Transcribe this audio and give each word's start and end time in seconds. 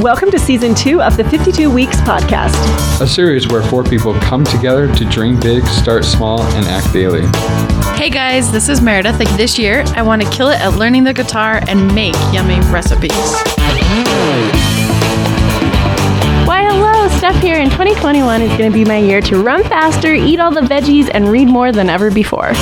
Welcome 0.00 0.30
to 0.30 0.38
season 0.38 0.74
two 0.74 1.02
of 1.02 1.18
the 1.18 1.24
52 1.24 1.70
Weeks 1.70 1.96
podcast. 1.98 2.54
A 3.02 3.06
series 3.06 3.48
where 3.48 3.62
four 3.62 3.84
people 3.84 4.14
come 4.14 4.44
together 4.44 4.90
to 4.94 5.04
dream 5.04 5.38
big, 5.38 5.66
start 5.66 6.06
small, 6.06 6.40
and 6.40 6.64
act 6.68 6.90
daily. 6.90 7.26
Hey 7.98 8.08
guys, 8.08 8.50
this 8.50 8.70
is 8.70 8.80
Meredith. 8.80 9.18
Like 9.18 9.28
this 9.36 9.58
year, 9.58 9.84
I 9.88 10.00
want 10.00 10.22
to 10.22 10.30
kill 10.30 10.48
it 10.48 10.58
at 10.62 10.78
learning 10.78 11.04
the 11.04 11.12
guitar 11.12 11.60
and 11.68 11.94
make 11.94 12.14
yummy 12.32 12.60
recipes. 12.70 13.12
Why, 16.46 16.64
hello, 16.64 17.08
Steph 17.18 17.36
here, 17.42 17.58
and 17.58 17.70
2021 17.70 18.40
is 18.40 18.48
going 18.56 18.72
to 18.72 18.74
be 18.74 18.86
my 18.86 18.96
year 18.96 19.20
to 19.20 19.42
run 19.42 19.62
faster, 19.64 20.14
eat 20.14 20.40
all 20.40 20.50
the 20.50 20.62
veggies, 20.62 21.10
and 21.12 21.28
read 21.28 21.48
more 21.48 21.72
than 21.72 21.90
ever 21.90 22.10
before. 22.10 22.52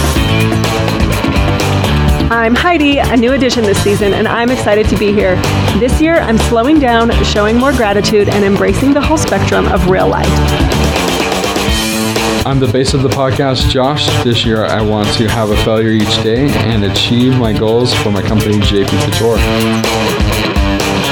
I'm 2.30 2.54
Heidi, 2.54 2.98
a 2.98 3.16
new 3.16 3.32
addition 3.32 3.62
this 3.64 3.82
season, 3.82 4.12
and 4.12 4.28
I'm 4.28 4.50
excited 4.50 4.86
to 4.90 4.98
be 4.98 5.14
here. 5.14 5.36
This 5.78 5.98
year, 5.98 6.16
I'm 6.16 6.36
slowing 6.36 6.78
down, 6.78 7.10
showing 7.24 7.56
more 7.56 7.72
gratitude, 7.72 8.28
and 8.28 8.44
embracing 8.44 8.92
the 8.92 9.00
whole 9.00 9.16
spectrum 9.16 9.66
of 9.68 9.88
real 9.88 10.08
life. 10.08 10.28
I'm 12.44 12.60
the 12.60 12.68
base 12.70 12.92
of 12.92 13.02
the 13.02 13.08
podcast, 13.08 13.70
Josh. 13.70 14.06
This 14.24 14.44
year, 14.44 14.66
I 14.66 14.82
want 14.82 15.08
to 15.14 15.26
have 15.26 15.48
a 15.48 15.56
failure 15.64 15.88
each 15.88 16.22
day 16.22 16.50
and 16.50 16.84
achieve 16.84 17.34
my 17.38 17.58
goals 17.58 17.94
for 17.94 18.10
my 18.10 18.20
company, 18.20 18.58
JP 18.58 18.90
Couture. 19.06 19.38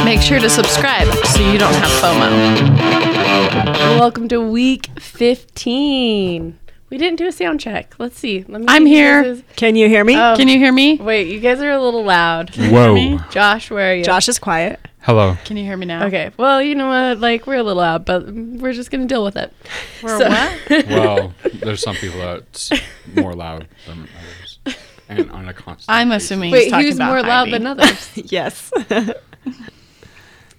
Make 0.04 0.20
sure 0.20 0.38
to 0.38 0.50
subscribe 0.50 1.08
so 1.28 1.40
you 1.50 1.56
don't 1.56 1.72
have 1.72 1.90
FOMO. 2.02 3.98
Welcome 3.98 4.28
to 4.28 4.46
week 4.46 4.90
15. 5.00 6.58
We 6.88 6.98
didn't 6.98 7.16
do 7.18 7.26
a 7.26 7.32
sound 7.32 7.58
check. 7.60 7.94
Let's 7.98 8.16
see. 8.18 8.44
Let 8.46 8.60
me 8.60 8.66
I'm 8.68 8.84
see 8.84 8.90
here. 8.90 9.42
Can 9.56 9.74
you 9.74 9.88
hear 9.88 10.04
me? 10.04 10.16
Oh. 10.16 10.34
Can 10.36 10.46
you 10.48 10.56
hear 10.58 10.72
me? 10.72 10.96
Wait, 10.96 11.26
you 11.28 11.40
guys 11.40 11.60
are 11.60 11.70
a 11.72 11.82
little 11.82 12.04
loud. 12.04 12.50
Whoa. 12.56 13.18
Josh, 13.30 13.70
where 13.70 13.90
are 13.90 13.94
you? 13.94 14.04
Josh 14.04 14.28
is 14.28 14.38
quiet. 14.38 14.78
Hello. 15.00 15.36
Can 15.44 15.56
you 15.56 15.64
hear 15.64 15.76
me 15.76 15.86
now? 15.86 16.06
Okay, 16.06 16.30
well, 16.36 16.60
you 16.62 16.74
know 16.74 16.88
what? 16.88 17.18
Like, 17.20 17.46
we're 17.46 17.56
a 17.56 17.62
little 17.62 17.80
loud, 17.82 18.04
but 18.04 18.26
we're 18.26 18.72
just 18.72 18.90
going 18.90 19.00
to 19.02 19.06
deal 19.12 19.24
with 19.24 19.36
it. 19.36 19.52
We're 20.02 20.18
So- 20.18 20.28
what? 20.28 20.86
Well, 20.88 21.32
there's 21.54 21.80
some 21.82 21.94
people 21.96 22.18
that's 22.20 22.70
more 23.14 23.34
loud 23.34 23.68
than 23.86 24.08
others, 24.18 24.58
and 25.08 25.30
on 25.30 25.48
a 25.48 25.54
constant. 25.54 25.96
I'm 25.96 26.08
basis. 26.10 26.24
assuming 26.30 26.52
Wait, 26.52 26.62
he's 26.64 26.70
talking 26.72 26.86
who's 26.86 26.96
about 26.96 27.08
more 27.08 27.22
loud 27.22 27.48
Heidi. 27.48 27.50
than 27.52 27.66
others? 27.66 28.10
Yes. 28.32 28.72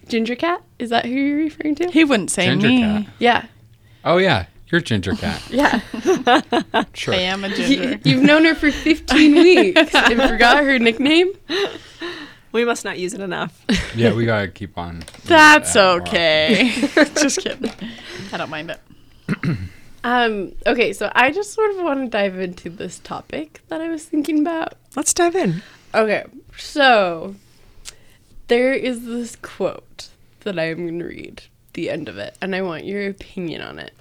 Ginger 0.08 0.36
Cat? 0.36 0.62
Is 0.80 0.90
that 0.92 1.06
who 1.06 1.12
you're 1.12 1.38
referring 1.38 1.76
to? 1.76 1.90
He 1.92 2.04
wouldn't 2.06 2.32
say 2.32 2.46
Ginger 2.46 2.68
me. 2.68 2.80
cat. 2.82 3.06
Yeah. 3.20 3.46
Oh 4.06 4.18
yeah, 4.18 4.46
you're 4.70 4.82
Ginger 4.82 5.14
Cat. 5.16 5.42
Yeah. 5.50 5.80
Sure. 6.94 7.14
I 7.14 7.18
am 7.18 7.44
a 7.44 7.50
You, 7.50 7.56
ginger. 7.56 8.00
you've 8.04 8.24
known 8.24 8.46
her 8.46 8.56
for 8.56 8.72
15 8.72 9.34
weeks 9.36 9.96
and 9.96 10.22
forgot 10.22 10.64
her 10.64 10.78
nickname? 10.80 11.32
we 12.52 12.66
must 12.66 12.84
not 12.86 12.98
use 13.00 13.14
it 13.14 13.22
enough. 13.22 13.64
Yeah, 13.96 14.14
we 14.14 14.26
gotta 14.26 14.48
keep 14.48 14.78
on. 14.78 15.04
That's 15.26 15.76
adding 15.76 16.00
more. 16.00 16.08
okay. 16.08 16.72
Just 17.16 17.40
kidding. 17.40 17.72
I 18.32 18.38
don't 18.38 18.50
mind 18.52 18.72
it. 18.72 19.58
Um, 20.04 20.54
okay, 20.66 20.94
so 20.94 21.12
I 21.16 21.32
just 21.32 21.52
sort 21.54 21.72
of 21.72 21.78
want 21.84 22.00
to 22.06 22.10
dive 22.10 22.40
into 22.40 22.70
this 22.70 22.98
topic 23.00 23.60
that 23.68 23.82
I 23.82 23.90
was 23.90 24.06
thinking 24.06 24.40
about. 24.40 24.76
Let's 24.96 25.14
dive 25.14 25.36
in. 25.36 25.62
Okay, 25.94 26.24
so 26.58 27.36
there 28.48 28.72
is 28.74 29.04
this 29.06 29.36
quote 29.36 30.08
that 30.42 30.58
I'm 30.58 30.78
going 30.78 31.00
to 31.00 31.06
read, 31.06 31.44
the 31.74 31.90
end 31.90 32.08
of 32.08 32.18
it, 32.18 32.38
and 32.42 32.56
I 32.56 32.62
want 32.62 32.86
your 32.86 33.10
opinion 33.10 33.62
on 33.62 33.80
it. 33.80 33.92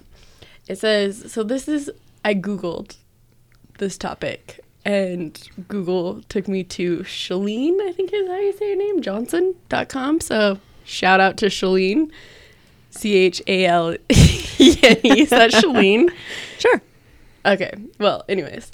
It 0.69 0.79
says, 0.79 1.31
so 1.33 1.43
this 1.43 1.69
is, 1.69 1.91
I 2.25 2.35
Googled 2.35 2.97
this 3.79 3.97
topic, 3.97 4.61
and 4.85 5.41
Google 5.69 6.23
took 6.29 6.49
me 6.49 6.65
to 6.65 6.99
Chalene, 7.01 7.81
I 7.81 7.93
think 7.93 8.13
is 8.13 8.29
how 8.29 8.37
you 8.39 8.53
say 8.53 8.69
your 8.69 8.77
name, 8.77 9.03
Johnson.com. 9.03 10.21
So 10.21 10.59
shout 10.85 11.21
out 11.21 11.37
to 11.39 11.47
Chalene, 11.47 12.11
C 12.91 13.15
H 13.15 13.43
A 13.47 13.67
L 13.67 13.95
E 13.95 14.79
N 14.83 14.97
E. 15.05 15.21
Is 15.23 15.31
that 15.31 15.51
Chalene? 15.51 16.11
Sure. 16.59 16.81
Okay. 17.45 17.71
Well, 17.99 18.25
anyways. 18.29 18.73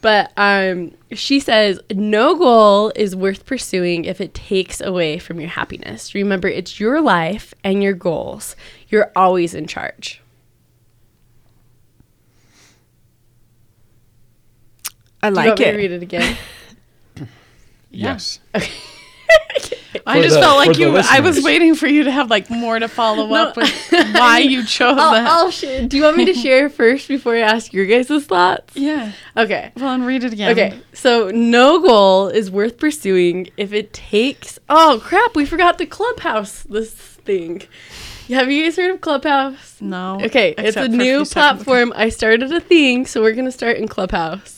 But 0.00 0.32
um 0.36 0.92
she 1.12 1.40
says 1.40 1.78
no 1.92 2.36
goal 2.36 2.92
is 2.96 3.14
worth 3.14 3.44
pursuing 3.44 4.04
if 4.06 4.20
it 4.20 4.32
takes 4.32 4.80
away 4.80 5.18
from 5.18 5.40
your 5.40 5.50
happiness. 5.50 6.14
Remember 6.14 6.48
it's 6.48 6.80
your 6.80 7.00
life 7.00 7.52
and 7.62 7.82
your 7.82 7.92
goals. 7.92 8.56
You're 8.88 9.12
always 9.14 9.54
in 9.54 9.66
charge. 9.66 10.22
I 15.22 15.30
Do 15.30 15.32
you 15.32 15.36
like 15.36 15.46
want 15.48 15.58
me 15.60 15.64
to 15.64 15.70
it. 15.72 15.76
read 15.76 15.90
it 15.92 16.02
again? 16.02 16.36
Yes. 17.90 18.38
I 18.54 20.16
For 20.18 20.22
just 20.22 20.34
the- 20.34 20.40
felt 20.40 20.62
for 20.62 20.68
like 20.68 20.76
the 20.76 20.82
you. 20.82 20.88
I 20.90 21.20
was 21.20 21.36
listeners. 21.36 21.44
waiting 21.44 21.74
for 21.74 21.86
you 21.86 22.04
to 22.04 22.10
have 22.10 22.28
like 22.30 22.50
more 22.50 22.78
to 22.78 22.86
follow 22.88 23.34
up 23.34 23.56
with 23.56 23.70
why 23.90 24.38
you 24.40 24.64
chose 24.66 24.96
I'll, 24.98 25.12
that. 25.12 25.26
I'll 25.26 25.50
sh- 25.50 25.86
do 25.86 25.96
you 25.96 26.02
want 26.02 26.16
me 26.18 26.26
to 26.26 26.34
share 26.34 26.68
first 26.68 27.08
before 27.08 27.34
I 27.34 27.40
ask 27.40 27.72
your 27.72 27.86
guys' 27.86 28.24
thoughts? 28.26 28.76
yeah. 28.76 29.12
Okay. 29.36 29.72
Well, 29.76 29.88
and 29.94 30.06
read 30.06 30.22
it 30.24 30.32
again. 30.34 30.50
Okay, 30.52 30.78
so 30.92 31.30
no 31.30 31.80
goal 31.80 32.28
is 32.28 32.50
worth 32.50 32.78
pursuing 32.78 33.48
if 33.56 33.72
it 33.72 33.92
takes. 33.94 34.58
Oh 34.68 35.00
crap! 35.02 35.34
We 35.34 35.46
forgot 35.46 35.78
the 35.78 35.86
clubhouse. 35.86 36.62
This 36.64 36.92
thing. 36.92 37.62
Have 38.28 38.50
you 38.50 38.64
guys 38.64 38.76
heard 38.76 38.94
of 38.94 39.00
Clubhouse? 39.00 39.80
No. 39.80 40.20
Okay, 40.22 40.50
it's 40.50 40.60
a 40.60 40.66
except 40.68 40.90
for 40.90 40.96
new 40.96 40.98
few 41.04 41.24
seconds 41.24 41.32
platform. 41.32 41.92
I 41.96 42.10
started 42.10 42.52
a 42.52 42.60
thing, 42.60 43.06
so 43.06 43.22
we're 43.22 43.32
gonna 43.34 43.50
start 43.52 43.78
in 43.78 43.88
Clubhouse. 43.88 44.57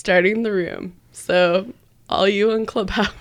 Starting 0.00 0.44
the 0.44 0.50
room. 0.50 0.94
So 1.12 1.74
all 2.08 2.26
you 2.26 2.52
on 2.52 2.64
Clubhouse. 2.64 3.12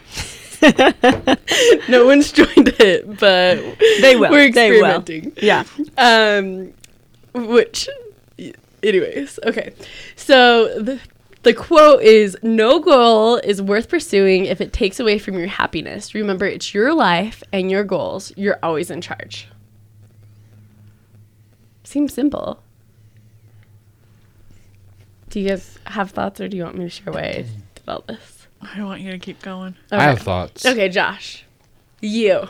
no 1.90 2.06
one's 2.06 2.32
joined 2.32 2.70
it, 2.80 3.06
but 3.20 3.56
They 4.00 4.16
will. 4.16 4.32
We're 4.32 4.50
They 4.50 4.72
will. 4.72 4.86
experimenting. 5.02 5.34
Yeah. 5.42 5.66
Um, 5.98 6.74
which, 7.34 7.90
anyways, 8.82 9.40
okay. 9.46 9.74
So 10.16 10.80
the 10.80 11.02
the 11.44 11.54
quote 11.54 12.02
is: 12.02 12.38
"No 12.44 12.80
goal 12.80 13.36
is 13.36 13.62
worth 13.62 13.90
pursuing 13.90 14.46
if 14.46 14.62
it 14.62 14.72
takes 14.72 15.02
away 15.02 15.20
from 15.20 15.38
your 15.38 15.48
happiness. 15.48 16.16
Remember, 16.16 16.46
it's 16.46 16.74
your 16.74 16.94
life 16.94 17.44
and 17.52 17.70
your 17.70 17.84
goals. 17.84 18.32
You're 18.38 18.60
always 18.64 18.90
in 18.90 19.02
charge." 19.02 19.50
Seems 21.84 22.14
simple. 22.14 22.64
Do 25.30 25.40
you 25.40 25.50
guys 25.50 25.78
have 25.86 26.12
thoughts, 26.12 26.42
or 26.42 26.48
do 26.48 26.58
you 26.58 26.64
want 26.64 26.78
me 26.78 26.86
to 26.86 26.90
share 26.90 27.14
why 27.14 27.22
I 27.22 27.46
did 27.76 27.84
all 27.88 28.04
this? 28.08 28.48
I 28.62 28.84
want 28.84 29.02
you 29.02 29.12
to 29.12 29.20
keep 29.20 29.42
going. 29.42 29.76
I 29.92 30.04
have 30.04 30.20
thoughts. 30.20 30.66
Okay, 30.66 30.90
Josh, 30.90 31.46
you. 32.02 32.48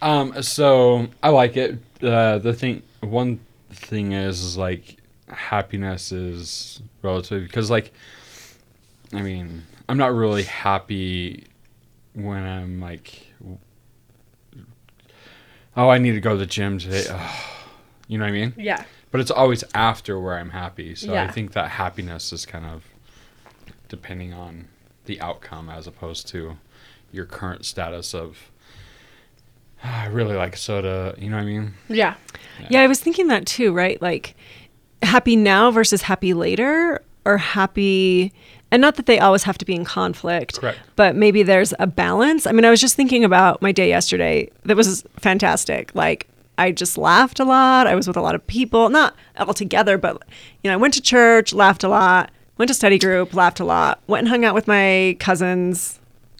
Um. 0.00 0.42
So 0.42 1.08
I 1.22 1.28
like 1.28 1.56
it. 1.56 1.78
Uh, 2.02 2.38
the 2.38 2.52
thing. 2.54 2.82
One 3.00 3.40
thing 3.70 4.12
is, 4.12 4.42
is 4.42 4.56
like 4.56 4.96
happiness 5.28 6.12
is 6.12 6.80
relative 7.02 7.42
because, 7.42 7.70
like, 7.70 7.92
I 9.12 9.22
mean, 9.22 9.62
I'm 9.88 9.98
not 9.98 10.14
really 10.14 10.44
happy 10.44 11.46
when 12.14 12.42
I'm 12.42 12.80
like, 12.80 13.26
oh, 15.76 15.88
I 15.88 15.98
need 15.98 16.12
to 16.12 16.20
go 16.20 16.30
to 16.30 16.38
the 16.38 16.46
gym 16.46 16.78
today. 16.78 17.04
Ugh. 17.10 17.53
You 18.08 18.18
know 18.18 18.24
what 18.24 18.30
I 18.30 18.32
mean? 18.32 18.54
Yeah. 18.56 18.84
But 19.10 19.20
it's 19.20 19.30
always 19.30 19.64
after 19.74 20.18
where 20.20 20.38
I'm 20.38 20.50
happy. 20.50 20.94
So 20.94 21.14
I 21.14 21.28
think 21.28 21.52
that 21.52 21.70
happiness 21.70 22.32
is 22.32 22.44
kind 22.44 22.66
of 22.66 22.84
depending 23.88 24.32
on 24.34 24.68
the 25.06 25.20
outcome 25.20 25.70
as 25.70 25.86
opposed 25.86 26.26
to 26.28 26.56
your 27.12 27.24
current 27.24 27.64
status 27.64 28.14
of 28.14 28.50
"Ah, 29.82 30.02
I 30.02 30.06
really 30.06 30.34
like 30.34 30.56
soda, 30.56 31.14
you 31.18 31.30
know 31.30 31.36
what 31.36 31.42
I 31.42 31.46
mean? 31.46 31.74
Yeah. 31.88 32.14
Yeah, 32.70 32.80
I 32.80 32.86
was 32.86 33.00
thinking 33.00 33.28
that 33.28 33.46
too, 33.46 33.72
right? 33.72 34.00
Like 34.02 34.34
happy 35.02 35.36
now 35.36 35.70
versus 35.70 36.02
happy 36.02 36.34
later 36.34 37.02
or 37.24 37.38
happy 37.38 38.32
and 38.70 38.80
not 38.80 38.96
that 38.96 39.06
they 39.06 39.20
always 39.20 39.44
have 39.44 39.56
to 39.58 39.64
be 39.64 39.74
in 39.74 39.84
conflict. 39.84 40.58
Correct. 40.60 40.80
But 40.96 41.14
maybe 41.14 41.44
there's 41.44 41.72
a 41.78 41.86
balance. 41.86 42.46
I 42.46 42.52
mean, 42.52 42.64
I 42.64 42.70
was 42.70 42.80
just 42.80 42.96
thinking 42.96 43.22
about 43.22 43.62
my 43.62 43.70
day 43.70 43.88
yesterday. 43.88 44.50
That 44.64 44.76
was 44.76 45.04
fantastic. 45.20 45.94
Like 45.94 46.26
I 46.56 46.72
just 46.72 46.96
laughed 46.96 47.40
a 47.40 47.44
lot. 47.44 47.86
I 47.86 47.94
was 47.94 48.06
with 48.06 48.16
a 48.16 48.20
lot 48.20 48.34
of 48.34 48.46
people, 48.46 48.88
not 48.88 49.14
all 49.38 49.54
together, 49.54 49.98
but 49.98 50.22
you 50.62 50.70
know, 50.70 50.74
I 50.74 50.76
went 50.76 50.94
to 50.94 51.02
church, 51.02 51.52
laughed 51.52 51.84
a 51.84 51.88
lot, 51.88 52.30
went 52.58 52.68
to 52.68 52.74
study 52.74 52.98
group, 52.98 53.34
laughed 53.34 53.60
a 53.60 53.64
lot, 53.64 54.00
went 54.06 54.20
and 54.20 54.28
hung 54.28 54.44
out 54.44 54.54
with 54.54 54.68
my 54.68 55.16
cousins, 55.20 55.98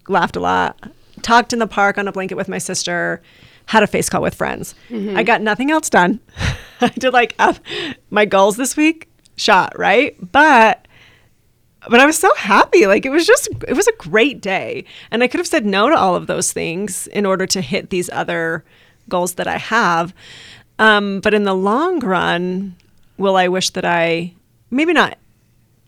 laughed 0.08 0.37
a 0.37 0.40
lot, 0.40 0.78
talked 1.22 1.52
in 1.52 1.58
the 1.58 1.66
park 1.66 1.99
on 1.99 2.06
a 2.06 2.12
blanket 2.12 2.37
with 2.37 2.49
my 2.49 2.58
sister, 2.58 3.22
had 3.66 3.82
a 3.82 3.87
face 3.87 4.08
call 4.08 4.22
with 4.22 4.34
friends. 4.34 4.75
I 5.16 5.22
got 5.22 5.40
nothing 5.40 5.70
else 5.70 5.88
done. 5.90 6.20
I 6.81 6.88
did 6.88 7.12
like 7.12 7.34
uh, 7.38 7.55
my 8.10 8.25
goals 8.25 8.56
this 8.56 8.76
week, 8.76 9.08
shot, 9.37 9.76
right? 9.78 10.17
But 10.32 10.87
but 11.88 12.00
I 12.00 12.06
was 12.06 12.19
so 12.19 12.34
happy. 12.37 12.87
Like 12.87 13.05
it 13.05 13.10
was 13.10 13.26
just 13.26 13.49
it 13.67 13.75
was 13.75 13.88
a 13.88 13.93
great 13.99 14.40
day. 14.40 14.84
And 15.10 15.22
I 15.22 15.28
could 15.28 15.40
have 15.40 15.46
said 15.46 15.67
no 15.67 15.90
to 15.90 15.96
all 15.96 16.14
of 16.14 16.26
those 16.26 16.52
things 16.52 17.06
in 17.08 17.26
order 17.26 17.46
to 17.46 17.60
hit 17.60 17.90
these 17.90 18.08
other 18.10 18.64
goals 19.09 19.35
that 19.35 19.47
I 19.47 19.59
have. 19.59 20.15
Um, 20.79 21.21
but 21.21 21.35
in 21.35 21.45
the 21.45 21.55
long 21.55 22.01
run, 22.01 22.75
will 23.19 23.37
I 23.37 23.49
wish 23.49 23.71
that 23.71 23.85
I 23.85 24.33
maybe 24.71 24.93
not 24.93 25.19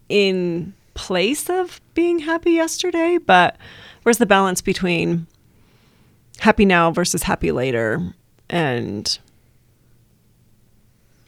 in 0.09 0.73
place 0.95 1.51
of 1.51 1.81
being 1.95 2.21
happy 2.21 2.53
yesterday, 2.53 3.19
but 3.19 3.57
where's 4.03 4.19
the 4.19 4.27
balance 4.27 4.61
between 4.61 5.27
happy 6.39 6.65
now 6.65 6.91
versus 6.91 7.25
happy 7.25 7.51
later. 7.53 8.13
And 8.49 9.19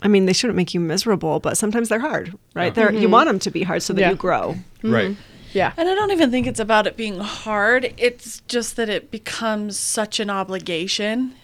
I 0.02 0.08
mean, 0.08 0.26
they 0.26 0.32
shouldn't 0.32 0.56
make 0.56 0.74
you 0.74 0.80
miserable, 0.80 1.40
but 1.40 1.58
sometimes 1.58 1.88
they're 1.88 1.98
hard, 1.98 2.36
right? 2.54 2.66
Yeah. 2.66 2.70
They're, 2.90 2.92
You 2.92 3.08
want 3.08 3.26
them 3.28 3.38
to 3.40 3.50
be 3.50 3.62
hard 3.62 3.82
so 3.82 3.92
that 3.94 4.00
Yeah. 4.00 4.10
you 4.10 4.16
grow. 4.16 4.56
Right. 4.82 5.16
Yeah. 5.52 5.72
And 5.76 5.88
I 5.88 5.94
don't 5.94 6.12
even 6.12 6.30
think 6.30 6.46
it's 6.46 6.60
about 6.60 6.86
it 6.86 6.96
being 6.96 7.18
hard. 7.18 7.92
It's 7.96 8.40
just 8.48 8.76
that 8.76 8.88
it 8.88 9.10
becomes 9.10 9.76
such 9.78 10.20
an 10.20 10.30
obligation 10.30 11.34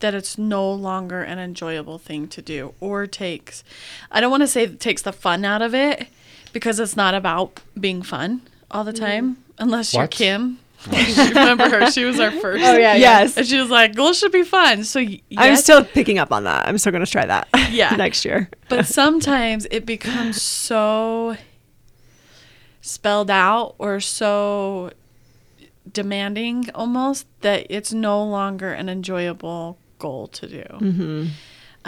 that 0.00 0.14
it's 0.14 0.36
no 0.36 0.70
longer 0.70 1.22
an 1.22 1.38
enjoyable 1.38 1.98
thing 1.98 2.28
to 2.28 2.42
do 2.42 2.74
or 2.80 3.06
takes 3.06 3.64
I 4.10 4.20
don't 4.20 4.30
want 4.30 4.42
to 4.42 4.46
say 4.46 4.64
it 4.64 4.80
takes 4.80 5.02
the 5.02 5.12
fun 5.12 5.44
out 5.44 5.62
of 5.62 5.74
it 5.74 6.08
because 6.52 6.80
it's 6.80 6.96
not 6.96 7.14
about 7.14 7.60
being 7.78 8.02
fun 8.02 8.42
all 8.70 8.84
the 8.84 8.92
mm-hmm. 8.92 9.04
time 9.04 9.36
unless 9.58 9.94
you're 9.94 10.06
Kim. 10.06 10.58
Remember 10.86 11.68
her? 11.68 11.90
She 11.90 12.04
was 12.04 12.20
our 12.20 12.28
oh, 12.32 12.40
first. 12.40 12.64
Oh 12.64 12.72
yeah. 12.72 12.94
yeah. 12.94 12.96
yes. 12.96 13.36
And 13.36 13.46
she 13.46 13.58
was 13.58 13.70
like, 13.70 13.94
"Goals 13.94 14.18
should 14.18 14.30
be 14.30 14.44
fun." 14.44 14.84
So 14.84 15.04
I'm 15.36 15.56
still 15.56 15.84
picking 15.84 16.18
up 16.18 16.32
on 16.32 16.44
that. 16.44 16.68
I'm 16.68 16.78
still 16.78 16.92
going 16.92 17.04
to 17.04 17.10
try 17.10 17.26
that 17.26 17.48
Yeah. 17.70 17.96
next 17.96 18.24
year. 18.24 18.48
but 18.68 18.86
sometimes 18.86 19.66
it 19.70 19.84
becomes 19.84 20.40
so 20.40 21.36
spelled 22.80 23.30
out 23.30 23.74
or 23.78 23.98
so 24.00 24.92
demanding 25.90 26.70
almost 26.74 27.26
that 27.40 27.66
it's 27.68 27.92
no 27.92 28.22
longer 28.24 28.72
an 28.72 28.88
enjoyable 28.88 29.78
goal 29.98 30.28
to 30.28 30.46
do. 30.48 30.62
Mm-hmm. 30.62 31.26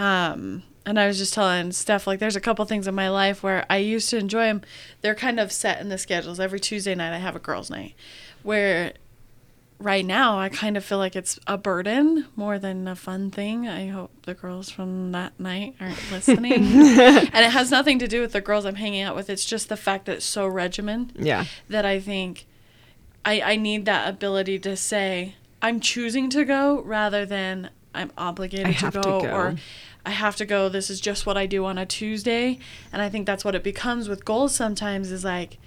Um, 0.03 0.63
and 0.87 0.99
I 0.99 1.07
was 1.07 1.19
just 1.19 1.35
telling 1.35 1.73
Steph, 1.73 2.07
like, 2.07 2.19
there's 2.19 2.37
a 2.37 2.41
couple 2.41 2.65
things 2.65 2.87
in 2.87 2.95
my 2.95 3.09
life 3.11 3.43
where 3.43 3.67
I 3.69 3.79
used 3.79 4.09
to 4.11 4.19
enjoy 4.19 4.45
them. 4.45 4.63
They're 5.03 5.15
kind 5.15 5.39
of 5.41 5.53
set 5.53 5.81
in 5.81 5.89
the 5.89 5.99
schedules. 5.99 6.41
Every 6.41 6.61
Tuesday 6.61 6.95
night, 6.95 7.15
I 7.15 7.19
have 7.19 7.37
a 7.37 7.41
girls' 7.41 7.69
night. 7.69 7.95
Where 8.43 8.93
right 9.81 10.05
now, 10.07 10.39
I 10.39 10.49
kind 10.49 10.77
of 10.77 10.85
feel 10.85 10.99
like 10.99 11.15
it's 11.15 11.39
a 11.47 11.59
burden 11.59 12.27
more 12.37 12.59
than 12.59 12.89
a 12.89 12.97
fun 12.97 13.31
thing. 13.31 13.69
I 13.69 13.89
hope 13.89 14.11
the 14.23 14.35
girls 14.35 14.71
from 14.71 15.13
that 15.13 15.39
night 15.39 15.75
aren't 15.81 15.99
listening. 16.13 16.55
and 16.65 17.45
it 17.45 17.51
has 17.51 17.71
nothing 17.71 17.99
to 17.99 18.09
do 18.09 18.21
with 18.21 18.33
the 18.33 18.41
girls 18.41 18.65
I'm 18.65 18.77
hanging 18.77 19.03
out 19.03 19.15
with. 19.15 19.29
It's 19.29 19.45
just 19.45 19.69
the 19.69 19.77
fact 19.77 20.07
that 20.07 20.17
it's 20.17 20.25
so 20.27 20.47
regimen 20.47 21.13
Yeah. 21.17 21.45
that 21.69 21.85
I 21.85 22.01
think 22.01 22.47
I, 23.25 23.41
I 23.43 23.57
need 23.57 23.85
that 23.85 24.09
ability 24.09 24.59
to 24.61 24.77
say 24.77 25.35
I'm 25.61 25.81
choosing 25.81 26.31
to 26.31 26.45
go 26.45 26.81
rather 26.83 27.27
than 27.27 27.71
I'm 27.95 28.13
obligated 28.17 28.67
to, 28.67 28.73
have 28.73 28.95
to 28.95 29.01
go, 29.01 29.21
go. 29.21 29.31
or 29.31 29.57
I 30.05 30.11
have 30.11 30.37
to 30.37 30.47
go. 30.47 30.69
This 30.69 30.91
is 30.91 31.01
just 31.01 31.27
what 31.27 31.37
I 31.37 31.47
do 31.47 31.65
on 31.65 31.79
a 31.79 31.87
Tuesday, 31.87 32.59
and 32.93 33.03
I 33.03 33.09
think 33.09 33.27
that's 33.27 33.45
what 33.45 33.55
it 33.55 33.63
becomes 33.63 34.09
with 34.09 34.25
goals. 34.25 34.55
Sometimes 34.55 35.11
is 35.11 35.25
like 35.25 35.59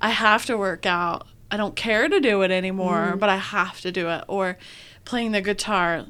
I 0.00 0.10
have 0.10 0.46
to 0.46 0.56
work 0.56 0.86
out. 0.86 1.26
I 1.50 1.56
don't 1.56 1.76
care 1.76 2.08
to 2.08 2.20
do 2.20 2.42
it 2.42 2.50
anymore, 2.50 3.14
but 3.16 3.28
I 3.28 3.36
have 3.36 3.80
to 3.82 3.92
do 3.92 4.08
it. 4.08 4.24
Or 4.26 4.58
playing 5.04 5.32
the 5.32 5.40
guitar, 5.40 6.06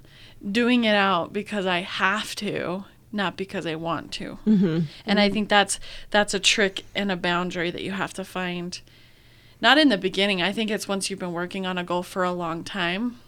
doing 0.50 0.84
it 0.84 0.94
out 0.94 1.32
because 1.32 1.66
I 1.66 1.80
have 1.80 2.34
to, 2.36 2.84
not 3.12 3.36
because 3.36 3.66
I 3.66 3.74
want 3.74 4.12
to. 4.12 4.38
Mm-hmm. 4.46 4.80
And 5.06 5.20
I 5.20 5.28
think 5.28 5.48
that's 5.48 5.78
that's 6.10 6.34
a 6.34 6.40
trick 6.40 6.84
and 6.94 7.12
a 7.12 7.16
boundary 7.16 7.70
that 7.70 7.82
you 7.82 7.92
have 7.92 8.14
to 8.14 8.24
find. 8.24 8.80
Not 9.60 9.78
in 9.78 9.88
the 9.88 9.98
beginning. 9.98 10.42
I 10.42 10.52
think 10.52 10.70
it's 10.70 10.88
once 10.88 11.08
you've 11.08 11.20
been 11.20 11.32
working 11.32 11.66
on 11.66 11.78
a 11.78 11.84
goal 11.84 12.02
for 12.02 12.24
a 12.24 12.32
long 12.32 12.64
time, 12.64 13.20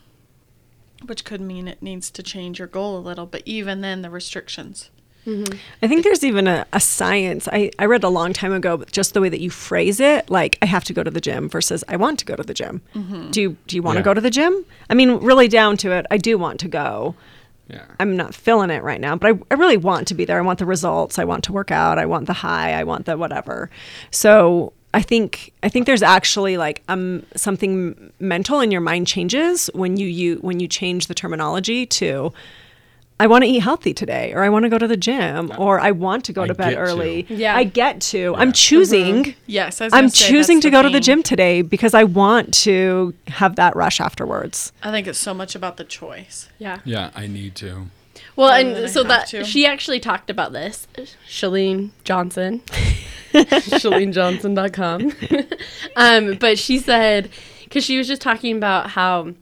which 1.05 1.25
could 1.25 1.41
mean 1.41 1.69
it 1.69 1.83
needs 1.83 2.11
to 2.11 2.23
change 2.23 2.59
your 2.59 2.69
goal 2.69 2.99
a 2.99 3.01
little, 3.01 3.27
but 3.27 3.43
even 3.45 3.81
then 3.81 4.03
the 4.03 4.11
restrictions. 4.11 4.91
Mm-hmm. 5.27 5.55
I 5.83 5.89
think 5.89 6.05
there's 6.05 6.23
even 6.23 6.47
a, 6.47 6.65
a 6.73 6.79
science. 6.79 7.49
I, 7.51 7.73
I 7.81 7.87
read 7.87 8.05
a 8.05 8.09
long 8.09 8.33
time 8.33 8.53
ago, 8.53 8.77
but 8.77 8.93
just 8.93 9.13
the 9.13 9.21
way 9.21 9.29
that 9.29 9.41
you 9.41 9.51
phrase 9.51 9.99
it, 9.99 10.31
like 10.31 10.57
I 10.63 10.67
have 10.67 10.85
to 10.85 10.93
go 10.93 11.03
to 11.03 11.11
the 11.11 11.21
gym 11.21 11.49
versus 11.49 11.83
I 11.89 11.97
want 11.97 12.21
to 12.21 12.25
go 12.25 12.37
to 12.37 12.45
the 12.45 12.55
gym. 12.55 12.81
Mm-hmm. 12.95 13.31
Do 13.33 13.41
you 13.43 13.57
do 13.67 13.75
you 13.75 13.83
want 13.83 13.97
to 13.97 14.01
Yeah. 14.01 14.05
go 14.05 14.15
to 14.15 14.21
the 14.21 14.31
gym? 14.31 14.65
I 14.89 14.95
mean, 14.95 15.17
really 15.17 15.49
down 15.49 15.77
to 15.79 15.91
it, 15.91 16.07
I 16.13 16.17
do 16.17 16.39
want 16.39 16.61
to 16.61 16.69
go. 16.69 17.17
Yeah. 17.69 17.85
I'm 17.99 18.17
not 18.17 18.37
feeling 18.37 18.71
it 18.71 18.85
right 18.85 19.01
now, 19.01 19.17
but 19.17 19.33
I, 19.33 19.39
I 19.51 19.55
really 19.55 19.77
want 19.77 20.07
to 20.09 20.15
be 20.15 20.25
there. 20.25 20.39
I 20.39 20.43
want 20.43 20.61
the 20.61 20.67
results. 20.67 21.19
I 21.19 21.25
want 21.25 21.43
to 21.45 21.53
work 21.53 21.73
out. 21.73 21.99
I 21.99 22.07
want 22.07 22.27
the 22.27 22.33
high. 22.33 22.75
I 22.75 22.85
want 22.85 23.07
the 23.07 23.17
whatever. 23.17 23.69
So 24.13 24.73
I 24.97 25.03
think 25.03 25.53
I 25.63 25.69
think 25.69 25.85
there's 25.87 26.03
actually 26.03 26.57
like 26.57 26.83
um 26.89 27.23
something 27.37 28.13
mental 28.19 28.61
in 28.61 28.71
your 28.71 28.81
mind 28.81 29.07
changes 29.07 29.69
when 29.75 29.97
you 29.99 30.07
you 30.21 30.37
when 30.37 30.59
you 30.59 30.69
change 30.69 31.07
the 31.07 31.15
terminology 31.15 31.85
to 32.01 32.33
I 33.19 33.27
want 33.27 33.45
to 33.45 33.49
eat 33.49 33.61
healthy 33.61 33.95
today, 33.95 34.35
or 34.35 34.43
I 34.43 34.51
want 34.51 34.65
to 34.65 34.69
go 34.69 34.77
to 34.77 34.87
the 34.87 34.97
gym, 35.09 35.51
or 35.57 35.81
I 35.81 35.91
want 35.91 36.27
to 36.27 36.35
go 36.35 36.43
I 36.43 36.49
to 36.49 36.55
bed 36.55 36.71
get 36.71 36.77
to. 36.77 36.81
early. 36.83 37.27
Yeah. 37.31 37.57
I 37.57 37.65
get 37.65 37.95
to. 38.13 38.35
I'm 38.37 38.49
Yeah. 38.49 38.53
choosing. 38.53 39.35
Yes, 39.47 39.81
I 39.81 39.85
was 39.87 39.95
I'm 39.95 40.09
say 40.11 40.29
choosing 40.29 40.61
to 40.61 40.71
go 40.71 40.83
to 40.83 40.91
the 40.91 41.01
gym 41.01 41.23
today 41.23 41.63
because 41.63 41.95
I 41.95 42.05
want 42.05 42.53
to 42.65 43.15
have 43.29 43.57
that 43.57 43.75
rush 43.75 44.01
afterwards. 44.03 44.71
I 44.83 44.91
think 44.91 45.07
it's 45.07 45.19
so 45.19 45.33
much 45.33 45.55
about 45.55 45.79
the 45.79 45.85
choice. 45.85 46.51
Yeah. 46.59 46.81
Yeah, 46.85 47.11
I 47.15 47.27
need 47.27 47.55
to. 47.57 47.87
Well, 48.37 48.51
and 48.51 48.91
so 48.91 49.03
that 49.05 49.29
to. 49.29 49.45
she 49.45 49.67
actually 49.67 49.99
talked 49.99 50.31
about 50.31 50.53
this. 50.53 50.87
Chalene 51.27 51.91
Johnson. 52.05 52.63
ChaleneJohnson.com. 53.33 55.13
um, 55.97 56.39
but 56.39 56.59
she 56.59 56.79
said, 56.79 57.31
because 57.65 57.85
she 57.85 57.99
was 57.99 58.07
just 58.07 58.23
talking 58.23 58.57
about 58.57 58.91
how, 58.91 59.33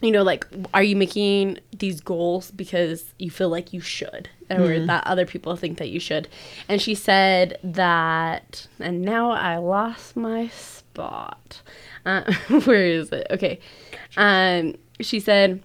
you 0.00 0.10
know, 0.10 0.22
like, 0.22 0.46
are 0.72 0.82
you 0.82 0.96
making 0.96 1.58
these 1.76 2.00
goals 2.00 2.50
because 2.50 3.12
you 3.18 3.30
feel 3.30 3.48
like 3.48 3.72
you 3.72 3.80
should, 3.80 4.28
or 4.50 4.78
that 4.86 5.06
other 5.06 5.26
people 5.26 5.56
think 5.56 5.78
that 5.78 5.88
you 5.88 6.00
should? 6.00 6.28
And 6.68 6.80
she 6.80 6.94
said 6.94 7.58
that, 7.62 8.66
and 8.78 9.02
now 9.02 9.30
I 9.30 9.56
lost 9.56 10.16
my 10.16 10.48
spot. 10.48 11.62
Uh, 12.06 12.32
where 12.64 12.86
is 12.86 13.10
it? 13.12 13.26
Okay. 13.30 13.60
Um, 14.16 14.76
she 15.00 15.20
said, 15.20 15.62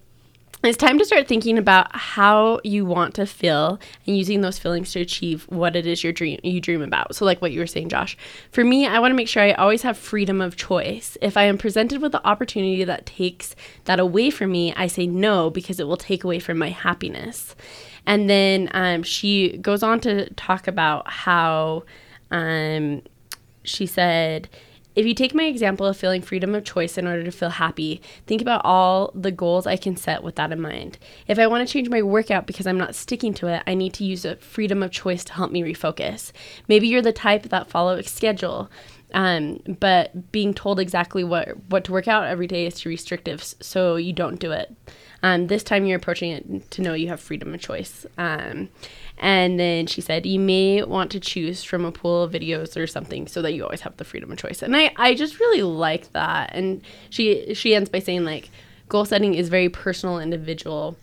it's 0.62 0.78
time 0.78 1.00
to 1.00 1.06
start 1.06 1.26
thinking 1.26 1.58
about 1.58 1.96
how 1.96 2.60
you 2.66 2.86
want 2.86 3.14
to 3.16 3.26
feel 3.26 3.80
and 4.06 4.18
using 4.18 4.42
those 4.42 4.60
feelings 4.60 4.92
to 4.92 5.00
achieve 5.00 5.44
what 5.44 5.76
it 5.76 5.88
is 5.88 6.04
your 6.04 6.12
dream 6.12 6.38
you 6.44 6.60
dream 6.60 6.82
about. 6.82 7.16
So 7.16 7.24
like 7.24 7.42
what 7.42 7.54
you 7.54 7.62
were 7.62 7.68
saying, 7.68 7.88
Josh. 7.88 8.18
For 8.52 8.66
me, 8.66 8.86
I 8.86 9.00
want 9.00 9.12
to 9.12 9.16
make 9.16 9.30
sure 9.30 9.42
I 9.42 9.54
always 9.54 9.84
have 9.84 9.98
freedom 9.98 10.42
of 10.42 10.58
choice. 10.58 11.18
If 11.22 11.38
I 11.38 11.44
am 11.44 11.58
presented 11.58 12.02
with 12.02 12.12
the 12.12 12.26
opportunity 12.28 12.84
that 12.84 13.06
takes 13.06 13.56
that 13.86 14.02
away 14.02 14.30
from 14.30 14.52
me, 14.52 14.74
I 14.76 14.88
say 14.88 15.08
no 15.08 15.50
because 15.50 15.80
it 15.80 15.88
will 15.88 15.98
take 15.98 16.26
away 16.26 16.40
from 16.40 16.58
my 16.58 16.70
happiness. 16.70 17.56
And 18.06 18.30
then 18.30 18.70
um, 18.74 19.04
she 19.04 19.58
goes 19.58 19.82
on 19.82 20.02
to 20.02 20.30
talk 20.34 20.68
about 20.68 21.10
how 21.10 21.84
um, 22.32 23.02
she 23.64 23.86
said, 23.86 24.50
if 24.96 25.06
you 25.06 25.14
take 25.14 25.34
my 25.34 25.44
example 25.44 25.86
of 25.86 25.98
feeling 25.98 26.22
freedom 26.22 26.56
of 26.56 26.64
choice 26.64 26.98
in 26.98 27.08
order 27.08 27.24
to 27.24 27.32
feel 27.32 27.50
happy, 27.50 28.02
think 28.28 28.42
about 28.42 28.62
all 28.66 29.12
the 29.14 29.32
goals 29.32 29.68
I 29.68 29.78
can 29.78 29.96
set 29.96 30.24
with 30.24 30.36
that 30.36 30.52
in 30.52 30.60
mind. 30.60 30.98
If 31.28 31.40
I 31.40 31.48
want 31.48 31.68
to 31.68 31.72
change 31.72 31.90
my 31.90 32.02
workout 32.02 32.48
because 32.48 32.68
I'm 32.68 32.78
not 32.78 32.96
sticking 32.96 33.34
to 33.36 33.48
it, 33.48 33.64
I 33.68 33.76
need 33.76 33.94
to 33.94 34.04
use 34.04 34.26
a 34.26 34.36
freedom 34.38 34.84
of 34.84 34.92
choice 34.92 35.24
to 35.26 35.34
help 35.34 35.52
me 35.52 35.62
refocus. 35.62 36.32
Maybe 36.68 36.88
you're 36.88 37.02
the 37.02 37.14
type 37.14 37.44
that 37.44 37.70
follow 37.70 37.96
a 37.96 38.04
schedule. 38.04 38.70
Um, 39.14 39.60
but 39.80 40.32
being 40.32 40.54
told 40.54 40.80
exactly 40.80 41.24
what 41.24 41.50
what 41.70 41.84
to 41.86 41.92
work 41.92 42.08
out 42.08 42.28
every 42.28 42.46
day 42.46 42.68
is 42.68 42.76
too 42.76 42.90
restrictive, 42.90 43.42
so 43.42 43.96
you 43.96 44.14
don't 44.14 44.40
do 44.40 44.52
it. 44.52 44.76
Um, 45.24 45.48
this 45.48 45.64
time 45.64 45.86
you're 45.86 45.98
approaching 45.98 46.32
it 46.32 46.72
to 46.72 46.82
know 46.82 46.94
you 46.94 47.08
have 47.08 47.20
freedom 47.20 47.54
of 47.54 47.60
choice. 47.60 48.06
Um, 48.18 48.70
and 49.20 49.60
then 49.60 49.86
she 49.86 50.00
said, 50.00 50.26
you 50.26 50.40
may 50.40 50.82
want 50.84 51.12
to 51.12 51.20
choose 51.20 51.64
from 51.64 51.84
a 51.84 51.92
pool 51.92 52.24
of 52.24 52.32
videos 52.32 52.78
or 52.78 52.88
something 52.88 53.28
so 53.28 53.42
that 53.42 53.54
you 53.54 53.64
always 53.64 53.82
have 53.82 53.98
the 53.98 54.06
freedom 54.06 54.32
of 54.32 54.38
choice. 54.38 54.62
And 54.62 54.76
I, 54.76 54.94
I 54.96 55.14
just 55.14 55.40
really 55.40 55.62
like 55.62 56.12
that. 56.14 56.52
And 56.54 56.82
she 57.10 57.54
she 57.54 57.76
ends 57.76 57.90
by 57.90 58.00
saying 58.00 58.24
like 58.24 58.50
goal 58.88 59.06
setting 59.06 59.34
is 59.34 59.50
very 59.50 59.68
personal, 59.68 60.20
individual, 60.20 60.96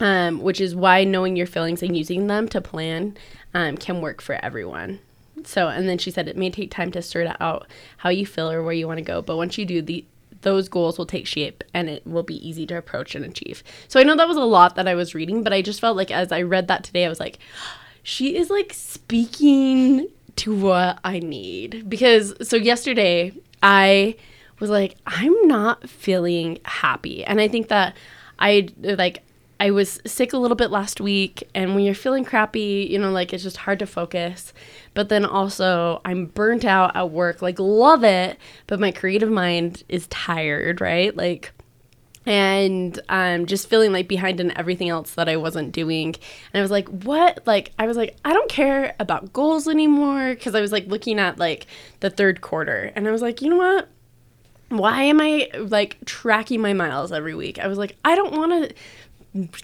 um, 0.00 0.40
which 0.40 0.60
is 0.60 0.74
why 0.74 1.04
knowing 1.04 1.36
your 1.36 1.46
feelings 1.46 1.82
and 1.82 1.96
using 1.96 2.26
them 2.26 2.48
to 2.48 2.60
plan 2.60 3.16
um, 3.52 3.76
can 3.76 4.00
work 4.00 4.22
for 4.22 4.34
everyone. 4.42 4.98
So, 5.44 5.68
and 5.68 5.88
then 5.88 5.98
she 5.98 6.10
said 6.10 6.28
it 6.28 6.36
may 6.36 6.50
take 6.50 6.70
time 6.70 6.90
to 6.92 7.02
sort 7.02 7.26
out 7.40 7.66
how 7.98 8.10
you 8.10 8.24
feel 8.24 8.50
or 8.50 8.62
where 8.62 8.72
you 8.72 8.86
want 8.86 8.98
to 8.98 9.04
go, 9.04 9.20
but 9.20 9.36
once 9.36 9.58
you 9.58 9.64
do, 9.64 9.82
the 9.82 10.04
those 10.42 10.68
goals 10.68 10.98
will 10.98 11.06
take 11.06 11.26
shape 11.26 11.64
and 11.72 11.88
it 11.88 12.06
will 12.06 12.22
be 12.22 12.46
easy 12.46 12.66
to 12.66 12.76
approach 12.76 13.14
and 13.14 13.24
achieve. 13.24 13.62
So 13.88 13.98
I 13.98 14.02
know 14.02 14.16
that 14.16 14.28
was 14.28 14.36
a 14.36 14.40
lot 14.40 14.76
that 14.76 14.86
I 14.86 14.94
was 14.94 15.14
reading, 15.14 15.42
but 15.42 15.52
I 15.52 15.62
just 15.62 15.80
felt 15.80 15.96
like 15.96 16.10
as 16.10 16.30
I 16.30 16.42
read 16.42 16.68
that 16.68 16.84
today, 16.84 17.06
I 17.06 17.08
was 17.08 17.20
like, 17.20 17.38
she 18.02 18.36
is 18.36 18.50
like 18.50 18.72
speaking 18.72 20.08
to 20.36 20.54
what 20.54 20.98
I 21.04 21.18
need. 21.18 21.88
Because 21.88 22.34
so 22.46 22.56
yesterday, 22.56 23.32
I 23.62 24.16
was 24.58 24.70
like, 24.70 24.96
I'm 25.06 25.46
not 25.46 25.88
feeling 25.88 26.58
happy. 26.64 27.24
And 27.24 27.40
I 27.40 27.48
think 27.48 27.68
that 27.68 27.96
I 28.38 28.68
like, 28.76 29.22
I 29.60 29.70
was 29.70 30.00
sick 30.04 30.32
a 30.32 30.38
little 30.38 30.56
bit 30.56 30.72
last 30.72 31.00
week, 31.00 31.48
and 31.54 31.74
when 31.74 31.84
you're 31.84 31.94
feeling 31.94 32.24
crappy, 32.24 32.88
you 32.90 32.98
know, 32.98 33.12
like 33.12 33.32
it's 33.32 33.44
just 33.44 33.58
hard 33.58 33.78
to 33.78 33.86
focus. 33.86 34.52
But 34.94 35.08
then 35.08 35.24
also, 35.24 36.00
I'm 36.04 36.26
burnt 36.26 36.64
out 36.64 36.94
at 36.94 37.10
work, 37.10 37.40
like, 37.40 37.58
love 37.58 38.04
it, 38.04 38.38
but 38.66 38.78
my 38.78 38.90
creative 38.90 39.30
mind 39.30 39.84
is 39.88 40.06
tired, 40.08 40.80
right? 40.80 41.16
Like, 41.16 41.52
and 42.26 43.00
um, 43.08 43.46
just 43.46 43.68
feeling 43.68 43.92
like 43.92 44.06
behind 44.06 44.38
in 44.38 44.56
everything 44.56 44.88
else 44.88 45.14
that 45.14 45.28
I 45.28 45.36
wasn't 45.36 45.72
doing. 45.72 46.14
And 46.52 46.60
I 46.60 46.60
was 46.60 46.70
like, 46.70 46.88
what? 46.88 47.44
Like, 47.46 47.72
I 47.78 47.86
was 47.86 47.96
like, 47.96 48.16
I 48.24 48.32
don't 48.32 48.48
care 48.48 48.94
about 49.00 49.32
goals 49.32 49.66
anymore 49.66 50.34
because 50.34 50.54
I 50.54 50.60
was 50.60 50.72
like 50.72 50.86
looking 50.86 51.18
at 51.18 51.38
like 51.38 51.66
the 52.00 52.10
third 52.10 52.40
quarter, 52.40 52.92
and 52.94 53.08
I 53.08 53.10
was 53.10 53.22
like, 53.22 53.42
you 53.42 53.50
know 53.50 53.56
what? 53.56 53.88
why 54.78 55.02
am 55.02 55.20
I 55.20 55.48
like 55.54 55.98
tracking 56.04 56.60
my 56.60 56.72
miles 56.72 57.12
every 57.12 57.34
week? 57.34 57.58
I 57.58 57.66
was 57.66 57.78
like, 57.78 57.96
I 58.04 58.14
don't 58.14 58.32
want 58.32 58.52
to 58.70 58.74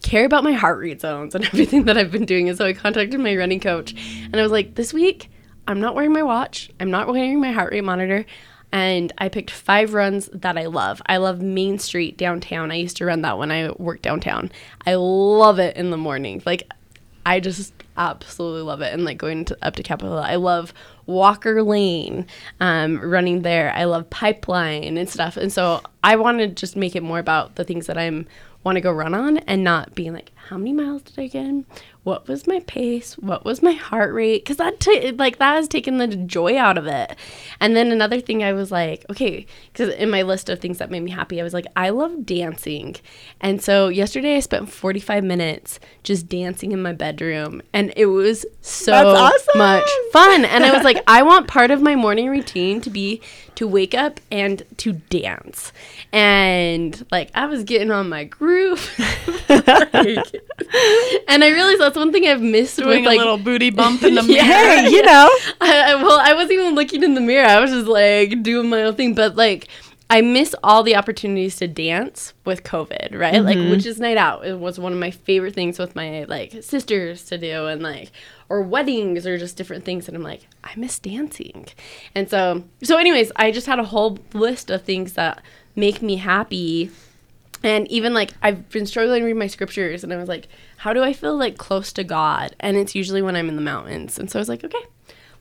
care 0.02 0.24
about 0.24 0.44
my 0.44 0.52
heart 0.52 0.78
rate 0.78 1.00
zones 1.00 1.34
and 1.34 1.44
everything 1.52 1.84
that 1.84 1.98
I've 1.98 2.10
been 2.10 2.24
doing. 2.24 2.48
And 2.48 2.56
so 2.56 2.66
I 2.66 2.72
contacted 2.72 3.20
my 3.20 3.36
running 3.36 3.60
coach 3.60 3.94
and 4.24 4.36
I 4.36 4.42
was 4.42 4.52
like, 4.52 4.74
this 4.74 4.92
week, 4.92 5.30
I'm 5.66 5.80
not 5.80 5.94
wearing 5.94 6.12
my 6.12 6.22
watch, 6.22 6.70
I'm 6.80 6.90
not 6.90 7.08
wearing 7.08 7.40
my 7.40 7.52
heart 7.52 7.72
rate 7.72 7.84
monitor. 7.84 8.24
And 8.70 9.12
I 9.16 9.30
picked 9.30 9.50
five 9.50 9.94
runs 9.94 10.28
that 10.32 10.58
I 10.58 10.66
love. 10.66 11.00
I 11.06 11.16
love 11.16 11.40
Main 11.40 11.78
Street 11.78 12.18
downtown. 12.18 12.70
I 12.70 12.74
used 12.74 12.98
to 12.98 13.06
run 13.06 13.22
that 13.22 13.38
when 13.38 13.50
I 13.50 13.70
worked 13.70 14.02
downtown. 14.02 14.52
I 14.86 14.94
love 14.96 15.58
it 15.58 15.76
in 15.76 15.90
the 15.90 15.96
morning. 15.96 16.42
Like, 16.44 16.70
I 17.24 17.40
just 17.40 17.72
absolutely 17.96 18.62
love 18.62 18.80
it. 18.82 18.92
And 18.92 19.04
like 19.04 19.18
going 19.18 19.44
to, 19.46 19.58
up 19.62 19.76
to 19.76 19.82
Capitol, 19.82 20.14
Hill. 20.14 20.22
I 20.22 20.36
love 20.36 20.72
Walker 21.06 21.62
Lane, 21.62 22.26
um, 22.60 23.00
running 23.00 23.42
there. 23.42 23.72
I 23.72 23.84
love 23.84 24.08
Pipeline 24.10 24.96
and 24.96 25.08
stuff. 25.08 25.36
And 25.36 25.52
so 25.52 25.82
I 26.04 26.16
want 26.16 26.38
to 26.38 26.46
just 26.46 26.76
make 26.76 26.94
it 26.94 27.02
more 27.02 27.18
about 27.18 27.56
the 27.56 27.64
things 27.64 27.86
that 27.86 27.98
I'm 27.98 28.26
want 28.64 28.76
to 28.76 28.80
go 28.80 28.92
run 28.92 29.14
on 29.14 29.38
and 29.38 29.64
not 29.64 29.94
being 29.94 30.12
like, 30.12 30.32
how 30.48 30.56
many 30.56 30.72
miles 30.72 31.02
did 31.02 31.18
I 31.18 31.26
get 31.26 31.44
in? 31.44 31.66
What 32.04 32.26
was 32.26 32.46
my 32.46 32.60
pace? 32.60 33.18
What 33.18 33.44
was 33.44 33.60
my 33.60 33.72
heart 33.72 34.14
rate? 34.14 34.42
Because 34.42 34.56
that 34.56 34.80
t- 34.80 35.12
like 35.12 35.36
that 35.38 35.56
has 35.56 35.68
taken 35.68 35.98
the 35.98 36.06
joy 36.06 36.56
out 36.56 36.78
of 36.78 36.86
it. 36.86 37.16
And 37.60 37.76
then 37.76 37.92
another 37.92 38.18
thing, 38.18 38.42
I 38.42 38.54
was 38.54 38.72
like, 38.72 39.04
okay, 39.10 39.44
because 39.70 39.90
in 39.94 40.08
my 40.08 40.22
list 40.22 40.48
of 40.48 40.58
things 40.58 40.78
that 40.78 40.90
made 40.90 41.02
me 41.02 41.10
happy, 41.10 41.38
I 41.38 41.44
was 41.44 41.52
like, 41.52 41.66
I 41.76 41.90
love 41.90 42.24
dancing, 42.24 42.96
and 43.42 43.62
so 43.62 43.88
yesterday 43.88 44.36
I 44.36 44.40
spent 44.40 44.70
45 44.70 45.22
minutes 45.22 45.80
just 46.02 46.28
dancing 46.28 46.72
in 46.72 46.80
my 46.80 46.92
bedroom, 46.94 47.60
and 47.74 47.92
it 47.94 48.06
was 48.06 48.46
so 48.62 48.94
awesome. 48.94 49.58
much 49.58 49.90
fun. 50.12 50.46
And 50.46 50.64
I 50.64 50.72
was 50.72 50.84
like, 50.84 51.02
I 51.06 51.22
want 51.22 51.46
part 51.46 51.70
of 51.70 51.82
my 51.82 51.94
morning 51.94 52.30
routine 52.30 52.80
to 52.82 52.90
be 52.90 53.20
to 53.56 53.68
wake 53.68 53.92
up 53.92 54.20
and 54.30 54.62
to 54.78 54.92
dance. 54.92 55.72
And 56.12 57.04
like 57.10 57.30
I 57.34 57.46
was 57.46 57.64
getting 57.64 57.90
on 57.90 58.08
my 58.08 58.24
groove. 58.24 58.88
Like, 59.48 60.37
and 61.28 61.44
I 61.44 61.50
realized 61.50 61.80
that's 61.80 61.96
one 61.96 62.12
thing 62.12 62.26
I've 62.26 62.42
missed 62.42 62.76
Doing 62.76 62.88
with 62.88 63.06
like 63.06 63.16
a 63.16 63.18
little 63.18 63.38
booty 63.38 63.70
bump 63.70 64.02
in 64.02 64.14
the 64.14 64.22
mirror. 64.24 64.42
Hey, 64.42 64.88
you 64.88 65.02
know. 65.02 65.30
I, 65.60 65.92
I- 65.92 66.02
well, 66.02 66.18
I 66.20 66.34
wasn't 66.34 66.52
even 66.52 66.74
looking 66.74 67.02
in 67.02 67.14
the 67.14 67.20
mirror. 67.20 67.46
I 67.46 67.60
was 67.60 67.70
just 67.70 67.86
like 67.86 68.42
doing 68.42 68.68
my 68.68 68.82
own 68.82 68.94
thing. 68.94 69.14
But 69.14 69.36
like, 69.36 69.68
I 70.10 70.22
miss 70.22 70.54
all 70.62 70.82
the 70.82 70.96
opportunities 70.96 71.56
to 71.56 71.68
dance 71.68 72.32
with 72.46 72.64
COVID, 72.64 73.14
right? 73.14 73.42
Like, 73.42 73.58
mm-hmm. 73.58 73.70
which 73.70 73.84
is 73.84 74.00
night 74.00 74.16
out. 74.16 74.46
It 74.46 74.58
was 74.58 74.78
one 74.78 74.92
of 74.92 74.98
my 74.98 75.10
favorite 75.10 75.54
things 75.54 75.78
with 75.78 75.94
my 75.94 76.24
like 76.24 76.62
sisters 76.62 77.24
to 77.26 77.36
do, 77.36 77.66
and 77.66 77.82
like, 77.82 78.10
or 78.48 78.62
weddings, 78.62 79.26
or 79.26 79.36
just 79.36 79.56
different 79.56 79.84
things. 79.84 80.08
And 80.08 80.16
I'm 80.16 80.22
like, 80.22 80.48
I 80.64 80.72
miss 80.76 80.98
dancing. 80.98 81.66
And 82.14 82.30
so, 82.30 82.64
so, 82.82 82.96
anyways, 82.96 83.32
I 83.36 83.50
just 83.50 83.66
had 83.66 83.78
a 83.78 83.84
whole 83.84 84.18
list 84.32 84.70
of 84.70 84.82
things 84.82 85.12
that 85.12 85.42
make 85.76 86.00
me 86.00 86.16
happy 86.16 86.90
and 87.62 87.88
even 87.88 88.14
like 88.14 88.32
I've 88.42 88.68
been 88.68 88.86
struggling 88.86 89.20
to 89.20 89.26
read 89.26 89.36
my 89.36 89.46
scriptures, 89.46 90.04
and 90.04 90.12
I 90.12 90.16
was 90.16 90.28
like, 90.28 90.48
how 90.78 90.92
do 90.92 91.02
I 91.02 91.12
feel 91.12 91.36
like 91.36 91.58
close 91.58 91.92
to 91.94 92.04
God? 92.04 92.54
And 92.60 92.76
it's 92.76 92.94
usually 92.94 93.22
when 93.22 93.36
I'm 93.36 93.48
in 93.48 93.56
the 93.56 93.62
mountains. 93.62 94.18
And 94.18 94.30
so 94.30 94.38
I 94.38 94.40
was 94.40 94.48
like, 94.48 94.64
okay, 94.64 94.84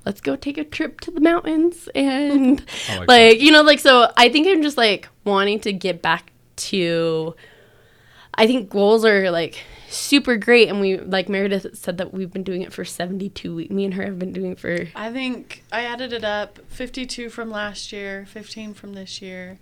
let's 0.05 0.21
go 0.21 0.35
take 0.35 0.57
a 0.57 0.63
trip 0.63 0.99
to 1.01 1.11
the 1.11 1.21
mountains. 1.21 1.87
And 1.95 2.63
like, 2.89 3.07
like 3.07 3.39
you 3.39 3.51
know, 3.51 3.61
like, 3.61 3.79
so 3.79 4.11
I 4.17 4.29
think 4.29 4.47
I'm 4.47 4.63
just 4.63 4.77
like 4.77 5.07
wanting 5.25 5.59
to 5.61 5.73
get 5.73 6.01
back 6.01 6.31
to, 6.57 7.35
I 8.33 8.47
think 8.47 8.69
goals 8.69 9.05
are 9.05 9.29
like 9.29 9.63
super 9.89 10.37
great. 10.37 10.69
And 10.69 10.81
we, 10.81 10.97
like 10.97 11.29
Meredith 11.29 11.77
said 11.77 11.97
that 11.99 12.13
we've 12.13 12.31
been 12.31 12.43
doing 12.43 12.63
it 12.63 12.73
for 12.73 12.83
72 12.83 13.55
weeks. 13.55 13.71
Me 13.71 13.85
and 13.85 13.93
her 13.93 14.03
have 14.05 14.17
been 14.17 14.33
doing 14.33 14.53
it 14.53 14.59
for, 14.59 14.87
I 14.95 15.11
think 15.11 15.63
I 15.71 15.83
added 15.83 16.13
it 16.13 16.23
up 16.23 16.59
52 16.69 17.29
from 17.29 17.51
last 17.51 17.91
year, 17.91 18.25
15 18.27 18.73
from 18.73 18.93
this 18.93 19.21
year. 19.21 19.59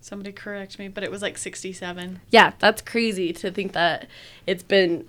Somebody 0.00 0.32
correct 0.32 0.78
me, 0.78 0.88
but 0.88 1.04
it 1.04 1.10
was 1.10 1.20
like 1.20 1.36
67. 1.36 2.20
yeah, 2.30 2.52
that's 2.58 2.80
crazy 2.80 3.32
to 3.34 3.50
think 3.50 3.72
that 3.72 4.08
it's 4.46 4.62
been. 4.62 5.06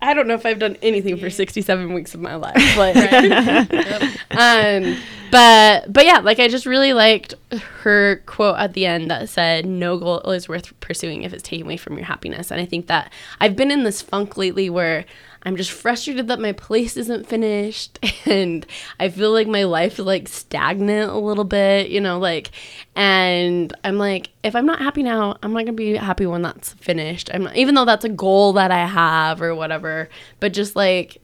I 0.00 0.14
don't 0.14 0.28
know 0.28 0.34
if 0.34 0.46
I've 0.46 0.60
done 0.60 0.76
anything 0.82 1.16
for 1.16 1.30
67 1.30 1.92
weeks 1.92 2.14
of 2.14 2.20
my 2.20 2.36
life, 2.36 2.54
but 2.76 2.96
um, 4.30 4.96
but 5.30 5.92
but 5.92 6.04
yeah, 6.04 6.18
like 6.18 6.38
I 6.38 6.46
just 6.48 6.64
really 6.66 6.92
liked 6.92 7.34
her 7.80 8.22
quote 8.26 8.56
at 8.58 8.74
the 8.74 8.86
end 8.86 9.10
that 9.10 9.28
said, 9.28 9.66
"No 9.66 9.98
goal 9.98 10.20
is 10.30 10.48
worth 10.48 10.78
pursuing 10.80 11.22
if 11.22 11.32
it's 11.32 11.42
taken 11.42 11.66
away 11.66 11.76
from 11.76 11.96
your 11.96 12.06
happiness." 12.06 12.52
And 12.52 12.60
I 12.60 12.66
think 12.66 12.86
that 12.86 13.10
I've 13.40 13.56
been 13.56 13.70
in 13.70 13.84
this 13.84 14.02
funk 14.02 14.36
lately 14.36 14.70
where 14.70 15.06
I'm 15.44 15.56
just 15.56 15.72
frustrated 15.72 16.28
that 16.28 16.40
my 16.40 16.52
place 16.52 16.96
isn't 16.96 17.26
finished, 17.26 17.98
and 18.26 18.66
I 18.98 19.08
feel 19.08 19.32
like 19.32 19.46
my 19.46 19.64
life 19.64 19.98
is 19.98 20.06
like 20.06 20.28
stagnant 20.28 21.10
a 21.10 21.18
little 21.18 21.44
bit, 21.44 21.90
you 21.90 22.00
know, 22.00 22.18
like, 22.18 22.50
and 22.96 23.72
I'm 23.84 23.98
like, 23.98 24.30
if 24.42 24.56
I'm 24.56 24.66
not 24.66 24.78
happy 24.78 25.02
now, 25.02 25.36
I'm 25.42 25.52
not 25.52 25.60
gonna 25.60 25.72
be 25.72 25.96
happy 25.96 26.26
when 26.26 26.42
that's 26.42 26.72
finished. 26.74 27.30
I'm 27.32 27.44
not, 27.44 27.56
even 27.56 27.74
though 27.74 27.84
that's 27.84 28.04
a 28.04 28.08
goal 28.10 28.54
that 28.54 28.70
I 28.70 28.86
have 28.86 29.42
or 29.42 29.54
whatever, 29.54 30.08
but 30.40 30.52
just 30.52 30.76
like 30.76 31.20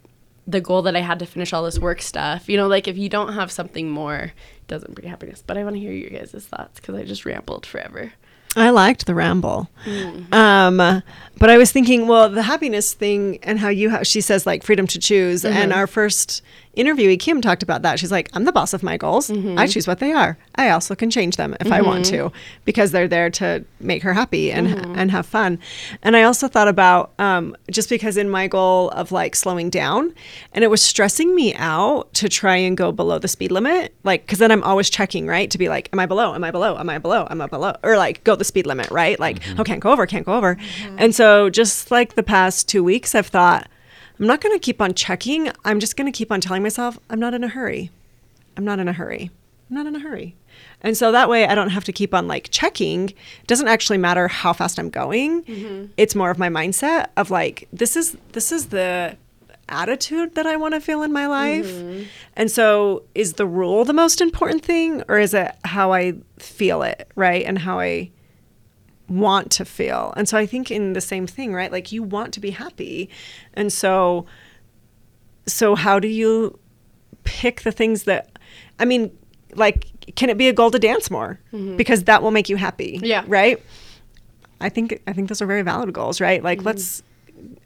the 0.46 0.60
goal 0.60 0.82
that 0.82 0.96
I 0.96 1.00
had 1.00 1.18
to 1.20 1.26
finish 1.26 1.52
all 1.52 1.62
this 1.62 1.78
work 1.78 2.02
stuff. 2.02 2.48
You 2.48 2.56
know, 2.56 2.66
like 2.66 2.88
if 2.88 2.98
you 2.98 3.08
don't 3.08 3.32
have 3.32 3.50
something 3.50 3.88
more, 3.88 4.16
it 4.16 4.66
doesn't 4.68 4.94
bring 4.94 5.08
happiness. 5.08 5.42
But 5.46 5.56
I 5.56 5.64
want 5.64 5.76
to 5.76 5.80
hear 5.80 5.92
your 5.92 6.10
guys' 6.10 6.46
thoughts 6.46 6.80
because 6.80 6.94
I 6.94 7.04
just 7.04 7.24
rambled 7.24 7.66
forever. 7.66 8.12
I 8.56 8.70
liked 8.70 9.06
the 9.06 9.14
ramble. 9.14 9.68
Um, 10.32 10.76
but 11.38 11.48
I 11.50 11.56
was 11.56 11.72
thinking, 11.72 12.06
well, 12.08 12.28
the 12.28 12.42
happiness 12.42 12.92
thing 12.92 13.38
and 13.42 13.58
how 13.58 13.68
you, 13.68 13.90
ha- 13.90 14.02
she 14.02 14.20
says 14.20 14.44
like 14.46 14.62
freedom 14.62 14.86
to 14.88 14.98
choose. 14.98 15.44
And 15.44 15.72
our 15.72 15.86
first 15.86 16.42
interviewee, 16.76 17.18
Kim, 17.18 17.40
talked 17.40 17.62
about 17.62 17.82
that. 17.82 17.98
She's 17.98 18.12
like, 18.12 18.30
I'm 18.32 18.44
the 18.44 18.52
boss 18.52 18.72
of 18.72 18.82
my 18.82 18.96
goals. 18.96 19.28
Mm-hmm. 19.28 19.58
I 19.58 19.66
choose 19.66 19.86
what 19.86 19.98
they 19.98 20.12
are. 20.12 20.38
I 20.54 20.70
also 20.70 20.94
can 20.94 21.10
change 21.10 21.36
them 21.36 21.56
if 21.60 21.72
I 21.72 21.82
want 21.82 22.04
mm-hmm. 22.04 22.28
to 22.28 22.32
because 22.64 22.92
they're 22.92 23.08
there 23.08 23.30
to 23.30 23.64
make 23.80 24.02
her 24.02 24.12
happy 24.12 24.52
and, 24.52 24.68
mm-hmm. 24.68 24.94
and 24.96 25.10
have 25.10 25.26
fun. 25.26 25.58
And 26.02 26.16
I 26.16 26.22
also 26.22 26.48
thought 26.48 26.68
about 26.68 27.12
um, 27.18 27.56
just 27.70 27.88
because 27.88 28.16
in 28.16 28.30
my 28.30 28.46
goal 28.46 28.90
of 28.90 29.10
like 29.10 29.34
slowing 29.34 29.70
down, 29.70 30.14
and 30.52 30.62
it 30.62 30.68
was 30.68 30.82
stressing 30.82 31.34
me 31.34 31.54
out 31.54 32.12
to 32.14 32.28
try 32.28 32.56
and 32.56 32.76
go 32.76 32.92
below 32.92 33.18
the 33.18 33.28
speed 33.28 33.50
limit. 33.50 33.94
Like, 34.04 34.22
because 34.22 34.38
then 34.38 34.52
I'm 34.52 34.62
always 34.62 34.88
checking, 34.88 35.26
right? 35.26 35.50
To 35.50 35.58
be 35.58 35.68
like, 35.68 35.88
am 35.92 35.98
I 35.98 36.06
below? 36.06 36.34
Am 36.34 36.44
I 36.44 36.50
below? 36.50 36.76
Am 36.76 36.88
I 36.88 36.98
below? 36.98 37.26
Am 37.30 37.40
I 37.40 37.46
below? 37.46 37.74
Or 37.82 37.96
like, 37.96 38.22
go 38.24 38.36
the 38.36 38.44
speed 38.44 38.66
limit, 38.66 38.90
right? 38.90 39.18
Like, 39.18 39.42
oh, 39.58 39.64
can't 39.64 39.80
go 39.80 39.90
over, 39.90 40.06
can't 40.06 40.26
go 40.26 40.34
over. 40.34 40.56
And 40.98 41.14
so 41.14 41.50
just 41.50 41.90
like 41.90 42.14
the 42.14 42.22
past 42.22 42.68
two 42.68 42.84
weeks, 42.84 43.14
I've 43.14 43.26
thought, 43.26 43.68
I'm 44.20 44.26
not 44.26 44.42
going 44.42 44.54
to 44.54 44.60
keep 44.60 44.82
on 44.82 44.92
checking. 44.92 45.50
I'm 45.64 45.80
just 45.80 45.96
going 45.96 46.10
to 46.10 46.16
keep 46.16 46.30
on 46.30 46.42
telling 46.42 46.62
myself, 46.62 46.98
I'm 47.08 47.18
not 47.18 47.32
in 47.32 47.42
a 47.42 47.48
hurry. 47.48 47.90
I'm 48.56 48.64
not 48.64 48.78
in 48.78 48.86
a 48.86 48.92
hurry. 48.92 49.30
I'm 49.70 49.76
not 49.76 49.86
in 49.86 49.96
a 49.96 50.00
hurry. 50.00 50.36
And 50.82 50.96
so 50.96 51.10
that 51.12 51.30
way 51.30 51.46
I 51.46 51.54
don't 51.54 51.70
have 51.70 51.84
to 51.84 51.92
keep 51.92 52.12
on 52.12 52.28
like 52.28 52.48
checking. 52.50 53.08
It 53.10 53.46
doesn't 53.46 53.68
actually 53.68 53.96
matter 53.98 54.28
how 54.28 54.52
fast 54.52 54.78
I'm 54.78 54.90
going. 54.90 55.42
Mm-hmm. 55.44 55.86
It's 55.96 56.14
more 56.14 56.30
of 56.30 56.38
my 56.38 56.50
mindset 56.50 57.08
of 57.16 57.30
like 57.30 57.66
this 57.72 57.96
is 57.96 58.16
this 58.32 58.52
is 58.52 58.66
the 58.66 59.16
attitude 59.68 60.34
that 60.34 60.46
I 60.46 60.56
want 60.56 60.74
to 60.74 60.80
feel 60.80 61.02
in 61.02 61.12
my 61.12 61.26
life. 61.26 61.66
Mm-hmm. 61.66 62.02
And 62.36 62.50
so 62.50 63.04
is 63.14 63.34
the 63.34 63.46
rule 63.46 63.84
the 63.84 63.92
most 63.92 64.20
important 64.20 64.64
thing 64.64 65.02
or 65.08 65.18
is 65.18 65.32
it 65.32 65.54
how 65.64 65.92
I 65.92 66.14
feel 66.38 66.82
it, 66.82 67.08
right? 67.14 67.44
And 67.46 67.58
how 67.58 67.78
I 67.78 68.10
want 69.10 69.50
to 69.50 69.64
feel. 69.64 70.14
And 70.16 70.28
so 70.28 70.38
I 70.38 70.46
think 70.46 70.70
in 70.70 70.94
the 70.94 71.00
same 71.00 71.26
thing, 71.26 71.52
right? 71.52 71.70
Like 71.70 71.92
you 71.92 72.02
want 72.02 72.32
to 72.34 72.40
be 72.40 72.50
happy. 72.50 73.10
And 73.54 73.72
so 73.72 74.24
so 75.46 75.74
how 75.74 75.98
do 75.98 76.08
you 76.08 76.58
pick 77.24 77.62
the 77.62 77.72
things 77.72 78.04
that 78.04 78.38
I 78.78 78.84
mean, 78.84 79.10
like 79.54 80.14
can 80.14 80.30
it 80.30 80.38
be 80.38 80.48
a 80.48 80.52
goal 80.52 80.70
to 80.70 80.78
dance 80.78 81.10
more? 81.10 81.40
Because 81.76 82.04
that 82.04 82.22
will 82.22 82.30
make 82.30 82.48
you 82.48 82.56
happy. 82.56 83.00
Yeah. 83.02 83.24
Right? 83.26 83.60
I 84.60 84.68
think 84.68 85.02
I 85.06 85.12
think 85.12 85.28
those 85.28 85.42
are 85.42 85.46
very 85.46 85.62
valid 85.62 85.92
goals, 85.92 86.20
right? 86.20 86.42
Like 86.42 86.64
let's 86.64 87.02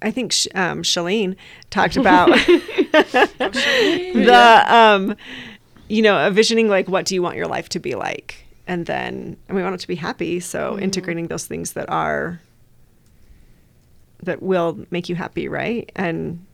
I 0.03 0.11
think 0.11 0.33
Sh- 0.33 0.47
um, 0.55 0.83
Chalene 0.83 1.37
talked 1.71 1.97
about 1.97 2.29
the 2.99 4.65
um, 4.69 5.17
you 5.89 6.03
know 6.03 6.27
envisioning 6.27 6.69
like 6.69 6.89
what 6.89 7.05
do 7.07 7.15
you 7.15 7.23
want 7.23 7.37
your 7.37 7.47
life 7.47 7.69
to 7.71 7.79
be 7.79 7.95
like, 7.95 8.44
and 8.67 8.87
then 8.87 9.37
and 9.49 9.57
we 9.57 9.63
want 9.63 9.75
it 9.75 9.81
to 9.81 9.89
be 9.89 9.97
happy. 9.97 10.41
So 10.41 10.79
integrating 10.79 11.29
those 11.29 11.47
things 11.47 11.73
that 11.73 11.89
are 11.91 12.41
that 14.23 14.43
will 14.43 14.85
make 14.91 15.09
you 15.09 15.15
happy, 15.15 15.49
right? 15.49 15.91
And 15.97 16.45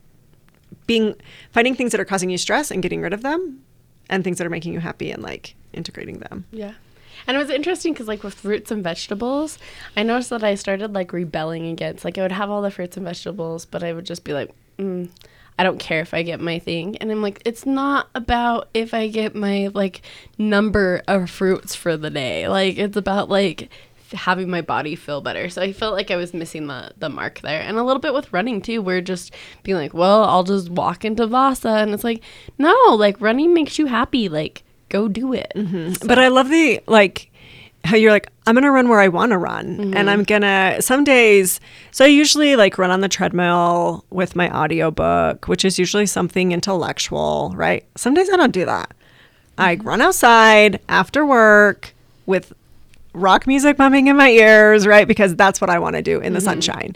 being 0.87 1.15
finding 1.51 1.75
things 1.75 1.91
that 1.91 2.01
are 2.01 2.05
causing 2.05 2.29
you 2.29 2.37
stress 2.37 2.71
and 2.71 2.81
getting 2.81 3.01
rid 3.01 3.13
of 3.13 3.21
them, 3.21 3.63
and 4.09 4.23
things 4.23 4.37
that 4.37 4.47
are 4.47 4.51
making 4.51 4.73
you 4.73 4.79
happy 4.79 5.11
and 5.11 5.23
like 5.23 5.55
integrating 5.73 6.19
them. 6.19 6.45
Yeah. 6.51 6.73
And 7.27 7.37
it 7.37 7.39
was 7.39 7.49
interesting 7.49 7.93
because, 7.93 8.07
like, 8.07 8.23
with 8.23 8.33
fruits 8.33 8.71
and 8.71 8.83
vegetables, 8.83 9.59
I 9.95 10.01
noticed 10.01 10.31
that 10.31 10.43
I 10.43 10.55
started 10.55 10.93
like 10.93 11.13
rebelling 11.13 11.67
against. 11.67 12.03
Like, 12.03 12.17
I 12.17 12.23
would 12.23 12.31
have 12.31 12.49
all 12.49 12.63
the 12.63 12.71
fruits 12.71 12.97
and 12.97 13.05
vegetables, 13.05 13.65
but 13.65 13.83
I 13.83 13.93
would 13.93 14.05
just 14.05 14.23
be 14.23 14.33
like, 14.33 14.51
mm, 14.79 15.07
I 15.61 15.63
don't 15.63 15.77
care 15.77 16.01
if 16.01 16.15
I 16.15 16.23
get 16.23 16.39
my 16.39 16.57
thing. 16.57 16.97
And 16.97 17.11
I'm 17.11 17.21
like, 17.21 17.39
it's 17.45 17.67
not 17.67 18.09
about 18.15 18.69
if 18.73 18.95
I 18.95 19.09
get 19.09 19.35
my 19.35 19.69
like 19.75 20.01
number 20.39 21.03
of 21.07 21.29
fruits 21.29 21.75
for 21.75 21.95
the 21.97 22.09
day. 22.09 22.47
Like, 22.47 22.79
it's 22.79 22.97
about 22.97 23.29
like 23.29 23.69
having 24.11 24.49
my 24.49 24.61
body 24.61 24.95
feel 24.95 25.21
better. 25.21 25.49
So 25.49 25.61
I 25.61 25.71
felt 25.71 25.93
like 25.93 26.09
I 26.09 26.15
was 26.15 26.33
missing 26.33 26.65
the 26.65 26.93
the 26.97 27.09
mark 27.09 27.41
there. 27.41 27.61
And 27.61 27.77
a 27.77 27.83
little 27.83 27.99
bit 28.01 28.15
with 28.15 28.33
running 28.33 28.63
too. 28.63 28.81
We're 28.81 29.01
just 29.01 29.35
being 29.61 29.77
like, 29.77 29.93
well, 29.93 30.23
I'll 30.23 30.43
just 30.43 30.71
walk 30.71 31.05
into 31.05 31.27
Vasa, 31.27 31.69
and 31.69 31.93
it's 31.93 32.03
like, 32.03 32.23
no, 32.57 32.75
like 32.97 33.21
running 33.21 33.53
makes 33.53 33.77
you 33.77 33.85
happy. 33.85 34.29
Like, 34.29 34.63
go 34.89 35.07
do 35.07 35.31
it. 35.31 35.53
Mm-hmm. 35.55 36.07
But 36.07 36.17
I 36.17 36.29
love 36.29 36.49
the 36.49 36.81
like 36.87 37.30
how 37.83 37.95
you're 37.95 38.11
like, 38.11 38.29
I'm 38.47 38.55
gonna 38.55 38.71
run 38.71 38.89
where 38.89 38.99
I 38.99 39.07
want 39.07 39.31
to 39.31 39.37
run, 39.37 39.77
mm-hmm. 39.77 39.97
and 39.97 40.09
I'm 40.09 40.23
gonna 40.23 40.77
some 40.81 41.03
days. 41.03 41.59
So 41.91 42.05
I 42.05 42.07
usually 42.07 42.55
like 42.55 42.77
run 42.77 42.91
on 42.91 43.01
the 43.01 43.09
treadmill 43.09 44.05
with 44.09 44.35
my 44.35 44.49
audiobook, 44.55 45.47
which 45.47 45.65
is 45.65 45.79
usually 45.79 46.05
something 46.05 46.51
intellectual, 46.51 47.53
right? 47.55 47.85
Some 47.95 48.13
days 48.13 48.29
I 48.31 48.37
don't 48.37 48.53
do 48.53 48.65
that. 48.65 48.93
I 49.57 49.75
mm-hmm. 49.75 49.87
run 49.87 50.01
outside 50.01 50.79
after 50.89 51.25
work 51.25 51.93
with 52.25 52.53
rock 53.13 53.45
music 53.45 53.75
bumping 53.77 54.07
in 54.07 54.15
my 54.15 54.29
ears, 54.29 54.87
right? 54.87 55.07
Because 55.07 55.35
that's 55.35 55.59
what 55.59 55.69
I 55.69 55.79
want 55.79 55.97
to 55.97 56.01
do 56.01 56.19
in 56.19 56.33
the 56.33 56.39
mm-hmm. 56.39 56.45
sunshine. 56.45 56.95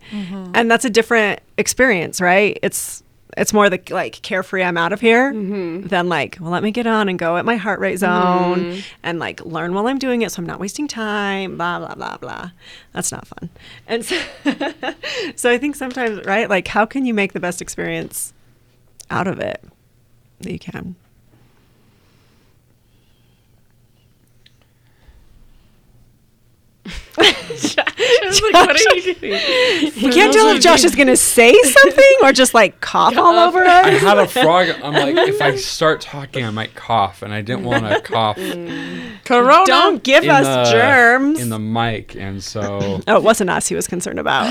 And 0.54 0.72
that's 0.72 0.86
a 0.86 0.90
different 0.90 1.42
experience, 1.58 2.22
right? 2.22 2.58
It's 2.64 3.04
it's 3.38 3.54
more 3.54 3.70
the 3.70 3.82
like 3.90 4.22
carefree 4.22 4.64
I'm 4.64 4.78
out 4.78 4.94
of 4.94 5.02
here 5.02 5.34
mm-hmm. 5.34 5.88
than 5.88 6.08
like, 6.10 6.38
well, 6.40 6.52
let 6.52 6.64
me 6.64 6.72
get 6.72 6.88
on 6.88 7.10
and 7.10 7.20
go 7.20 7.38
at 7.38 7.46
my 7.46 7.58
heart 7.58 7.80
rate 7.80 7.98
zone 7.98 8.60
mm-hmm. 8.60 8.80
and 9.04 9.20
like 9.20 9.44
learn 9.46 9.74
while 9.74 9.88
I'm 9.88 10.00
doing 10.00 10.22
it 10.22 10.32
so 10.32 10.40
I'm 10.40 10.46
not 10.46 10.60
wasting 10.60 10.88
time, 10.88 11.58
blah 11.58 11.80
blah 11.80 11.96
blah 11.96 12.18
blah. 12.18 12.52
That's 12.94 13.12
not 13.12 13.28
fun. 13.28 13.50
And 13.88 14.06
so 14.06 14.20
so 15.36 15.52
I 15.52 15.58
think 15.58 15.76
sometimes, 15.76 16.26
right? 16.26 16.50
Like 16.50 16.68
how 16.68 16.86
can 16.86 17.06
you 17.06 17.14
make 17.14 17.34
the 17.34 17.40
best 17.40 17.62
experience 17.62 18.34
out 19.10 19.28
of 19.28 19.40
it 19.40 19.64
that 20.42 20.52
you 20.52 20.60
can? 20.60 20.96
Just 28.36 28.44
like, 28.44 28.54
what 28.68 28.70
are 28.80 28.96
you 28.98 29.14
doing? 29.16 29.92
You 29.96 30.12
can't 30.12 30.34
tell 30.34 30.48
if 30.56 30.62
Josh 30.62 30.84
is 30.84 30.94
going 30.96 31.08
to 31.08 31.18
say 31.18 31.54
something 31.64 32.16
or 32.24 32.32
just 32.34 32.54
like 32.54 32.80
cough 32.82 33.18
all 33.18 33.34
over 33.36 33.64
us. 33.64 33.86
I 33.86 33.96
us. 33.96 34.02
had 34.02 34.18
a 34.18 34.28
frog. 34.28 34.68
I'm 34.84 34.94
like, 34.94 35.16
if 35.28 35.42
I 35.42 35.56
start 35.56 36.02
talking, 36.02 36.44
I 36.46 36.50
might 36.52 36.76
cough, 36.76 37.22
and 37.22 37.34
I 37.34 37.42
didn't 37.42 37.64
want 37.64 37.86
to 37.88 38.02
cough 38.02 38.38
Corona. 39.26 39.66
Don't 39.66 40.04
give 40.04 40.24
in 40.26 40.30
us 40.30 40.70
the 40.70 40.72
germs. 40.78 41.40
in 41.40 41.50
the 41.50 41.60
mic, 41.60 42.16
and 42.16 42.44
so 42.44 43.02
oh, 43.08 43.16
it 43.16 43.24
wasn't 43.24 43.50
us 43.50 43.68
he 43.68 43.76
was 43.76 43.88
concerned 43.88 44.20
about. 44.20 44.50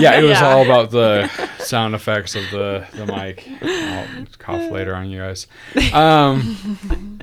yeah, 0.00 0.18
it 0.18 0.22
was 0.22 0.30
Yeah. 0.40 0.46
all 0.48 0.62
about 0.62 0.90
the 0.90 1.28
sound 1.58 1.94
effects 1.94 2.34
of 2.34 2.42
the 2.50 2.86
the 2.94 3.06
mic. 3.06 3.46
I'll 3.62 4.26
cough 4.38 4.70
later 4.70 4.94
on 4.94 5.10
you 5.10 5.18
guys. 5.20 5.46
Um, 5.92 7.20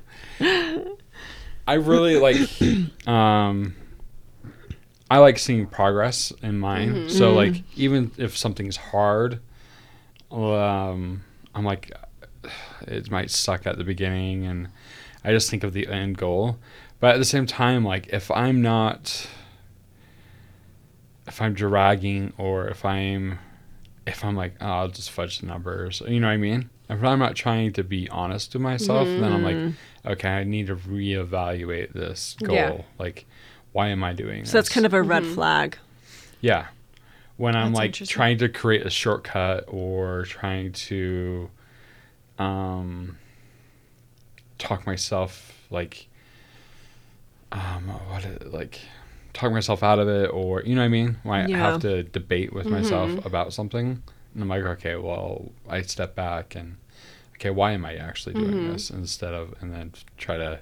I 1.67 1.73
really 1.73 2.15
like. 2.17 2.37
Um, 3.07 3.75
I 5.09 5.19
like 5.19 5.39
seeing 5.39 5.67
progress 5.67 6.31
in 6.41 6.59
mine. 6.59 6.93
Mm-hmm. 6.93 7.09
So 7.09 7.27
mm-hmm. 7.27 7.35
like, 7.35 7.63
even 7.77 8.11
if 8.17 8.37
something's 8.37 8.77
hard, 8.77 9.39
um, 10.31 11.23
I'm 11.55 11.63
like, 11.63 11.91
it 12.81 13.09
might 13.09 13.31
suck 13.31 13.65
at 13.65 13.77
the 13.77 13.83
beginning, 13.83 14.45
and 14.45 14.69
I 15.23 15.31
just 15.31 15.49
think 15.49 15.63
of 15.63 15.73
the 15.73 15.87
end 15.87 16.17
goal. 16.17 16.57
But 16.99 17.15
at 17.15 17.17
the 17.19 17.25
same 17.25 17.45
time, 17.45 17.83
like 17.83 18.07
if 18.07 18.31
I'm 18.31 18.61
not 18.61 19.27
if 21.27 21.41
I'm 21.41 21.53
dragging 21.53 22.33
or 22.37 22.67
if 22.67 22.85
I'm 22.85 23.39
if 24.05 24.23
I'm 24.23 24.35
like, 24.35 24.55
oh, 24.61 24.65
I'll 24.65 24.87
just 24.87 25.11
fudge 25.11 25.39
the 25.39 25.47
numbers, 25.47 26.01
you 26.07 26.19
know 26.21 26.27
what 26.27 26.33
I 26.33 26.37
mean? 26.37 26.69
If 26.89 27.03
I'm 27.03 27.19
not 27.19 27.35
trying 27.35 27.73
to 27.73 27.83
be 27.83 28.07
honest 28.09 28.53
to 28.53 28.59
myself, 28.59 29.05
then 29.05 29.33
I'm 29.33 29.43
like, 29.43 29.57
mm-hmm. 29.57 30.07
okay, 30.07 30.29
I 30.29 30.45
need 30.45 30.67
to 30.67 30.77
reevaluate 30.77 31.91
this 31.91 32.37
goal. 32.41 32.55
Yeah. 32.55 32.81
Like, 32.97 33.25
why 33.77 33.89
am 33.89 34.03
I 34.03 34.11
doing 34.11 34.41
this? 34.41 34.49
so 34.49 34.57
that's 34.57 34.69
kind 34.69 34.87
of 34.87 34.93
a 34.95 35.03
red 35.03 35.23
flag. 35.23 35.77
yeah. 36.41 36.65
When 37.37 37.55
I'm 37.55 37.73
That's 37.73 38.01
like 38.01 38.09
trying 38.09 38.39
to 38.39 38.49
create 38.49 38.83
a 38.83 38.89
shortcut 38.89 39.65
or 39.67 40.23
trying 40.23 40.71
to 40.89 41.51
um 42.39 43.17
talk 44.57 44.87
myself 44.87 45.31
like 45.69 46.07
um 47.51 47.83
what 48.09 48.25
is- 48.25 48.51
like 48.51 48.79
talk 49.33 49.51
myself 49.51 49.83
out 49.83 49.99
of 49.99 50.07
it 50.07 50.31
or 50.33 50.63
you 50.63 50.73
know 50.73 50.81
what 50.81 50.85
I 50.85 50.89
mean? 50.89 51.17
When 51.21 51.39
I 51.45 51.47
Yeah. 51.47 51.57
have 51.57 51.79
to 51.81 52.01
debate 52.01 52.53
with 52.53 52.71
myself 52.71 53.23
about 53.23 53.53
something 53.53 54.01
and 54.33 54.41
I'm 54.43 54.49
like, 54.49 54.63
okay, 54.63 54.95
well, 54.95 55.51
I 55.69 55.83
step 55.83 56.15
back 56.15 56.55
and 56.55 56.77
okay, 57.35 57.51
why 57.51 57.73
am 57.73 57.85
I 57.85 57.93
actually 57.95 58.33
doing 58.33 58.65
this 58.65 58.89
instead 58.89 59.35
of 59.35 59.53
and 59.61 59.71
then 59.71 59.93
try 60.17 60.37
to 60.37 60.61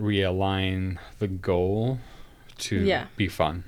realign 0.00 0.96
the 1.18 1.28
goal 1.28 1.98
to 2.58 2.76
Yeah. 2.82 3.06
be 3.16 3.28
fun 3.28 3.64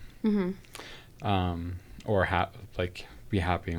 um, 1.22 1.76
or 2.04 2.24
ha- 2.26 2.50
like 2.78 3.06
be 3.30 3.38
happy. 3.40 3.76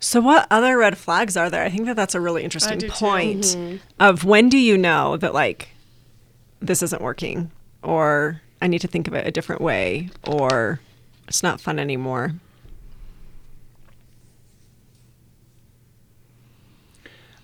So 0.00 0.20
what 0.20 0.46
other 0.50 0.76
red 0.78 0.96
flags 0.98 1.36
are 1.36 1.50
there? 1.50 1.64
I 1.64 1.70
think 1.70 1.86
that 1.86 1.96
that's 1.96 2.14
a 2.14 2.20
really 2.20 2.42
interesting 2.44 2.78
do 2.78 2.86
too. 2.88 2.92
point 2.92 3.56
of 4.00 4.24
when 4.24 4.48
do 4.48 4.58
you 4.58 4.76
know 4.78 5.16
that 5.16 5.34
like 5.34 5.70
this 6.60 6.82
isn't 6.82 7.02
working 7.02 7.50
or 7.82 8.40
I 8.60 8.66
need 8.66 8.80
to 8.80 8.88
think 8.88 9.06
of 9.08 9.14
it 9.14 9.26
a 9.26 9.30
different 9.30 9.60
way 9.60 10.10
or 10.26 10.80
it's 11.28 11.42
not 11.42 11.60
fun 11.60 11.78
anymore. 11.78 12.32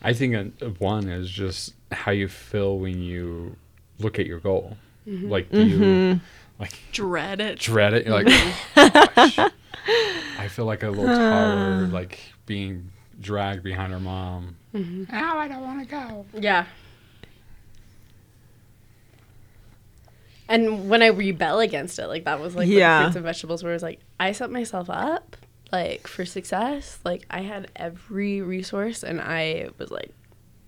I 0.02 0.12
think 0.12 0.34
uh, 0.62 0.66
one 0.78 1.08
is 1.08 1.30
just 1.30 1.74
how 1.90 2.12
you 2.12 2.28
feel 2.28 2.78
when 2.78 3.00
you 3.02 3.56
look 3.98 4.18
at 4.18 4.26
your 4.26 4.38
goal. 4.40 4.76
Like 5.06 5.50
do 5.50 5.66
you 5.66 6.20
like 6.58 6.72
Dread 6.92 7.40
it. 7.40 7.58
dread 7.58 7.94
it. 7.94 8.06
You're 8.06 8.14
like, 8.14 8.26
mm-hmm. 8.26 8.80
oh, 8.80 9.08
gosh. 9.14 9.38
I 10.38 10.48
feel 10.48 10.64
like 10.64 10.82
a 10.82 10.88
little 10.90 11.06
toddler, 11.06 11.86
ah. 11.88 11.92
like 11.92 12.18
being 12.46 12.90
dragged 13.20 13.62
behind 13.62 13.92
her 13.92 14.00
mom. 14.00 14.56
Mm-hmm. 14.74 15.14
Ow, 15.14 15.38
I 15.38 15.48
don't 15.48 15.62
want 15.62 15.80
to 15.80 15.86
go. 15.86 16.26
Yeah. 16.38 16.66
And 20.48 20.90
when 20.90 21.02
I 21.02 21.06
rebel 21.06 21.60
against 21.60 21.98
it, 21.98 22.06
like 22.06 22.24
that 22.24 22.40
was 22.40 22.54
like 22.54 22.68
Yeah. 22.68 23.02
fruits 23.04 23.16
and 23.16 23.24
vegetables, 23.24 23.62
where 23.62 23.72
it 23.72 23.76
was 23.76 23.82
like 23.82 24.00
I 24.20 24.32
set 24.32 24.50
myself 24.50 24.90
up 24.90 25.36
like 25.72 26.06
for 26.06 26.24
success. 26.24 26.98
Like 27.04 27.24
I 27.30 27.40
had 27.40 27.70
every 27.76 28.42
resource, 28.42 29.02
and 29.02 29.20
I 29.20 29.68
was 29.78 29.90
like, 29.90 30.12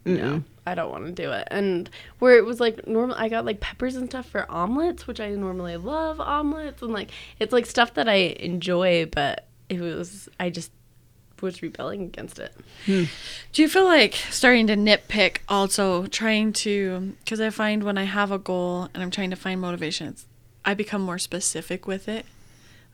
no, 0.07 0.43
I 0.67 0.75
don't 0.75 0.91
want 0.91 1.07
to 1.07 1.13
do 1.13 1.33
it. 1.33 1.49
And 1.51 1.91
where 2.19 2.37
it 2.37 2.45
was 2.45 2.61
like 2.61 2.87
normal, 2.87 3.17
I 3.17 3.29
got 3.29 3.45
like 3.45 3.61
peppers 3.61 3.97
and 3.97 4.09
stuff 4.09 4.27
for 4.27 4.51
omelets, 4.51 5.07
which 5.07 5.21
I 5.21 5.31
normally 5.31 5.77
love 5.77 6.21
omelets, 6.21 6.83
and 6.83 6.93
like 6.93 7.11
it's 7.39 7.53
like 7.53 7.67
stuff 7.67 7.95
that 7.95 8.09
I 8.09 8.37
enjoy, 8.41 9.07
but 9.07 9.47
it 9.69 9.81
was 9.81 10.29
I 10.39 10.51
just 10.51 10.71
was 11.43 11.63
rebelling 11.63 12.03
against 12.03 12.39
it. 12.39 12.55
Hmm. 12.87 13.05
Do 13.53 13.63
you 13.63 13.69
feel 13.69 13.85
like 13.85 14.15
starting 14.31 14.67
to 14.69 14.77
nitpick 14.77 15.39
also 15.49 16.07
trying 16.07 16.53
to 16.55 17.15
because 17.21 17.41
I 17.41 17.51
find 17.51 17.83
when 17.83 17.99
I 17.99 18.05
have 18.05 18.31
a 18.31 18.39
goal 18.39 18.89
and 18.95 19.03
I'm 19.03 19.11
trying 19.11 19.31
to 19.31 19.37
find 19.37 19.61
motivation, 19.61 20.17
I 20.65 20.75
become 20.75 21.03
more 21.03 21.19
specific 21.19 21.87
with 21.87 22.09
it, 22.09 22.27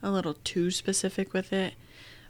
a 0.03 0.11
little 0.11 0.35
too 0.44 0.70
specific 0.70 1.33
with 1.33 1.53
it. 1.53 1.75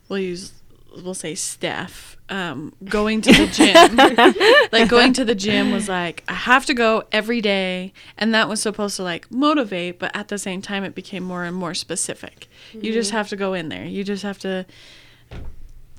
We'll 0.08 0.18
use 0.18 0.52
we'll 1.02 1.14
say 1.14 1.34
Steph 1.34 2.16
um, 2.28 2.72
going 2.84 3.20
to 3.22 3.32
the 3.32 3.46
gym. 3.46 4.68
like 4.72 4.88
going 4.88 5.12
to 5.14 5.24
the 5.24 5.34
gym 5.34 5.70
was 5.70 5.88
like 5.88 6.24
I 6.28 6.32
have 6.34 6.66
to 6.66 6.74
go 6.74 7.04
every 7.12 7.40
day, 7.40 7.92
and 8.16 8.34
that 8.34 8.48
was 8.48 8.60
supposed 8.62 8.96
to 8.96 9.02
like 9.02 9.30
motivate, 9.30 9.98
but 9.98 10.10
at 10.14 10.28
the 10.28 10.38
same 10.38 10.62
time 10.62 10.82
it 10.84 10.94
became 10.94 11.22
more 11.22 11.44
and 11.44 11.54
more 11.54 11.74
specific. 11.74 12.48
You 12.72 12.92
just 12.92 13.10
have 13.10 13.28
to 13.28 13.36
go 13.36 13.52
in 13.54 13.68
there. 13.68 13.84
You 13.84 14.02
just 14.02 14.22
have 14.22 14.38
to. 14.40 14.66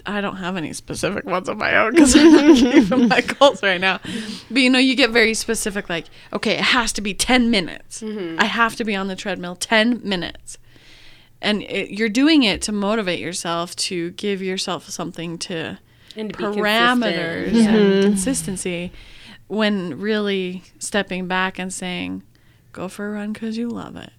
I 0.06 0.20
don't 0.20 0.36
have 0.36 0.58
any 0.58 0.74
specific 0.74 1.24
ones 1.24 1.48
of 1.48 1.58
my 1.58 1.78
own 1.78 1.94
because 1.94 2.14
I'm 2.16 2.32
not 2.34 2.58
keeping 2.58 3.08
my 3.08 3.22
goals 3.22 3.64
right 3.64 3.80
now. 3.80 4.00
But 4.52 4.62
you 4.62 4.70
know, 4.70 4.80
you 4.80 4.96
get 4.96 5.12
very 5.12 5.34
specific, 5.34 5.88
like, 5.88 6.08
okay, 6.34 6.54
it 6.56 6.60
has 6.62 6.92
to 6.94 7.02
be 7.02 7.14
10 7.14 7.50
minutes. 7.50 8.04
I 8.38 8.46
have 8.46 8.76
to 8.78 8.84
be 8.84 8.96
on 8.98 9.08
the 9.08 9.16
treadmill 9.16 9.56
10 9.56 10.02
minutes. 10.04 10.58
And 11.44 11.62
it, 11.64 11.92
you're 11.92 12.10
doing 12.10 12.42
it 12.44 12.62
to 12.64 12.72
motivate 12.72 13.20
yourself, 13.20 13.76
to 13.76 14.12
give 14.12 14.42
yourself 14.42 14.90
something 14.90 15.38
to 15.40 15.78
And 16.16 16.32
to 16.34 16.38
be 16.38 16.44
parameters 16.44 17.50
consistent. 17.52 17.76
and 17.76 18.04
consistency 18.04 18.92
when 19.48 20.00
really 20.00 20.64
stepping 20.80 21.28
back 21.28 21.60
and 21.60 21.72
saying, 21.72 22.24
go 22.72 22.88
for 22.88 23.10
a 23.10 23.12
run 23.12 23.34
because 23.34 23.58
you 23.58 23.70
love 23.70 23.96
it. 23.98 24.12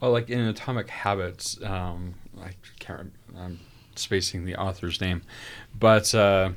Well, 0.00 0.10
like 0.10 0.28
in 0.28 0.40
Atomic 0.40 0.90
Habits, 0.90 1.58
um, 1.62 2.14
I 2.42 2.50
can't. 2.78 3.12
Remember, 3.28 3.44
I'm 3.44 3.60
spacing 3.94 4.44
the 4.44 4.56
author's 4.56 5.00
name, 5.00 5.22
but 5.78 6.14
uh, 6.14 6.50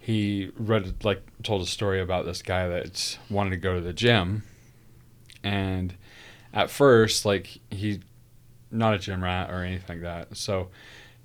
he 0.00 0.50
read 0.58 1.04
like 1.04 1.22
told 1.44 1.62
a 1.62 1.66
story 1.66 2.00
about 2.00 2.24
this 2.24 2.42
guy 2.42 2.66
that 2.66 3.18
wanted 3.30 3.50
to 3.50 3.56
go 3.58 3.74
to 3.74 3.80
the 3.80 3.92
gym, 3.92 4.42
and 5.44 5.94
at 6.52 6.70
first, 6.70 7.24
like 7.24 7.58
he, 7.70 8.00
not 8.70 8.94
a 8.94 8.98
gym 8.98 9.22
rat 9.22 9.50
or 9.50 9.62
anything 9.62 9.96
like 9.96 10.02
that, 10.02 10.36
so 10.36 10.68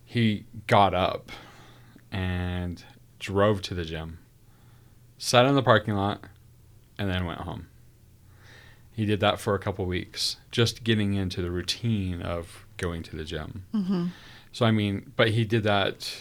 he 0.05 0.45
got 0.67 0.93
up 0.93 1.31
and 2.11 2.83
drove 3.19 3.61
to 3.63 3.73
the 3.73 3.85
gym, 3.85 4.19
sat 5.17 5.45
in 5.45 5.55
the 5.55 5.63
parking 5.63 5.95
lot, 5.95 6.23
and 6.97 7.09
then 7.09 7.25
went 7.25 7.41
home. 7.41 7.67
He 8.91 9.05
did 9.05 9.19
that 9.21 9.39
for 9.39 9.55
a 9.55 9.59
couple 9.59 9.85
weeks, 9.85 10.37
just 10.51 10.83
getting 10.83 11.15
into 11.15 11.41
the 11.41 11.49
routine 11.49 12.21
of 12.21 12.65
going 12.77 13.01
to 13.03 13.15
the 13.15 13.23
gym. 13.23 13.65
Mm-hmm. 13.73 14.07
So 14.51 14.65
I 14.65 14.71
mean, 14.71 15.11
but 15.15 15.29
he 15.29 15.45
did 15.45 15.63
that 15.63 16.15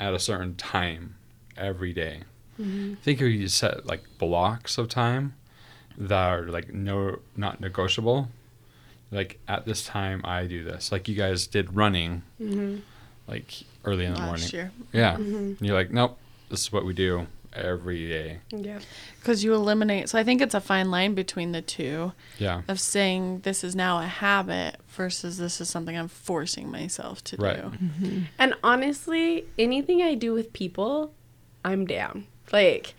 at 0.00 0.12
a 0.12 0.18
certain 0.18 0.56
time 0.56 1.14
every 1.56 1.92
day. 1.92 2.22
I 2.58 2.96
think 3.00 3.20
you 3.20 3.48
set 3.48 3.86
like 3.86 4.02
blocks 4.18 4.76
of 4.76 4.88
time 4.88 5.34
that 5.96 6.28
are 6.28 6.48
like 6.48 6.74
no 6.74 7.20
not 7.34 7.60
negotiable, 7.60 8.28
like 9.10 9.38
at 9.48 9.64
this 9.64 9.84
time 9.84 10.20
I 10.24 10.46
do 10.46 10.64
this. 10.64 10.92
Like 10.92 11.08
you 11.08 11.14
guys 11.14 11.46
did 11.46 11.74
running, 11.74 12.22
mm-hmm. 12.40 12.78
like 13.26 13.54
early 13.84 14.04
in 14.04 14.14
the 14.14 14.20
morning. 14.20 14.42
last 14.42 14.52
year 14.52 14.72
Yeah, 14.92 15.14
mm-hmm. 15.14 15.36
And 15.36 15.60
you're 15.60 15.76
like, 15.76 15.90
nope, 15.90 16.18
this 16.48 16.60
is 16.62 16.72
what 16.72 16.84
we 16.84 16.92
do 16.92 17.26
every 17.52 18.06
day. 18.08 18.38
Yeah. 18.50 18.78
because 19.18 19.42
you 19.42 19.52
eliminate. 19.54 20.08
So 20.08 20.18
I 20.18 20.22
think 20.22 20.40
it's 20.40 20.54
a 20.54 20.60
fine 20.60 20.90
line 20.90 21.14
between 21.14 21.50
the 21.52 21.62
two 21.62 22.12
Yeah, 22.38 22.62
of 22.68 22.78
saying 22.78 23.40
this 23.40 23.64
is 23.64 23.74
now 23.74 23.98
a 24.00 24.06
habit 24.06 24.76
versus 24.88 25.36
this 25.38 25.60
is 25.60 25.68
something 25.68 25.96
I'm 25.98 26.06
forcing 26.08 26.70
myself 26.70 27.24
to 27.24 27.36
Right. 27.36 27.56
do. 27.60 28.22
And 28.38 28.54
honestly, 28.62 29.46
anything 29.58 30.00
I 30.02 30.14
do 30.14 30.32
with 30.32 30.52
people, 30.52 31.12
I'm 31.64 31.86
down. 31.86 32.26
Like, 32.52 32.94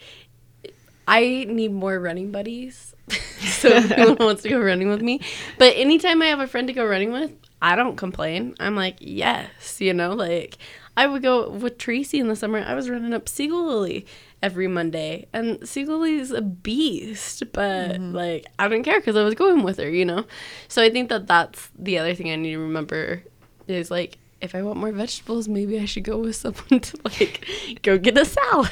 I 1.08 1.46
need 1.48 1.72
more 1.72 2.00
running 2.00 2.32
buddies. 2.32 2.94
so 3.40 3.70
if 3.70 3.92
anyone 3.92 4.18
wants 4.20 4.44
to 4.44 4.50
go 4.50 4.60
running 4.60 4.90
with 4.90 5.02
me. 5.02 5.22
But 5.58 5.76
anytime 5.76 6.22
I 6.22 6.28
have 6.28 6.40
a 6.40 6.48
friend 6.48 6.68
to 6.68 6.74
go 6.74 6.86
running 6.86 7.12
with, 7.12 7.32
I 7.62 7.76
don't 7.76 7.96
complain. 7.96 8.56
I'm 8.60 8.76
like, 8.76 8.98
yes, 9.00 9.80
you 9.80 9.94
know, 9.94 10.14
like 10.14 10.58
I 10.98 11.08
would 11.08 11.22
go 11.22 11.50
with 11.50 11.78
Tracy 11.78 12.20
in 12.20 12.28
the 12.28 12.36
summer. 12.36 12.60
I 12.60 12.74
was 12.74 12.90
running 12.90 13.14
up 13.14 13.30
Sego 13.30 13.56
Lily 13.56 14.06
every 14.42 14.68
Monday, 14.68 15.28
and 15.34 15.68
Sego 15.68 15.98
Lily's 15.98 16.32
a 16.32 16.42
beast, 16.42 17.44
but 17.54 17.92
mm-hmm. 17.92 18.16
like 18.16 18.46
I 18.60 18.68
don't 18.68 18.84
care 18.84 19.00
because 19.00 19.16
I 19.16 19.24
was 19.24 19.36
going 19.36 19.64
with 19.64 19.78
her, 19.78 19.90
you 19.90 20.06
know. 20.06 20.26
So 20.68 20.82
I 20.82 20.90
think 20.90 21.10
that 21.10 21.28
that's 21.28 21.70
the 21.78 22.00
other 22.00 22.16
thing 22.16 22.32
I 22.32 22.36
need 22.36 22.54
to 22.54 22.60
remember 22.60 23.24
is 23.68 23.92
like 23.92 24.18
if 24.42 24.56
I 24.56 24.64
want 24.64 24.80
more 24.80 24.92
vegetables, 24.92 25.48
maybe 25.48 25.80
I 25.80 25.86
should 25.86 26.04
go 26.04 26.18
with 26.18 26.36
someone 26.36 26.80
to 26.80 27.00
like 27.06 27.46
go 27.84 27.98
get 27.98 28.18
a 28.18 28.26
salad, 28.26 28.72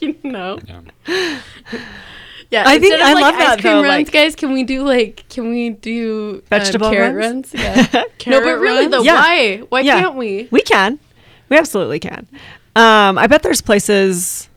you 0.00 0.16
know. 0.22 0.58
yeah. 0.66 1.40
Yeah, 2.50 2.64
I 2.66 2.78
think- 2.78 2.94
of, 2.94 3.00
I 3.00 3.12
like, 3.14 3.22
love 3.22 3.34
ice 3.34 3.40
that, 3.40 3.60
cream 3.60 3.72
though, 3.74 3.82
runs, 3.82 4.06
like- 4.06 4.12
guys. 4.12 4.34
Can 4.36 4.52
we 4.52 4.64
do 4.64 4.82
like 4.84 5.24
can 5.28 5.48
we 5.50 5.70
do 5.70 6.34
um, 6.36 6.42
Vegetable 6.50 6.90
carrot 6.90 7.14
runs? 7.14 7.52
runs? 7.54 7.54
Yeah. 7.54 8.04
no, 8.26 8.40
but 8.40 8.58
really 8.58 8.86
though, 8.86 9.02
Yeah. 9.02 9.14
why? 9.20 9.56
Why 9.68 9.80
Yeah. 9.80 10.00
can't 10.00 10.14
we? 10.16 10.48
We 10.50 10.60
can. 10.62 10.98
We 11.48 11.56
absolutely 11.58 12.00
can. 12.00 12.26
Um, 12.76 13.18
I 13.18 13.26
bet 13.26 13.42
there's 13.42 13.60
places. 13.60 14.48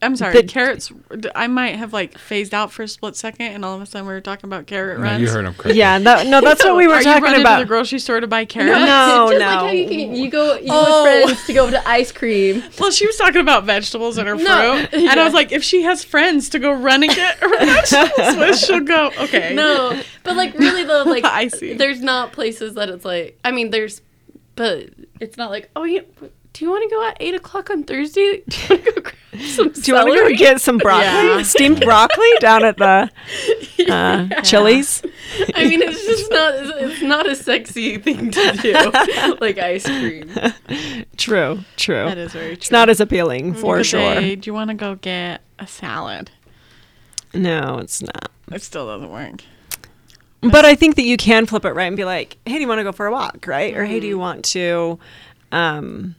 I'm 0.00 0.14
sorry, 0.14 0.32
The- 0.34 0.42
carrots. 0.44 0.92
I 1.34 1.48
might 1.48 1.74
have 1.74 1.92
like 1.92 2.16
phased 2.18 2.54
out 2.54 2.70
for 2.70 2.84
a 2.84 2.88
split 2.88 3.16
second, 3.16 3.46
and 3.46 3.64
all 3.64 3.74
of 3.74 3.82
a 3.82 3.86
sudden 3.86 4.06
we 4.06 4.12
were 4.14 4.20
talking 4.20 4.48
about 4.48 4.66
carrot 4.68 4.98
No, 4.98 5.04
runs. 5.04 5.22
you 5.22 5.28
heard 5.28 5.44
him. 5.44 5.54
Chris. 5.54 5.74
Yeah, 5.76 5.98
that, 5.98 6.26
no, 6.28 6.40
that's 6.44 6.62
what 6.64 6.76
we 6.76 6.86
were 6.86 6.94
Are 6.94 6.98
you 6.98 7.04
talking 7.04 7.22
running 7.24 7.38
to 7.40 7.42
about. 7.42 7.58
the 7.58 7.64
grocery 7.66 7.98
store 7.98 8.20
to 8.20 8.28
buy 8.28 8.44
carrots? 8.44 8.70
No, 8.86 9.28
just 9.30 9.40
no. 9.40 9.46
like 9.46 9.58
how 9.58 9.70
you 9.70 9.88
can 9.88 10.14
you 10.14 10.30
go 10.30 10.54
you 10.54 10.68
Oh. 10.70 11.02
with 11.02 11.24
friends 11.24 11.46
to 11.46 11.52
go 11.52 11.70
to 11.70 11.88
ice 11.88 12.12
cream. 12.12 12.62
Well, 12.78 12.92
she 12.92 13.06
was 13.06 13.16
talking 13.16 13.40
about 13.40 13.64
vegetables 13.64 14.18
and 14.18 14.28
her 14.28 14.36
No. 14.36 14.86
fruit, 14.86 14.94
and 15.10 15.18
I 15.18 15.24
was 15.24 15.34
like, 15.34 15.50
if 15.50 15.64
she 15.64 15.82
has 15.82 16.04
friends 16.04 16.48
to 16.50 16.58
go 16.60 16.70
run 16.72 17.02
and 17.02 17.12
get 17.12 17.38
her 17.38 17.48
vegetables 17.58 18.36
with, 18.36 18.58
she'll 18.58 18.80
go. 18.80 19.10
Okay. 19.18 19.52
No, 19.54 20.00
but 20.22 20.36
like 20.36 20.54
really 20.54 20.84
though, 20.84 21.02
like 21.02 21.24
I 21.24 21.48
see. 21.48 21.74
There's 21.74 22.00
not 22.02 22.32
places 22.32 22.74
that 22.74 22.88
it's 22.88 23.04
like. 23.04 23.38
I 23.44 23.50
mean, 23.50 23.70
there's, 23.70 24.00
but 24.54 24.90
it's 25.18 25.36
not 25.36 25.50
like 25.50 25.70
oh 25.74 25.82
yeah. 25.82 26.02
Do 26.54 26.64
you 26.64 26.70
want 26.70 26.88
to 26.88 26.94
go 26.94 27.06
at 27.06 27.16
eight 27.20 27.34
o'clock 27.34 27.68
on 27.70 27.82
Thursday? 27.84 28.42
Do 28.48 28.56
you 28.56 28.68
want 28.70 28.84
to 28.84 28.92
go 28.92 29.00
grab 29.02 29.14
some 29.40 29.70
Do 29.70 29.82
you 29.84 29.94
want 29.94 30.08
to 30.08 30.14
go 30.14 30.34
get 30.36 30.60
some 30.60 30.78
broccoli, 30.78 31.06
Yeah. 31.28 31.42
steamed 31.42 31.80
broccoli 31.80 32.28
down 32.40 32.64
at 32.64 32.76
the 32.78 33.10
uh, 33.90 34.42
Chili's? 34.42 35.02
I 35.54 35.66
mean, 35.68 35.82
it's 35.82 36.04
just 36.06 36.30
not. 36.30 36.54
It's, 36.82 37.02
not 37.02 37.28
a 37.28 37.36
sexy 37.36 37.98
thing 37.98 38.30
to 38.30 38.52
do, 38.62 39.36
like 39.40 39.58
ice 39.58 39.84
cream. 39.84 40.30
True, 41.16 41.60
true. 41.76 42.04
That 42.04 42.18
is 42.18 42.32
very 42.32 42.46
true. 42.46 42.52
It's 42.54 42.70
not 42.70 42.88
as 42.88 43.00
appealing 43.00 43.54
for 43.54 43.78
Could 43.78 43.86
sure. 43.86 44.20
Do 44.36 44.40
you 44.44 44.54
want 44.54 44.70
to 44.70 44.74
go 44.74 44.94
get 44.94 45.42
a 45.58 45.66
salad? 45.66 46.30
No, 47.34 47.78
it's 47.78 48.00
not. 48.02 48.30
It 48.50 48.62
still 48.62 48.86
doesn't 48.86 49.10
work. 49.10 49.42
But 50.40 50.64
I 50.64 50.74
think 50.74 50.96
that 50.96 51.02
you 51.04 51.16
can 51.16 51.46
flip 51.46 51.64
it 51.64 51.72
right 51.72 51.86
and 51.86 51.96
be 51.96 52.04
like, 52.04 52.38
"Hey, 52.46 52.54
do 52.54 52.60
you 52.60 52.68
want 52.68 52.78
to 52.78 52.84
go 52.84 52.92
for 52.92 53.06
a 53.06 53.12
walk?" 53.12 53.46
Right? 53.46 53.76
Or 53.76 53.84
"Hey, 53.84 54.00
do 54.00 54.06
Mm-hmm. 54.06 54.08
you 54.08 54.18
want 54.18 54.44
to?" 54.46 54.98
Um, 55.52 56.14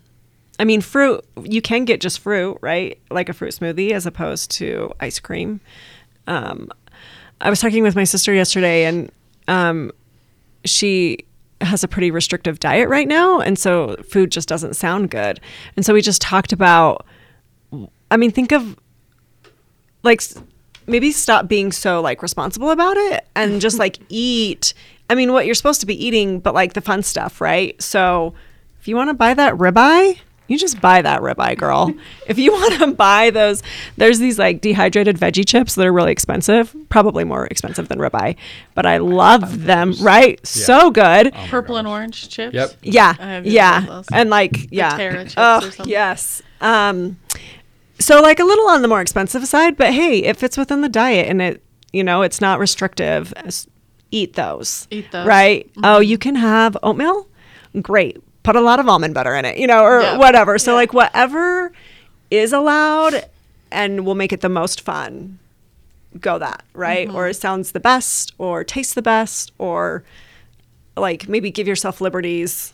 I 0.60 0.66
mean, 0.66 0.82
fruit. 0.82 1.26
You 1.42 1.62
can 1.62 1.86
get 1.86 2.02
just 2.02 2.20
fruit, 2.20 2.58
right? 2.62 3.00
Like 3.10 3.30
a 3.30 3.34
fruit 3.34 3.54
smoothie, 3.54 3.92
as 3.92 4.06
opposed 4.06 4.52
to 4.52 4.94
ice 5.00 5.18
cream. 5.18 5.62
Um, 6.28 6.70
I 7.42 7.50
was 7.50 7.62
talking 7.62 7.82
with 7.82 7.96
my 7.96 8.04
sister 8.04 8.34
yesterday, 8.34 8.84
and 8.84 9.10
um, 9.48 9.92
she 10.66 11.26
has 11.62 11.84
a 11.84 11.88
pretty 11.88 12.12
restrictive 12.12 12.60
diet 12.60 12.90
right 12.90 13.08
now, 13.08 13.40
and 13.40 13.58
so 13.58 13.96
food 14.08 14.32
just 14.32 14.50
doesn't 14.50 14.76
sound 14.76 15.10
good. 15.10 15.40
And 15.76 15.86
so 15.86 15.94
we 15.94 16.02
just 16.02 16.22
talked 16.22 16.52
about. 16.52 17.06
I 18.12 18.18
mean, 18.18 18.32
think 18.32 18.52
of 18.52 18.76
like 20.04 20.22
maybe 20.88 21.12
stop 21.12 21.48
being 21.48 21.72
so 21.72 22.02
like 22.02 22.22
responsible 22.22 22.72
about 22.72 22.98
it 22.98 23.28
and 23.36 23.62
just 23.62 23.78
like 23.78 24.00
eat 24.10 24.74
i 25.10 25.16
mean 25.16 25.32
what 25.32 25.46
you're 25.46 25.56
supposed 25.56 25.80
to 25.80 25.86
be 25.86 26.06
eating 26.06 26.40
but 26.40 26.54
like 26.54 26.74
the 26.74 26.82
fun 26.82 27.04
stuff 27.04 27.40
right 27.40 27.80
so 27.82 28.34
if 28.80 28.88
you 28.88 28.96
want 28.96 29.10
to 29.10 29.14
buy 29.14 29.34
that 29.34 29.54
ribeye 29.56 30.18
you 30.50 30.58
just 30.58 30.82
buy 30.82 31.02
that 31.02 31.22
ribeye 31.22 31.58
girl 31.58 31.94
if 32.28 32.38
you 32.38 32.52
want 32.52 32.74
to 32.80 32.88
buy 32.92 33.30
those 33.30 33.64
there's 33.96 34.20
these 34.20 34.38
like 34.38 34.60
dehydrated 34.62 35.18
veggie 35.18 35.48
chips 35.48 35.76
that 35.76 35.86
are 35.86 35.94
really 35.94 36.12
expensive 36.12 36.76
probably 36.90 37.24
more 37.24 37.46
expensive 37.48 37.88
than 37.88 37.98
ribeye 38.00 38.36
but 38.76 38.86
i 38.86 38.98
love 38.98 39.64
them 39.64 39.94
right 40.02 40.46
so 40.46 40.92
good 40.92 41.32
Oh 41.34 41.38
my 41.38 41.48
Purple 41.48 41.78
and 41.78 41.88
orange 41.88 42.30
chips. 42.30 42.54
Yep. 42.54 42.72
yeah, 42.82 43.16
I 43.20 43.26
have 43.34 43.46
used 43.46 43.56
yeah, 43.56 44.02
and 44.12 44.30
like 44.30 44.72
yeah, 44.72 44.98
Terra 44.98 45.24
chips 45.24 45.36
oh 45.38 45.72
yes. 45.86 46.42
Um, 46.62 47.20
so 48.00 48.22
like 48.22 48.40
a 48.40 48.44
little 48.44 48.68
on 48.70 48.82
the 48.82 48.88
more 48.88 49.02
expensive 49.02 49.46
side, 49.48 49.78
but 49.78 49.94
hey, 49.94 50.20
it 50.20 50.38
fits 50.38 50.58
within 50.58 50.82
the 50.82 50.90
diet, 50.90 51.28
and 51.28 51.42
it 51.42 51.64
you 51.92 52.04
know 52.04 52.22
it's 52.22 52.40
not 52.42 52.60
restrictive. 52.60 53.34
Eat 54.12 54.34
those. 54.34 54.88
Eat 54.90 55.12
those. 55.12 55.26
Right. 55.28 55.70
Oh, 55.84 56.00
you 56.00 56.18
can 56.18 56.36
have 56.36 56.78
oatmeal. 56.82 57.28
Great. 57.82 58.18
Put 58.44 58.56
a 58.56 58.62
lot 58.62 58.80
of 58.80 58.88
almond 58.88 59.14
butter 59.14 59.36
in 59.36 59.46
it, 59.46 59.58
you 59.58 59.68
know, 59.68 59.84
or 59.84 60.02
Yeah. 60.02 60.18
whatever. 60.18 60.58
So 60.58 60.74
like 60.74 60.94
whatever 60.94 61.72
is 62.32 62.54
allowed, 62.54 63.26
and 63.72 64.06
will 64.06 64.16
make 64.16 64.34
it 64.34 64.42
the 64.42 64.50
most 64.50 64.82
fun. 64.82 65.40
Go 66.20 66.40
that 66.40 66.64
right, 66.74 67.08
mm-hmm. 67.08 67.16
or 67.16 67.28
it 67.28 67.36
sounds 67.36 67.72
the 67.72 67.80
best, 67.80 68.34
or 68.38 68.64
tastes 68.64 68.94
the 68.94 69.02
best, 69.02 69.52
or 69.60 70.04
like 70.98 71.30
maybe 71.30 71.52
give 71.52 71.68
yourself 71.68 72.02
liberties 72.02 72.74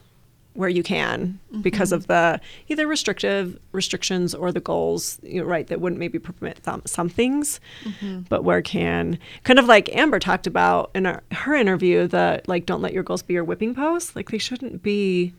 where 0.55 0.69
you 0.69 0.83
can 0.83 1.37
because 1.61 1.89
mm-hmm. 1.89 1.95
of 1.95 2.07
the 2.07 2.39
either 2.69 2.87
restrictive 2.87 3.59
restrictions 3.73 4.33
or 4.33 4.53
the 4.53 4.61
goals 4.61 5.19
you 5.21 5.41
know, 5.41 5.45
right 5.45 5.67
that 5.67 5.81
wouldn't 5.81 5.99
maybe 5.99 6.17
permit 6.17 6.63
some, 6.63 6.81
some 6.85 7.09
things 7.09 7.59
mm-hmm. 7.83 8.21
but 8.29 8.43
where 8.45 8.61
can 8.61 9.19
kind 9.43 9.59
of 9.59 9.65
like 9.65 9.93
amber 9.93 10.17
talked 10.17 10.47
about 10.47 10.89
in 10.95 11.05
our, 11.05 11.21
her 11.31 11.53
interview 11.53 12.07
the 12.07 12.41
like 12.47 12.65
don't 12.65 12.81
let 12.81 12.93
your 12.93 13.03
goals 13.03 13.21
be 13.21 13.33
your 13.33 13.43
whipping 13.43 13.75
post 13.75 14.15
like 14.15 14.31
they 14.31 14.37
shouldn't 14.37 14.81
be 14.81 15.33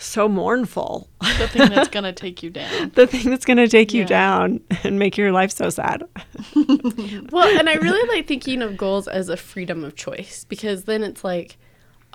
so 0.00 0.28
mournful 0.28 1.08
The 1.38 1.48
thing 1.48 1.70
that's 1.70 1.88
gonna 1.88 2.12
take 2.12 2.42
you 2.42 2.50
down. 2.50 2.90
the 2.94 3.06
thing 3.06 3.30
that's 3.30 3.44
going 3.44 3.56
to 3.56 3.66
take 3.68 3.92
you 3.92 4.02
Yeah. 4.02 4.06
down 4.06 4.60
and 4.84 4.98
make 4.98 5.16
your 5.16 5.32
life 5.32 5.50
so 5.50 5.70
sad 5.70 6.04
Well, 6.56 7.58
and 7.58 7.68
I 7.68 7.74
really 7.74 8.08
like 8.08 8.26
thinking 8.26 8.62
of 8.62 8.76
goals 8.76 9.08
as 9.08 9.28
a 9.28 9.36
freedom 9.36 9.84
of 9.84 9.96
choice 9.96 10.44
because 10.44 10.84
then 10.84 11.02
it's 11.02 11.24
like, 11.24 11.56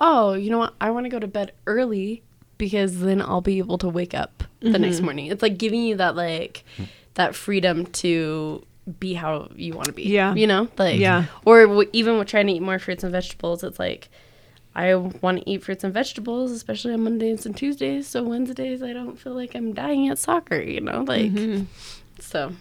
oh, 0.00 0.32
you 0.32 0.50
know 0.50 0.58
what? 0.58 0.74
I 0.80 0.90
want 0.90 1.04
to 1.04 1.10
go 1.10 1.18
to 1.18 1.26
bed 1.26 1.52
early 1.66 2.22
because 2.58 3.00
then 3.00 3.20
I'll 3.20 3.40
be 3.40 3.58
able 3.58 3.78
to 3.78 3.88
wake 3.88 4.14
up 4.14 4.44
the 4.60 4.78
next 4.78 4.96
Mm-hmm. 4.96 5.04
morning. 5.04 5.26
It's 5.26 5.42
like 5.42 5.58
giving 5.58 5.82
you 5.82 5.96
that 5.96 6.16
like 6.16 6.64
that 7.14 7.34
freedom 7.34 7.86
to 7.86 8.64
be 8.98 9.14
how 9.14 9.50
you 9.54 9.74
want 9.74 9.86
to 9.86 9.92
be. 9.92 10.04
Yeah. 10.04 10.34
You 10.34 10.46
know, 10.46 10.68
like 10.78 10.98
Yeah. 10.98 11.26
Or 11.44 11.66
w- 11.66 11.88
even 11.92 12.18
with 12.18 12.28
trying 12.28 12.46
to 12.46 12.54
eat 12.54 12.62
more 12.62 12.78
fruits 12.78 13.04
and 13.04 13.12
vegetables, 13.12 13.62
it's 13.62 13.78
like. 13.78 14.08
I 14.76 14.94
want 14.96 15.38
to 15.40 15.48
eat 15.50 15.62
fruits 15.62 15.84
and 15.84 15.94
vegetables, 15.94 16.50
especially 16.50 16.94
on 16.94 17.04
Mondays 17.04 17.46
and 17.46 17.56
Tuesdays. 17.56 18.08
So 18.08 18.22
Wednesdays, 18.24 18.82
I 18.82 18.92
don't 18.92 19.16
feel 19.18 19.32
like 19.34 19.54
I'm 19.54 19.72
dying 19.72 20.08
at 20.08 20.18
soccer, 20.18 20.60
you 20.60 20.80
know? 20.80 21.04
Like, 21.06 21.30
Mm-hmm. 21.32 21.64
so, 22.18 22.52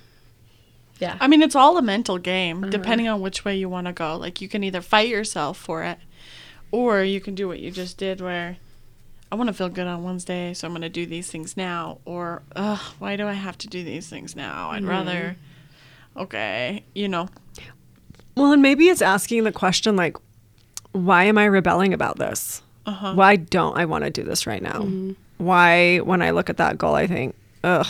yeah. 0.99 1.17
I 1.19 1.27
mean, 1.27 1.41
it's 1.41 1.55
all 1.55 1.77
a 1.77 1.81
mental 1.81 2.19
game, 2.19 2.69
depending 2.69 3.07
on 3.07 3.19
which 3.21 3.43
way 3.43 3.55
you 3.55 3.67
want 3.67 3.87
to 3.87 3.93
go. 3.93 4.15
Like, 4.15 4.41
you 4.41 4.47
can 4.47 4.63
either 4.63 4.79
fight 4.81 5.07
yourself 5.09 5.57
for 5.57 5.83
it, 5.83 5.97
or 6.71 7.03
you 7.03 7.19
can 7.19 7.33
do 7.33 7.47
what 7.47 7.59
you 7.59 7.71
just 7.71 7.97
did, 7.97 8.21
where 8.21 8.57
I 9.31 9.35
want 9.35 9.47
to 9.47 9.53
feel 9.53 9.69
good 9.69 9.87
on 9.87 10.03
Wednesday, 10.03 10.53
so 10.53 10.67
I'm 10.67 10.73
going 10.73 10.83
to 10.83 10.89
do 10.89 11.07
these 11.07 11.31
things 11.31 11.57
now. 11.57 11.97
Or, 12.05 12.43
ugh, 12.55 12.79
why 12.99 13.15
do 13.15 13.27
I 13.27 13.33
have 13.33 13.57
to 13.59 13.67
do 13.67 13.83
these 13.83 14.07
things 14.07 14.35
now? 14.35 14.69
I'd 14.69 14.83
rather, 14.85 15.35
okay, 16.15 16.83
you 16.93 17.07
know. 17.07 17.29
Well, 18.37 18.51
and 18.51 18.61
maybe 18.61 18.87
it's 18.89 19.01
asking 19.01 19.45
the 19.45 19.51
question 19.51 19.95
like, 19.95 20.15
why 20.93 21.25
am 21.25 21.37
I 21.37 21.45
rebelling 21.45 21.93
about 21.93 22.17
this? 22.17 22.61
Uh-huh. 22.85 23.13
Why 23.13 23.35
don't 23.35 23.77
I 23.77 23.85
want 23.85 24.03
to 24.05 24.09
do 24.09 24.23
this 24.23 24.47
right 24.47 24.61
now? 24.61 24.87
Why, 25.37 25.99
when 25.99 26.21
I 26.21 26.31
look 26.31 26.49
at 26.49 26.57
that 26.57 26.77
goal, 26.77 26.95
I 26.95 27.07
think, 27.07 27.35
ugh, 27.63 27.87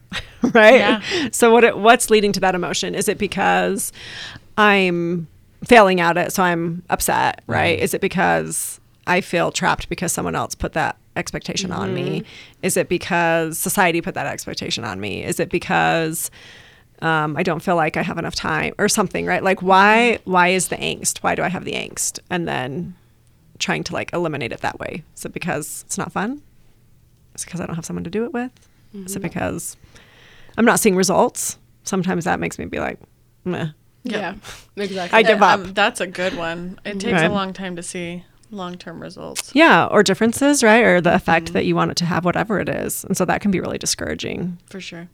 right? 0.52 0.76
Yeah. 0.76 1.28
So 1.32 1.50
what? 1.52 1.64
It, 1.64 1.76
what's 1.78 2.10
leading 2.10 2.32
to 2.32 2.40
that 2.40 2.54
emotion? 2.54 2.94
Is 2.94 3.08
it 3.08 3.18
because 3.18 3.92
I'm 4.56 5.26
failing 5.64 6.00
at 6.00 6.16
it, 6.16 6.32
so 6.32 6.42
I'm 6.42 6.82
upset, 6.90 7.42
right? 7.46 7.78
Is 7.78 7.94
it 7.94 8.00
because 8.00 8.80
I 9.06 9.20
feel 9.20 9.50
trapped 9.50 9.88
because 9.88 10.12
someone 10.12 10.34
else 10.34 10.54
put 10.54 10.72
that 10.74 10.96
expectation 11.16 11.72
on 11.72 11.94
me? 11.94 12.24
Is 12.62 12.76
it 12.76 12.88
because 12.88 13.58
society 13.58 14.00
put 14.00 14.14
that 14.14 14.26
expectation 14.26 14.84
on 14.84 15.00
me? 15.00 15.24
Is 15.24 15.40
it 15.40 15.50
because 15.50 16.30
um, 17.02 17.36
I 17.36 17.42
don't 17.42 17.62
feel 17.62 17.76
like 17.76 17.96
I 17.96 18.02
have 18.02 18.18
enough 18.18 18.34
time 18.34 18.74
or 18.78 18.88
something, 18.88 19.26
right? 19.26 19.42
Like 19.42 19.62
why 19.62 20.18
why 20.24 20.48
is 20.48 20.68
the 20.68 20.76
angst? 20.76 21.18
Why 21.18 21.34
do 21.34 21.42
I 21.42 21.48
have 21.48 21.64
the 21.64 21.72
angst? 21.72 22.18
And 22.30 22.46
then 22.48 22.94
trying 23.58 23.84
to 23.84 23.92
like 23.92 24.12
eliminate 24.12 24.52
it 24.52 24.60
that 24.60 24.78
way. 24.78 25.02
Is 25.16 25.24
it 25.24 25.32
because 25.32 25.82
it's 25.86 25.98
not 25.98 26.12
fun? 26.12 26.42
Is 27.34 27.42
it 27.42 27.46
because 27.46 27.60
I 27.60 27.66
don't 27.66 27.76
have 27.76 27.84
someone 27.86 28.04
to 28.04 28.10
do 28.10 28.24
it 28.24 28.32
with? 28.32 28.50
Is 28.94 29.14
it 29.14 29.20
because 29.20 29.76
I'm 30.56 30.64
not 30.64 30.80
seeing 30.80 30.96
results? 30.96 31.58
Sometimes 31.84 32.24
that 32.24 32.40
makes 32.40 32.58
me 32.58 32.64
be 32.64 32.80
like, 32.80 32.98
meh. 33.44 33.68
Yeah, 34.04 34.36
exactly. 34.76 35.18
I 35.18 35.22
give 35.22 35.42
Uh, 35.42 35.46
up. 35.46 35.60
um, 35.60 35.74
that's 35.74 36.00
a 36.00 36.06
good 36.06 36.34
one. 36.36 36.78
It 36.84 36.98
takes 37.00 37.12
Right. 37.12 37.30
a 37.30 37.32
long 37.34 37.52
time 37.52 37.76
to 37.76 37.82
see 37.82 38.24
long 38.50 38.78
term 38.78 39.00
results. 39.02 39.50
Yeah, 39.54 39.86
or 39.86 40.02
differences, 40.02 40.62
right? 40.62 40.82
Or 40.82 41.00
the 41.02 41.14
effect 41.14 41.52
that 41.52 41.66
you 41.66 41.74
want 41.76 41.90
it 41.90 41.96
to 41.98 42.04
have, 42.06 42.24
whatever 42.24 42.58
it 42.60 42.68
is. 42.70 43.04
And 43.04 43.16
so 43.16 43.24
that 43.26 43.40
can 43.42 43.50
be 43.50 43.60
really 43.60 43.76
discouraging. 43.78 44.58
For 44.70 44.80
sure. 44.80 45.08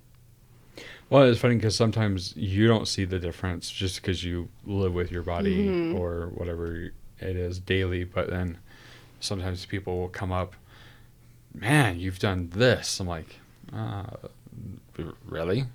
Well, 1.12 1.25
it's 1.25 1.40
funny 1.40 1.57
because 1.57 1.77
sometimes 1.77 2.35
you 2.37 2.66
don't 2.66 2.88
see 2.88 3.05
the 3.05 3.18
difference 3.18 3.70
just 3.70 4.01
because 4.01 4.25
you 4.25 4.48
live 4.64 4.94
with 4.94 5.12
your 5.12 5.22
body 5.22 5.66
Mm-hmm. 5.68 5.98
or 6.01 6.29
whatever 6.29 6.75
it 7.20 7.37
is 7.37 7.59
daily. 7.59 8.05
But 8.05 8.31
then 8.31 8.57
sometimes 9.20 9.66
people 9.66 9.98
will 10.01 10.09
come 10.09 10.33
up, 10.33 10.55
man, 11.55 12.01
you've 12.01 12.18
done 12.18 12.48
this. 12.55 12.98
I'm 12.98 13.07
like, 13.09 13.37
uh, 13.75 14.05
really? 15.27 15.66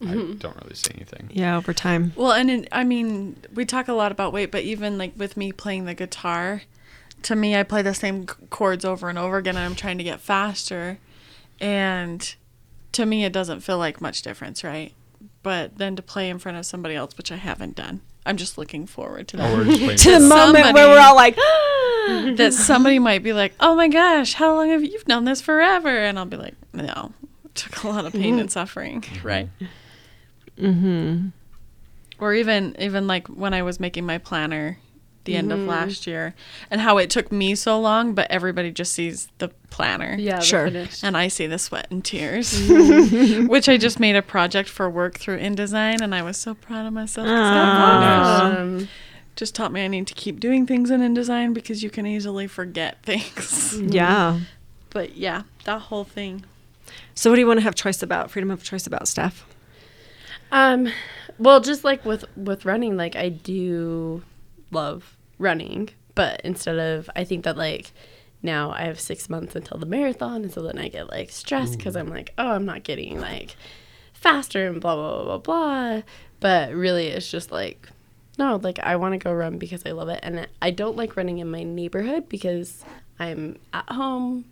I 0.00 0.04
Mm-hmm. 0.04 0.34
don't 0.38 0.56
really 0.62 0.74
see 0.74 0.92
anything. 0.94 1.28
Yeah, 1.30 1.58
over 1.58 1.74
time. 1.74 2.12
Well, 2.16 2.32
and 2.32 2.50
in, 2.50 2.68
I 2.72 2.84
mean, 2.84 3.36
we 3.54 3.66
talk 3.66 3.88
a 3.88 3.92
lot 3.92 4.12
about 4.12 4.32
weight, 4.32 4.50
but 4.50 4.62
even 4.62 4.96
like 4.96 5.12
with 5.16 5.36
me 5.36 5.52
playing 5.52 5.84
the 5.84 5.94
guitar, 5.94 6.62
to 7.24 7.36
me, 7.36 7.54
I 7.54 7.64
play 7.64 7.82
the 7.82 7.92
same 7.92 8.24
chords 8.26 8.84
over 8.86 9.10
and 9.10 9.18
over 9.18 9.36
again, 9.36 9.56
and 9.56 9.64
I'm 9.66 9.74
trying 9.74 9.98
to 9.98 10.04
get 10.04 10.20
faster. 10.20 10.98
And 11.60 12.34
to 12.96 13.04
me, 13.04 13.26
it 13.26 13.32
doesn't 13.32 13.60
feel 13.60 13.76
like 13.76 14.00
much 14.00 14.22
difference, 14.22 14.64
right? 14.64 14.92
But 15.42 15.76
then 15.76 15.96
to 15.96 16.02
play 16.02 16.30
in 16.30 16.38
front 16.38 16.56
of 16.56 16.64
somebody 16.64 16.94
else, 16.94 17.16
which 17.18 17.30
I 17.30 17.36
haven't 17.36 17.76
done, 17.76 18.00
I'm 18.24 18.38
just 18.38 18.56
looking 18.56 18.86
forward 18.86 19.28
to 19.28 19.36
that. 19.36 19.52
Or 19.52 19.58
we're 19.58 19.64
just 19.66 19.78
playing 19.78 19.96
To 19.98 20.10
the 20.12 20.18
That 20.18 20.28
moment 20.28 20.74
where 20.74 20.88
we're 20.88 20.98
all 20.98 21.14
like, 21.14 21.36
that 22.36 22.54
somebody 22.54 22.98
might 22.98 23.22
be 23.22 23.34
like, 23.34 23.52
"Oh 23.60 23.76
my 23.76 23.88
gosh, 23.88 24.32
how 24.32 24.54
long 24.54 24.70
have 24.70 24.82
you 24.82 24.92
you've 24.92 25.06
known 25.08 25.24
this 25.24 25.42
forever?" 25.42 25.90
And 25.90 26.18
I'll 26.18 26.24
be 26.24 26.38
like, 26.38 26.54
"No, 26.72 27.12
it 27.44 27.54
took 27.54 27.82
a 27.84 27.88
lot 27.88 28.06
of 28.06 28.14
pain 28.14 28.38
and 28.38 28.50
suffering, 28.50 29.04
right?" 29.22 29.48
mm-hmm. 30.58 31.28
Or 32.18 32.32
even 32.32 32.76
even 32.78 33.06
like 33.06 33.28
when 33.28 33.52
I 33.52 33.62
was 33.62 33.78
making 33.78 34.06
my 34.06 34.16
planner 34.16 34.78
the 35.26 35.36
end 35.36 35.52
of 35.52 35.58
last 35.60 36.06
year, 36.06 36.34
and 36.70 36.80
how 36.80 36.96
it 36.98 37.10
took 37.10 37.30
me 37.30 37.54
so 37.54 37.78
long, 37.78 38.14
but 38.14 38.30
everybody 38.30 38.70
just 38.70 38.92
sees 38.94 39.28
the 39.38 39.48
planner, 39.70 40.16
yeah, 40.18 40.36
the 40.38 40.44
Sure. 40.44 40.64
finished. 40.66 41.04
and 41.04 41.16
I 41.16 41.28
see 41.28 41.46
the 41.46 41.58
sweat 41.58 41.86
and 41.90 42.02
tears, 42.04 42.58
which 43.48 43.68
I 43.68 43.76
just 43.76 44.00
made 44.00 44.16
a 44.16 44.22
project 44.22 44.68
for 44.70 44.88
work 44.88 45.18
through 45.18 45.38
InDesign, 45.38 46.00
and 46.00 46.14
I 46.14 46.22
was 46.22 46.36
so 46.38 46.54
proud 46.54 46.86
of 46.86 46.92
myself. 46.94 47.28
Um, 47.28 48.88
Just 49.36 49.54
taught 49.54 49.70
me 49.72 49.84
I 49.84 49.88
need 49.88 50.06
to 50.06 50.14
keep 50.14 50.40
doing 50.40 50.66
things 50.66 50.90
in 50.90 51.00
InDesign 51.02 51.52
because 51.52 51.82
you 51.82 51.90
can 51.90 52.06
easily 52.06 52.46
forget 52.46 53.02
things. 53.04 53.78
yeah. 53.78 54.40
But 54.90 55.16
yeah, 55.16 55.42
that 55.64 55.82
whole 55.82 56.04
thing. 56.04 56.44
So 57.14 57.30
what 57.30 57.36
do 57.36 57.40
you 57.40 57.46
want 57.46 57.58
to 57.58 57.64
have 57.64 57.74
choice 57.74 58.02
about? 58.02 58.30
Freedom 58.30 58.50
of 58.50 58.62
choice 58.62 58.86
about, 58.86 59.08
Steph? 59.08 59.44
Um, 60.52 60.88
well, 61.38 61.60
just 61.60 61.84
like 61.84 62.04
with 62.04 62.24
with 62.36 62.64
running, 62.64 62.96
like 62.96 63.14
I 63.16 63.28
do 63.28 64.22
love 64.70 65.15
running, 65.38 65.90
but 66.14 66.40
instead 66.44 66.78
of 66.78 67.08
I 67.16 67.24
think 67.24 67.44
that 67.44 67.56
like 67.56 67.92
now 68.42 68.70
I 68.70 68.82
have 68.82 69.00
six 69.00 69.28
months 69.28 69.56
until 69.56 69.78
the 69.78 69.86
marathon, 69.86 70.42
and 70.42 70.52
so 70.52 70.62
then 70.62 70.78
I 70.78 70.88
get 70.88 71.10
like 71.10 71.30
stressed 71.30 71.74
mm. 71.74 71.78
because 71.78 71.96
I'm 71.96 72.08
like, 72.08 72.32
oh, 72.38 72.50
I'm 72.52 72.64
not 72.66 72.82
getting 72.84 73.20
like 73.20 73.56
faster 74.12 74.66
and 74.68 74.80
blah 74.80 74.94
blah 74.94 75.22
blah 75.24 75.24
blah 75.24 75.38
blah. 75.38 76.02
But 76.40 76.74
really, 76.74 77.08
it's 77.08 77.30
just 77.30 77.50
like 77.50 77.88
no, 78.38 78.56
like 78.62 78.78
I 78.80 78.96
want 78.96 79.12
to 79.14 79.18
go 79.18 79.32
run 79.32 79.56
because 79.58 79.82
I 79.86 79.92
love 79.92 80.08
it, 80.10 80.20
and 80.22 80.46
I 80.60 80.70
don't 80.70 80.96
like 80.96 81.16
running 81.16 81.38
in 81.38 81.50
my 81.50 81.62
neighborhood 81.62 82.28
because 82.28 82.84
I'm 83.18 83.58
at 83.72 83.88
home. 83.90 84.44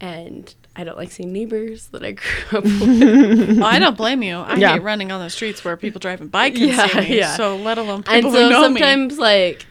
And 0.00 0.52
I 0.76 0.84
don't 0.84 0.98
like 0.98 1.12
seeing 1.12 1.32
neighbors 1.32 1.86
that 1.88 2.04
I 2.04 2.12
grew 2.12 2.58
up 2.58 2.64
with. 2.64 3.58
Oh, 3.62 3.64
I 3.64 3.78
don't 3.78 3.96
blame 3.96 4.22
you. 4.22 4.36
I 4.36 4.56
Yeah. 4.56 4.72
hate 4.72 4.82
running 4.82 5.10
on 5.12 5.20
the 5.22 5.30
streets 5.30 5.64
where 5.64 5.76
people 5.78 5.98
driving 6.00 6.26
by 6.28 6.50
can 6.50 6.68
Yeah, 6.68 6.86
see 6.88 6.98
me. 7.00 7.16
yeah. 7.18 7.36
So 7.36 7.56
let 7.56 7.78
alone 7.78 8.02
and 8.08 8.24
people 8.24 8.32
so 8.32 8.42
who 8.44 8.50
know 8.50 8.68
me. 8.68 8.80
sometimes 8.80 9.18
like 9.18 9.64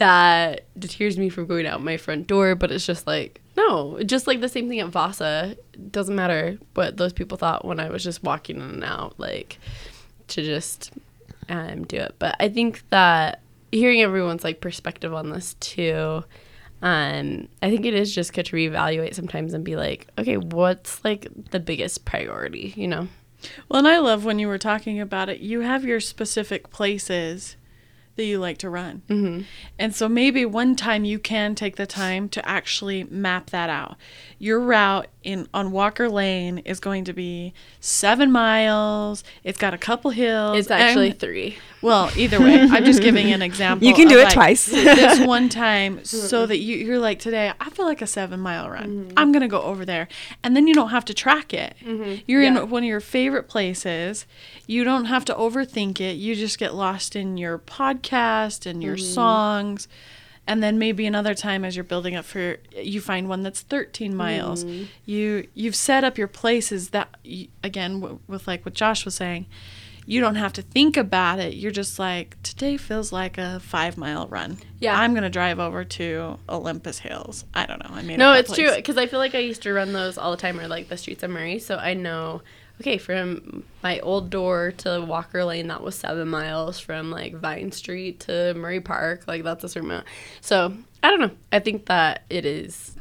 that 0.00 0.64
deters 0.78 1.18
me 1.18 1.28
from 1.28 1.46
going 1.46 1.66
out 1.66 1.82
my 1.82 1.98
front 1.98 2.26
door 2.26 2.54
but 2.54 2.72
it's 2.72 2.86
just 2.86 3.06
like 3.06 3.40
no 3.54 4.02
just 4.02 4.26
like 4.26 4.40
the 4.40 4.48
same 4.48 4.66
thing 4.66 4.80
at 4.80 4.88
vasa 4.88 5.54
it 5.74 5.92
doesn't 5.92 6.16
matter 6.16 6.58
what 6.72 6.96
those 6.96 7.12
people 7.12 7.36
thought 7.36 7.66
when 7.66 7.78
i 7.78 7.90
was 7.90 8.02
just 8.02 8.22
walking 8.22 8.56
in 8.56 8.62
and 8.62 8.84
out 8.84 9.14
like 9.20 9.58
to 10.26 10.42
just 10.42 10.90
um, 11.50 11.84
do 11.84 11.98
it 11.98 12.14
but 12.18 12.34
i 12.40 12.48
think 12.48 12.82
that 12.88 13.42
hearing 13.70 14.00
everyone's 14.00 14.42
like 14.42 14.62
perspective 14.62 15.12
on 15.12 15.28
this 15.28 15.54
too 15.60 16.24
um, 16.82 17.48
I 17.60 17.68
think 17.68 17.84
it 17.84 17.92
is 17.92 18.14
just 18.14 18.32
good 18.32 18.46
to 18.46 18.56
reevaluate 18.56 19.14
sometimes 19.14 19.52
and 19.52 19.62
be 19.62 19.76
like, 19.76 20.06
okay, 20.16 20.38
what's 20.38 21.04
like 21.04 21.28
the 21.50 21.60
biggest 21.60 22.06
priority, 22.06 22.72
you 22.74 22.88
know? 22.88 23.06
Well, 23.68 23.80
and 23.80 23.88
I 23.88 23.98
love 23.98 24.24
when 24.24 24.38
you 24.38 24.48
were 24.48 24.56
talking 24.56 24.98
about 24.98 25.28
it. 25.28 25.40
You 25.40 25.60
have 25.60 25.84
your 25.84 26.00
specific 26.00 26.70
places 26.70 27.56
that 28.16 28.24
you 28.24 28.38
like 28.38 28.58
to 28.58 28.68
run. 28.68 29.02
Mm-hmm. 29.08 29.42
And 29.78 29.94
so 29.94 30.08
maybe 30.08 30.44
one 30.44 30.76
time 30.76 31.04
you 31.04 31.18
can 31.18 31.54
take 31.54 31.76
the 31.76 31.86
time 31.86 32.28
to 32.30 32.46
actually 32.48 33.04
map 33.04 33.50
that 33.50 33.70
out. 33.70 33.96
Your 34.38 34.60
route 34.60 35.06
in 35.22 35.48
on 35.52 35.70
Walker 35.70 36.08
Lane 36.08 36.58
is 36.58 36.80
going 36.80 37.04
to 37.04 37.12
be 37.12 37.52
seven 37.78 38.30
miles. 38.32 39.22
It's 39.44 39.58
got 39.58 39.74
a 39.74 39.78
couple 39.78 40.10
hills. 40.10 40.58
It's 40.58 40.70
actually 40.70 41.10
and- 41.10 41.18
three. 41.20 41.58
well, 41.82 42.10
either 42.16 42.40
way, 42.40 42.60
I'm 42.60 42.84
just 42.84 43.00
giving 43.02 43.30
an 43.32 43.42
example. 43.50 43.86
You 43.86 43.94
can 43.94 44.08
do 44.08 44.18
it 44.18 44.24
like, 44.24 44.32
twice. 44.34 44.66
this 44.66 45.20
one 45.26 45.48
time, 45.66 45.96
mm-hmm. 45.96 46.04
so 46.04 46.46
that 46.46 46.58
you 46.58 46.76
you're 46.76 46.98
like 46.98 47.18
today. 47.18 47.52
I 47.60 47.70
feel 47.70 47.84
like 47.86 48.00
a 48.02 48.06
seven 48.06 48.40
mile 48.40 48.68
run. 48.70 48.88
Mm-hmm. 48.88 49.12
I'm 49.18 49.30
gonna 49.32 49.48
go 49.48 49.62
over 49.62 49.84
there, 49.84 50.08
and 50.42 50.56
then 50.56 50.66
you 50.66 50.74
don't 50.74 50.90
have 50.90 51.04
to 51.06 51.14
track 51.14 51.52
it. 51.54 51.74
Mm-hmm. 51.84 52.22
You're 52.26 52.42
Yeah. 52.42 52.62
in 52.62 52.70
one 52.70 52.82
of 52.82 52.88
your 52.88 53.00
favorite 53.00 53.44
places. 53.48 54.26
You 54.66 54.84
don't 54.84 55.06
have 55.06 55.24
to 55.26 55.34
overthink 55.34 56.00
it. 56.00 56.14
You 56.16 56.34
just 56.34 56.58
get 56.58 56.74
lost 56.74 57.14
in 57.16 57.36
your 57.36 57.58
podcast 57.58 58.00
and 58.12 58.82
your 58.82 58.96
mm-hmm. 58.96 59.14
songs. 59.14 59.88
And 60.46 60.62
then 60.62 60.78
maybe 60.78 61.06
another 61.06 61.34
time 61.34 61.64
as 61.64 61.76
you're 61.76 61.84
building 61.84 62.16
up 62.16 62.24
for 62.24 62.56
you 62.74 63.00
find 63.00 63.28
one 63.28 63.42
that's 63.42 63.60
13 63.60 64.16
miles. 64.16 64.64
Mm-hmm. 64.64 64.84
You 65.04 65.48
you've 65.54 65.76
set 65.76 66.02
up 66.02 66.18
your 66.18 66.26
places 66.26 66.90
that 66.90 67.16
you, 67.22 67.48
again 67.62 68.00
w- 68.00 68.18
with 68.26 68.48
like 68.48 68.64
what 68.64 68.74
Josh 68.74 69.04
was 69.04 69.14
saying. 69.14 69.46
You 70.06 70.20
don't 70.20 70.34
have 70.36 70.52
to 70.54 70.62
think 70.62 70.96
about 70.96 71.38
it. 71.38 71.54
You're 71.54 71.70
just 71.70 72.00
like 72.00 72.42
today 72.42 72.76
feels 72.76 73.12
like 73.12 73.38
a 73.38 73.60
5 73.60 73.96
mile 73.96 74.26
run. 74.26 74.58
Yeah. 74.80 74.98
I'm 74.98 75.12
going 75.12 75.22
to 75.22 75.30
drive 75.30 75.60
over 75.60 75.84
to 75.84 76.38
Olympus 76.48 76.98
Hills. 76.98 77.44
I 77.54 77.66
don't 77.66 77.78
know. 77.78 77.94
I 77.94 78.02
mean 78.02 78.18
No, 78.18 78.32
it's 78.32 78.52
true 78.52 78.74
because 78.74 78.96
I 78.96 79.06
feel 79.06 79.20
like 79.20 79.36
I 79.36 79.40
used 79.40 79.62
to 79.62 79.72
run 79.72 79.92
those 79.92 80.18
all 80.18 80.32
the 80.32 80.36
time, 80.36 80.58
or 80.58 80.66
like 80.66 80.88
the 80.88 80.96
streets 80.96 81.22
of 81.22 81.30
Murray. 81.30 81.60
So 81.60 81.76
I 81.76 81.94
know, 81.94 82.42
okay, 82.80 82.98
from 82.98 83.64
my 83.82 84.00
old 84.00 84.30
door 84.30 84.72
to 84.78 85.00
Walker 85.00 85.44
Lane, 85.44 85.68
that 85.68 85.82
was 85.82 85.94
seven 85.94 86.28
miles. 86.28 86.80
From 86.80 87.10
like 87.10 87.34
Vine 87.34 87.72
Street 87.72 88.20
to 88.20 88.54
Murray 88.54 88.80
Park, 88.80 89.24
like 89.26 89.42
that's 89.44 89.64
a 89.64 89.68
certain 89.68 89.90
amount. 89.90 90.06
So 90.40 90.74
I 91.02 91.10
don't 91.10 91.20
know. 91.20 91.30
I 91.52 91.60
think 91.60 91.86
that 91.86 92.24
it 92.30 92.44
is 92.44 92.96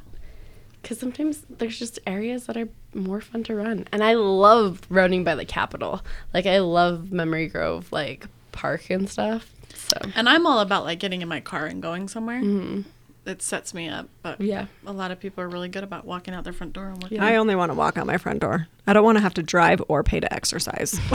because 0.82 1.00
sometimes 1.00 1.44
there's 1.50 1.78
just 1.78 2.00
areas 2.08 2.46
that 2.46 2.58
are 2.58 2.70
more 2.94 3.22
fun 3.22 3.44
to 3.46 3.56
run, 3.56 3.88
and 3.92 4.04
I 4.04 4.14
love 4.14 4.82
running 4.90 5.24
by 5.24 5.36
the 5.36 5.46
Capitol. 5.46 6.02
Like 6.34 6.46
I 6.46 6.60
love 6.60 7.12
Memory 7.12 7.48
Grove, 7.48 7.92
like 7.92 8.28
park 8.52 8.90
and 8.90 9.10
stuff. 9.10 9.52
So 9.74 9.98
And 10.16 10.28
I'm 10.30 10.46
all 10.46 10.60
about 10.60 10.84
like 10.84 11.00
getting 11.00 11.22
in 11.22 11.28
my 11.28 11.40
car 11.40 11.66
and 11.66 11.82
going 11.82 12.08
somewhere. 12.08 12.42
Mm-hmm. 12.42 12.82
It 13.30 13.42
sets 13.44 13.74
me 13.76 13.88
up, 13.88 14.10
but 14.24 14.42
yeah. 14.42 14.66
a 14.88 14.92
lot 14.92 15.12
of 15.12 15.20
people 15.20 15.44
are 15.44 15.48
really 15.48 15.70
good 15.70 15.84
about 15.84 16.04
walking 16.04 16.34
out 16.34 16.44
their 16.44 16.52
front 16.54 16.74
door 16.74 16.88
and 16.88 17.02
working. 17.02 17.20
I 17.20 17.36
only 17.36 17.54
want 17.56 17.70
to 17.72 17.76
walk 17.76 17.96
out 17.96 18.08
my 18.08 18.18
front 18.18 18.40
door. 18.40 18.68
I 18.88 18.94
don't 18.94 19.04
want 19.04 19.18
to 19.18 19.22
have 19.22 19.36
to 19.36 19.44
drive 19.44 19.82
or 19.88 20.04
pay 20.04 20.20
to 20.20 20.34
exercise. 20.34 21.00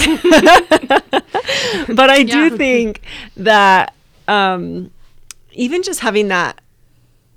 but 1.88 2.10
I 2.10 2.22
do 2.22 2.44
Yeah. 2.44 2.56
think 2.56 3.00
that 3.36 3.94
um, 4.28 4.90
even 5.52 5.82
just 5.82 6.00
having 6.00 6.28
that 6.28 6.60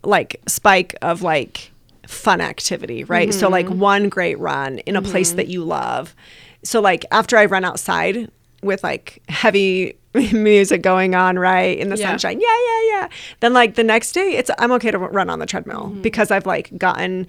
like 0.04 0.40
spike 0.48 0.96
of 1.02 1.22
like 1.22 1.72
fun 2.06 2.40
activity, 2.40 3.04
right? 3.04 3.34
So 3.34 3.50
like 3.50 3.68
one 3.68 4.10
great 4.10 4.40
run 4.40 4.78
in 4.80 4.96
a 4.96 5.02
place 5.02 5.34
that 5.34 5.48
you 5.48 5.64
love. 5.64 6.16
So 6.64 6.80
like 6.82 7.04
after 7.12 7.36
I 7.38 7.46
run 7.46 7.66
outside 7.66 8.30
with 8.64 8.84
like 8.84 9.22
heavy 9.28 9.98
music 10.34 10.82
going 10.82 11.16
on, 11.16 11.38
right, 11.40 11.78
in 11.78 11.90
the 11.90 11.98
Yeah. 11.98 12.10
sunshine, 12.10 12.40
yeah, 12.40 12.48
yeah, 12.48 12.82
yeah. 12.90 13.08
Then 13.40 13.54
like 13.54 13.76
the 13.76 13.84
next 13.84 14.12
day, 14.14 14.32
it's 14.36 14.50
I'm 14.60 14.72
okay 14.74 14.92
to 14.92 14.98
run 14.98 15.30
on 15.30 15.40
the 15.40 15.46
treadmill 15.46 15.88
mm-hmm. 15.88 16.02
because 16.02 16.32
I've 16.32 16.46
like 16.46 16.78
gotten. 16.78 17.28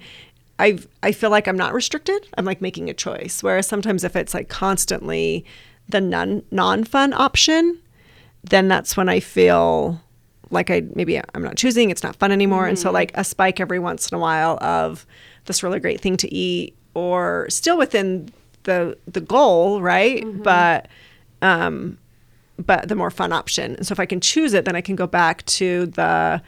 I 0.57 0.77
I 1.03 1.11
feel 1.11 1.29
like 1.29 1.47
I'm 1.47 1.57
not 1.57 1.73
restricted. 1.73 2.27
I'm 2.37 2.45
like 2.45 2.61
making 2.61 2.89
a 2.89 2.93
choice. 2.93 3.41
Whereas 3.41 3.67
sometimes 3.67 4.03
if 4.03 4.15
it's 4.15 4.33
like 4.33 4.49
constantly 4.49 5.45
the 5.87 6.01
non 6.01 6.43
non 6.51 6.83
fun 6.83 7.13
option, 7.13 7.79
then 8.43 8.67
that's 8.67 8.97
when 8.97 9.09
I 9.09 9.19
feel 9.19 10.01
like 10.51 10.69
I 10.69 10.83
maybe 10.95 11.17
I'm 11.17 11.43
not 11.43 11.55
choosing. 11.55 11.89
It's 11.89 12.03
not 12.03 12.15
fun 12.15 12.31
anymore. 12.31 12.67
And 12.67 12.77
so 12.77 12.87
mm-hmm. 12.87 12.95
like 12.95 13.11
a 13.15 13.23
spike 13.23 13.59
every 13.59 13.79
once 13.79 14.09
in 14.09 14.15
a 14.15 14.19
while 14.19 14.57
of 14.61 15.05
this 15.45 15.63
really 15.63 15.79
great 15.79 16.01
thing 16.01 16.17
to 16.17 16.33
eat, 16.33 16.75
or 16.93 17.47
still 17.49 17.77
within 17.77 18.31
the 18.63 18.97
the 19.07 19.21
goal, 19.21 19.81
right? 19.81 20.23
Mm-hmm. 20.23 20.43
But 20.43 20.87
um, 21.41 21.97
but 22.65 22.87
the 22.89 22.95
more 22.95 23.09
fun 23.11 23.31
option. 23.33 23.75
And 23.75 23.87
so 23.87 23.93
if 23.93 23.99
I 23.99 24.05
can 24.05 24.19
choose 24.21 24.53
it, 24.53 24.65
then 24.65 24.75
I 24.75 24.81
can 24.81 24.95
go 24.95 25.07
back 25.07 25.45
to 25.45 25.85
the 25.87 26.41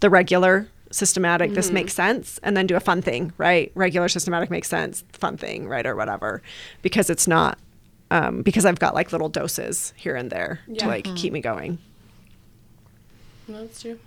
the 0.00 0.10
regular 0.10 0.68
systematic. 0.90 1.54
This 1.54 1.72
makes 1.72 1.92
sense, 1.94 2.38
and 2.42 2.56
then 2.56 2.66
do 2.66 2.76
a 2.76 2.80
fun 2.80 3.02
thing, 3.02 3.32
right? 3.38 3.72
Regular 3.74 4.08
systematic 4.08 4.50
makes 4.50 4.68
sense, 4.68 5.02
fun 5.12 5.36
thing, 5.36 5.66
right, 5.66 5.86
or 5.86 5.96
whatever, 5.96 6.42
because 6.82 7.10
it's 7.10 7.26
not. 7.26 7.58
Um, 8.10 8.42
because 8.42 8.64
I've 8.66 8.78
got 8.78 8.94
like 8.94 9.10
little 9.12 9.28
doses 9.30 9.92
here 9.96 10.14
and 10.14 10.30
there 10.30 10.60
to 10.68 10.72
Yeah. 10.74 10.86
like 10.86 11.04
keep 11.16 11.32
me 11.32 11.40
going. 11.40 11.78
No, 13.48 13.62
that's 13.62 13.80
true. 13.82 13.98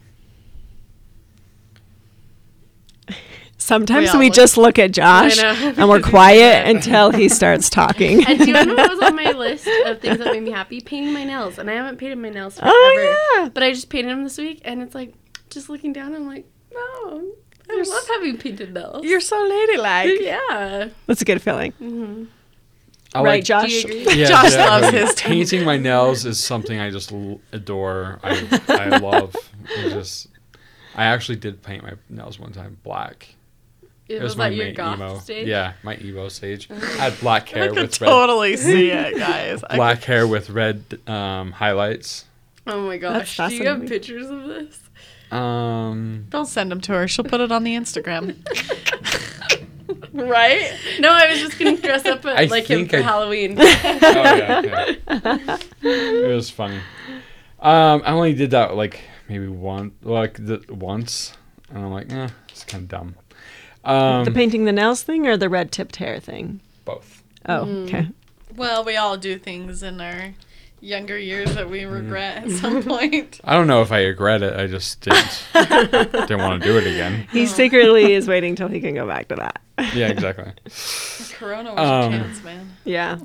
Sometimes 3.59 4.09
all 4.11 4.19
we 4.19 4.25
look- 4.27 4.35
just 4.35 4.57
look 4.57 4.77
at 4.79 4.91
Josh 4.91 5.37
and 5.43 5.89
we're 5.89 6.01
quiet 6.01 6.67
until 6.67 7.11
he 7.11 7.27
starts 7.27 7.69
talking. 7.69 8.25
And 8.25 8.39
do 8.39 8.45
you 8.45 8.53
know 8.53 8.75
what 8.75 8.89
was 8.89 8.99
on 8.99 9.15
my 9.15 9.31
list 9.35 9.67
of 9.85 9.99
things 9.99 10.19
that 10.19 10.31
made 10.31 10.43
me 10.43 10.51
happy? 10.51 10.79
Painting 10.79 11.13
my 11.13 11.23
nails. 11.23 11.57
And 11.57 11.69
I 11.69 11.73
haven't 11.73 11.97
painted 11.97 12.17
my 12.19 12.29
nails 12.29 12.57
oh, 12.61 12.61
forever. 12.61 12.71
Oh, 12.71 13.33
yeah. 13.43 13.49
But 13.49 13.63
I 13.63 13.71
just 13.71 13.89
painted 13.89 14.11
them 14.11 14.23
this 14.23 14.37
week, 14.37 14.61
and 14.63 14.81
it's 14.81 14.93
like, 14.95 15.13
just 15.49 15.69
looking 15.69 15.91
down, 15.91 16.13
I'm 16.13 16.27
like, 16.27 16.45
no, 16.73 17.31
I 17.69 17.81
love 17.81 18.07
having 18.07 18.37
painted 18.37 18.73
nails. 18.73 19.03
You're 19.03 19.19
so 19.19 19.37
ladylike. 19.43 20.11
yeah. 20.21 20.89
That's 21.07 21.21
a 21.21 21.25
good 21.25 21.41
feeling. 21.41 21.71
Mm-hmm. 21.73 22.25
I 23.15 23.21
right, 23.23 23.29
like- 23.37 23.43
Josh? 23.43 23.83
Do 23.83 23.89
you? 23.97 24.11
Yeah, 24.11 24.27
Josh 24.27 24.51
definitely. 24.51 24.99
loves 24.99 25.09
his 25.11 25.15
too. 25.15 25.27
painting 25.29 25.63
my 25.65 25.77
nails 25.77 26.25
is 26.25 26.43
something 26.43 26.79
I 26.79 26.91
just 26.91 27.11
l- 27.11 27.41
adore. 27.51 28.19
I 28.23 28.61
I 28.69 28.97
love. 28.99 29.35
It 29.69 29.89
just 29.91 30.27
I 30.93 31.05
actually 31.05 31.37
did 31.37 31.63
paint 31.63 31.83
my 31.83 31.93
nails 32.09 32.37
one 32.39 32.51
time 32.51 32.77
black. 32.83 33.33
It, 34.09 34.15
It 34.15 34.23
was, 34.23 34.31
was 34.31 34.37
my 34.37 34.47
your 34.49 34.71
goth 34.71 34.97
emo. 34.97 35.19
stage? 35.19 35.47
Yeah, 35.47 35.73
my 35.83 35.97
emo 36.01 36.29
stage. 36.29 36.69
I 36.71 36.75
had 37.09 37.19
black 37.19 37.49
hair 37.49 37.69
could 37.69 37.77
with 37.81 38.01
red 38.01 38.07
I 38.07 38.11
totally 38.11 38.55
see 38.57 38.89
it, 38.91 39.17
guys. 39.17 39.63
Black 39.75 40.03
hair 40.03 40.25
with 40.27 40.49
red 40.49 40.83
um, 41.07 41.51
highlights. 41.51 42.25
Oh 42.65 42.85
my 42.87 42.97
gosh. 42.97 43.37
That's 43.37 43.51
Do 43.53 43.57
you 43.63 43.67
have 43.67 43.85
pictures 43.85 44.29
of 44.29 44.43
this? 44.45 44.79
Um, 45.31 46.25
Don't 46.29 46.45
send 46.45 46.71
them 46.71 46.79
to 46.81 46.93
her. 46.93 47.07
She'll 47.07 47.25
put 47.25 47.41
it 47.41 47.51
on 47.51 47.63
the 47.63 47.75
Instagram. 47.75 48.37
Right? 50.13 50.71
No, 50.99 51.09
I 51.11 51.29
was 51.29 51.39
just 51.39 51.59
gonna 51.59 51.77
dress 51.77 52.05
up 52.05 52.25
I 52.25 52.45
like 52.45 52.65
him 52.65 52.87
for 52.89 52.97
I- 52.97 53.01
Halloween. 53.01 53.55
oh 53.59 53.63
yeah, 53.63 54.61
yeah. 54.61 55.57
it 55.83 56.33
was 56.35 56.49
funny. 56.49 56.79
Um, 57.59 58.01
I 58.03 58.11
only 58.11 58.33
did 58.33 58.51
that 58.51 58.75
like 58.75 59.01
maybe 59.29 59.47
one, 59.47 59.91
like 60.01 60.43
the, 60.43 60.63
once, 60.69 61.33
and 61.69 61.79
I'm 61.85 61.91
like, 61.91 62.11
eh, 62.11 62.29
it's 62.49 62.63
kind 62.63 62.83
of 62.83 62.89
dumb. 62.89 63.15
Um, 63.87 64.25
the 64.25 64.31
painting 64.31 64.65
the 64.65 64.71
nails 64.71 65.03
thing 65.03 65.25
or 65.27 65.37
the 65.37 65.49
red 65.49 65.71
tipped 65.71 65.95
hair 65.97 66.19
thing? 66.19 66.59
both. 66.85 67.23
Oh, 67.47 67.65
Mm. 67.65 67.83
okay. 67.87 68.07
well, 68.55 68.83
we 68.83 68.95
all 68.97 69.17
do 69.17 69.37
things 69.37 69.81
in 69.83 69.99
our 70.01 70.33
younger 70.81 71.17
years 71.17 71.55
that 71.55 71.69
we 71.69 71.81
Mm-hmm. 71.81 71.93
regret 71.93 72.43
at 72.43 72.51
some 72.51 72.83
point. 72.93 73.39
I 73.43 73.53
don't 73.55 73.67
know 73.67 73.81
if 73.81 73.91
I 73.91 74.03
regret 74.03 74.43
it. 74.43 74.53
I 74.59 74.67
just 74.67 75.01
didn't 75.01 75.43
didn't 76.27 76.39
want 76.39 76.61
to 76.61 76.67
do 76.67 76.77
it 76.77 76.85
again. 76.87 77.27
He 77.31 77.45
secretly 77.45 78.13
is 78.13 78.27
waiting 78.27 78.55
till 78.55 78.67
he 78.67 78.79
can 78.79 78.93
go 78.95 79.07
back 79.07 79.27
to 79.29 79.35
that. 79.35 79.61
Yeah, 79.95 80.07
exactly. 80.09 80.51
Corona 81.37 81.73
was 81.73 81.79
Um, 81.79 82.13
a 82.13 82.17
chance, 82.17 82.43
man. 82.43 82.71
Yeah. 82.83 83.19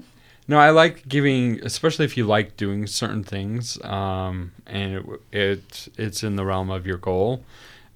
No, 0.48 0.59
I 0.59 0.70
like 0.70 1.09
giving, 1.09 1.61
especially 1.64 2.05
if 2.05 2.16
you 2.16 2.25
like 2.27 2.57
doing 2.57 2.87
certain 2.87 3.22
things, 3.22 3.83
um, 3.85 4.53
and 4.66 4.94
it, 4.94 5.05
it 5.33 5.88
it's 5.96 6.22
in 6.25 6.37
the 6.37 6.44
realm 6.44 6.70
of 6.70 6.87
your 6.87 6.98
goal. 6.98 7.44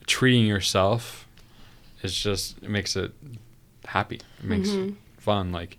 Treating 0.06 0.46
yourself, 0.46 1.25
it's 2.02 2.20
just 2.20 2.58
it 2.62 2.68
makes 2.70 2.96
it 2.96 3.12
happy. 3.84 4.16
It 4.38 4.44
makes 4.44 4.68
it 4.70 4.94
fun. 5.18 5.52
Like 5.52 5.78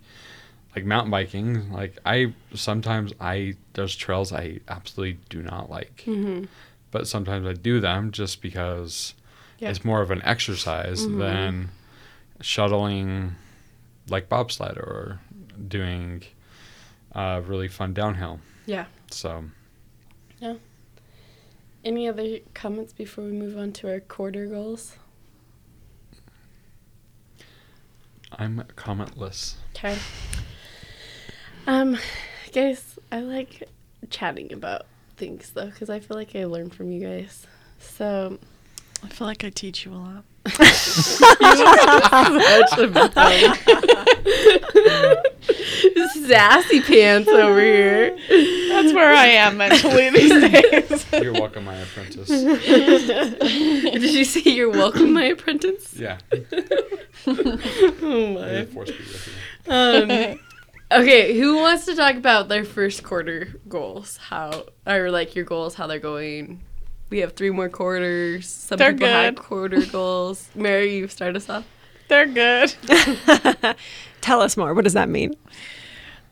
like 0.74 0.84
mountain 0.84 1.10
biking. 1.10 1.72
Like 1.72 1.98
I 2.04 2.34
sometimes 2.54 3.12
I 3.20 3.54
there's 3.74 3.94
trails 3.96 4.32
I 4.32 4.60
absolutely 4.68 5.18
do 5.28 5.42
not 5.42 5.70
like, 5.70 6.04
Mm-hmm. 6.06 6.44
but 6.90 7.06
sometimes 7.08 7.46
I 7.46 7.52
do 7.54 7.80
them 7.80 8.10
just 8.12 8.40
because 8.42 9.14
Yeah. 9.58 9.70
it's 9.70 9.84
more 9.84 10.02
of 10.02 10.10
an 10.10 10.22
exercise 10.24 11.06
than 11.06 11.70
shuttling 12.40 13.34
like 14.08 14.28
bobsled 14.28 14.78
or 14.78 15.20
doing 15.66 16.22
uh, 17.14 17.42
really 17.44 17.68
fun 17.68 17.92
downhill. 17.94 18.40
Yeah. 18.66 18.86
So 19.10 19.44
Yeah. 20.40 20.54
Any 21.84 22.08
other 22.08 22.38
comments 22.54 22.92
before 22.92 23.24
we 23.24 23.32
move 23.32 23.56
on 23.56 23.72
to 23.74 23.88
our 23.90 24.00
quarter 24.00 24.46
goals? 24.46 24.96
I'm 28.32 28.62
commentless. 28.76 29.54
Okay. 29.74 29.96
Um, 31.66 31.98
guys, 32.52 32.98
I 33.10 33.20
like 33.20 33.68
chatting 34.10 34.52
about 34.52 34.86
things 35.16 35.50
though, 35.50 35.66
because 35.66 35.90
I 35.90 36.00
feel 36.00 36.16
like 36.16 36.34
I 36.34 36.44
learn 36.44 36.70
from 36.70 36.90
you 36.90 37.06
guys. 37.06 37.46
So, 37.78 38.38
I 39.04 39.08
feel 39.08 39.26
like 39.26 39.44
I 39.44 39.50
teach 39.50 39.84
you 39.84 39.92
a 39.92 39.94
lot. 39.94 40.24
sassy 46.26 46.80
pants 46.80 47.28
over 47.28 47.60
here. 47.60 48.16
That's 48.28 48.92
where 48.92 49.12
I 49.12 49.26
am 49.26 49.56
mentally 49.56 50.10
these 50.10 50.50
days. 50.50 51.06
You're 51.22 51.32
welcome, 51.32 51.64
my 51.64 51.76
apprentice. 51.76 52.28
Did 52.28 54.02
you 54.02 54.24
say 54.24 54.50
you're 54.50 54.70
welcome, 54.70 55.12
my 55.12 55.24
apprentice? 55.24 55.94
Yeah. 55.94 56.18
Oh 56.30 58.34
my. 58.34 58.52
the 58.52 58.68
force 58.72 58.90
be 58.90 58.98
with 58.98 59.28
you. 59.66 59.72
Um, 59.72 60.38
okay, 60.92 61.38
who 61.38 61.56
wants 61.56 61.84
to 61.86 61.94
talk 61.94 62.16
about 62.16 62.48
their 62.48 62.64
first 62.64 63.02
quarter 63.02 63.48
goals? 63.68 64.16
How 64.16 64.66
or 64.86 65.10
like 65.10 65.34
your 65.34 65.44
goals, 65.44 65.74
how 65.74 65.86
they're 65.86 65.98
going? 65.98 66.62
We 67.10 67.18
have 67.18 67.34
three 67.34 67.50
more 67.50 67.68
quarters. 67.68 68.48
Some 68.48 68.78
They're 68.78 68.92
people 68.92 69.08
had 69.08 69.36
quarter 69.36 69.84
goals. 69.86 70.48
Mary, 70.54 70.96
you 70.96 71.08
start 71.08 71.36
us 71.36 71.48
off. 71.48 71.64
They're 72.08 72.26
good. 72.26 72.74
Tell 74.20 74.40
us 74.40 74.56
more. 74.56 74.74
What 74.74 74.84
does 74.84 74.94
that 74.94 75.08
mean? 75.08 75.34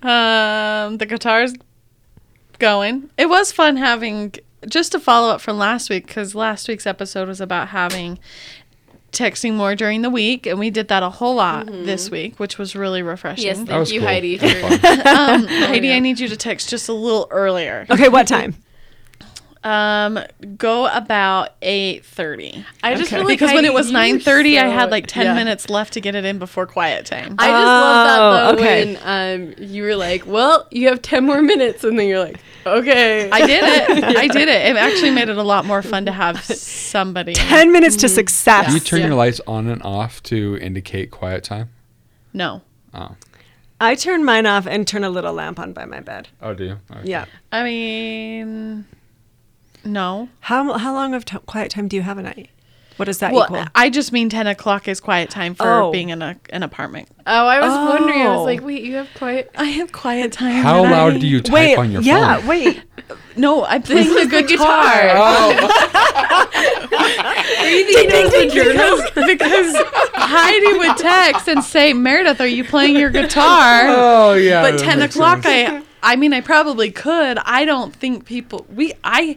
Um, 0.02 0.98
the 0.98 1.06
guitar's 1.06 1.54
going. 2.58 3.10
It 3.16 3.28
was 3.28 3.52
fun 3.52 3.76
having 3.76 4.34
just 4.68 4.94
a 4.94 5.00
follow 5.00 5.30
up 5.30 5.40
from 5.40 5.58
last 5.58 5.90
week 5.90 6.06
because 6.06 6.34
last 6.34 6.68
week's 6.68 6.86
episode 6.86 7.28
was 7.28 7.40
about 7.40 7.68
having 7.68 8.18
texting 9.12 9.54
more 9.54 9.74
during 9.74 10.02
the 10.02 10.10
week, 10.10 10.46
and 10.46 10.58
we 10.58 10.70
did 10.70 10.88
that 10.88 11.02
a 11.02 11.10
whole 11.10 11.36
lot 11.36 11.66
this 11.66 12.10
week, 12.10 12.38
which 12.38 12.58
was 12.58 12.76
really 12.76 13.02
refreshing. 13.02 13.46
Yes, 13.46 13.62
thank 13.62 13.90
you, 13.90 14.00
cool. 14.00 14.08
Heidi. 14.08 14.36
That 14.36 14.62
was 14.62 14.78
For, 14.78 15.02
fun. 15.02 15.06
um, 15.42 15.46
Heidi, 15.46 15.92
I 15.92 16.00
need 16.00 16.18
you 16.20 16.28
to 16.28 16.36
text 16.36 16.68
just 16.68 16.88
a 16.88 16.92
little 16.92 17.28
earlier. 17.30 17.86
Okay, 17.90 18.08
what 18.08 18.26
time? 18.26 18.56
Um, 19.66 20.20
go 20.56 20.86
about 20.86 21.50
eight 21.60 22.04
thirty. 22.04 22.64
I 22.84 22.94
just 22.94 23.10
feel 23.10 23.24
like 23.24 23.28
because 23.40 23.52
when 23.52 23.64
it 23.64 23.74
was 23.74 23.88
you 23.88 23.94
were 23.94 23.98
nine 24.00 24.20
thirty, 24.20 24.60
I 24.60 24.68
had 24.68 24.92
like 24.92 25.08
ten 25.08 25.26
yeah. 25.26 25.34
minutes 25.34 25.68
left 25.68 25.94
to 25.94 26.00
get 26.00 26.14
it 26.14 26.24
in 26.24 26.38
before 26.38 26.66
quiet 26.68 27.04
time. 27.04 27.34
I 27.36 27.48
just 27.48 27.64
love 27.64 28.06
that 28.06 28.20
Oh, 28.20 28.32
though 28.32 28.62
okay. 28.62 28.94
when 28.94 29.48
um 29.50 29.54
you 29.58 29.82
were 29.82 29.96
like, 29.96 30.24
"Well, 30.24 30.68
you 30.70 30.86
have 30.86 31.02
ten 31.02 31.26
more 31.26 31.42
minutes," 31.42 31.82
and 31.82 31.98
then 31.98 32.06
you're 32.06 32.20
like, 32.20 32.38
"Okay." 32.64 33.28
I 33.28 33.44
did 33.44 33.64
it. 33.64 34.04
I 34.16 34.28
did 34.28 34.48
it. 34.48 34.66
It 34.70 34.76
actually 34.76 35.10
made 35.10 35.28
it 35.28 35.36
a 35.36 35.42
lot 35.42 35.64
more 35.64 35.82
fun 35.82 36.06
to 36.06 36.12
have 36.12 36.44
somebody. 36.44 37.32
10 37.34 37.72
minutes 37.72 37.96
to 37.96 38.08
success. 38.08 38.68
Do 38.68 38.74
you 38.74 38.80
turn 38.80 39.00
Yeah. 39.00 39.06
your 39.08 39.16
lights 39.16 39.40
on 39.48 39.66
and 39.66 39.82
off 39.82 40.22
to 40.24 40.58
indicate 40.58 41.10
quiet 41.10 41.42
time? 41.42 41.70
No, 42.32 42.62
Oh. 42.94 43.16
I 43.80 43.94
turn 43.96 44.24
mine 44.24 44.46
off 44.46 44.66
and 44.68 44.86
turn 44.86 45.02
a 45.04 45.10
little 45.10 45.32
lamp 45.34 45.58
on 45.58 45.72
by 45.72 45.84
my 45.86 46.00
bed. 46.00 46.28
Oh, 46.40 46.54
do 46.54 46.64
you? 46.64 46.78
Okay. 46.90 47.00
Yeah. 47.10 47.24
I 47.52 47.62
mean, 47.64 48.86
no. 49.86 50.28
How 50.40 50.76
how 50.78 50.92
long 50.92 51.14
of 51.14 51.24
t- 51.24 51.38
quiet 51.46 51.70
time 51.70 51.88
do 51.88 51.96
you 51.96 52.02
have 52.02 52.18
a 52.18 52.22
night? 52.22 52.50
What 52.96 53.04
does 53.06 53.18
that 53.18 53.32
Well, 53.34 53.44
equal? 53.44 53.64
I 53.74 53.90
just 53.90 54.10
mean 54.10 54.30
ten 54.30 54.46
o'clock 54.46 54.88
is 54.88 55.00
quiet 55.00 55.28
time 55.28 55.54
for 55.54 55.66
Oh. 55.70 55.90
being 55.92 56.08
in 56.08 56.22
a 56.22 56.36
an 56.50 56.62
apartment. 56.62 57.08
Oh, 57.26 57.46
I 57.46 57.60
was 57.60 57.70
wondering. 57.90 58.22
I 58.22 58.26
Oh. 58.26 58.36
was 58.38 58.46
like, 58.46 58.62
"Wait, 58.64 58.82
you 58.84 58.94
have 58.96 59.08
quiet." 59.14 59.50
I 59.56 59.64
have 59.64 59.92
quiet 59.92 60.32
time. 60.32 60.62
How 60.62 60.82
loud 60.82 61.14
I- 61.14 61.18
do 61.18 61.26
you 61.26 61.40
type 61.40 61.52
wait, 61.52 61.76
on 61.76 61.92
your 61.92 62.00
yeah, 62.02 62.36
phone? 62.36 62.42
Yeah, 62.44 62.48
wait. 62.48 62.82
No, 63.36 63.66
I'm 63.66 63.82
playing 63.82 64.08
the 64.08 64.20
is 64.20 64.28
the 64.30 64.42
guitar. 64.42 65.10
Oh, 65.14 66.46
Are 67.58 67.68
you 67.70 67.84
thinking 67.92 68.10
it 68.18 68.24
was 68.24 68.34
a 68.34 68.48
journal? 68.54 68.96
because, 69.14 69.26
because 69.26 69.76
Heidi 70.14 70.78
would 70.78 70.96
text 70.96 71.46
and 71.48 71.62
say, 71.62 71.92
Meredith, 71.92 72.40
are 72.40 72.46
you 72.46 72.64
playing 72.64 72.96
your 72.96 73.10
guitar? 73.10 73.82
oh 73.88 74.34
yeah. 74.34 74.62
but 74.62 74.78
10 74.80 75.02
o'clock 75.02 75.42
sense. 75.42 75.84
I 76.02 76.12
I 76.12 76.16
mean 76.16 76.32
I 76.32 76.40
probably 76.40 76.90
could. 76.90 77.38
I 77.44 77.64
don't 77.64 77.94
think 77.94 78.24
people 78.24 78.66
we 78.74 78.94
I 79.04 79.36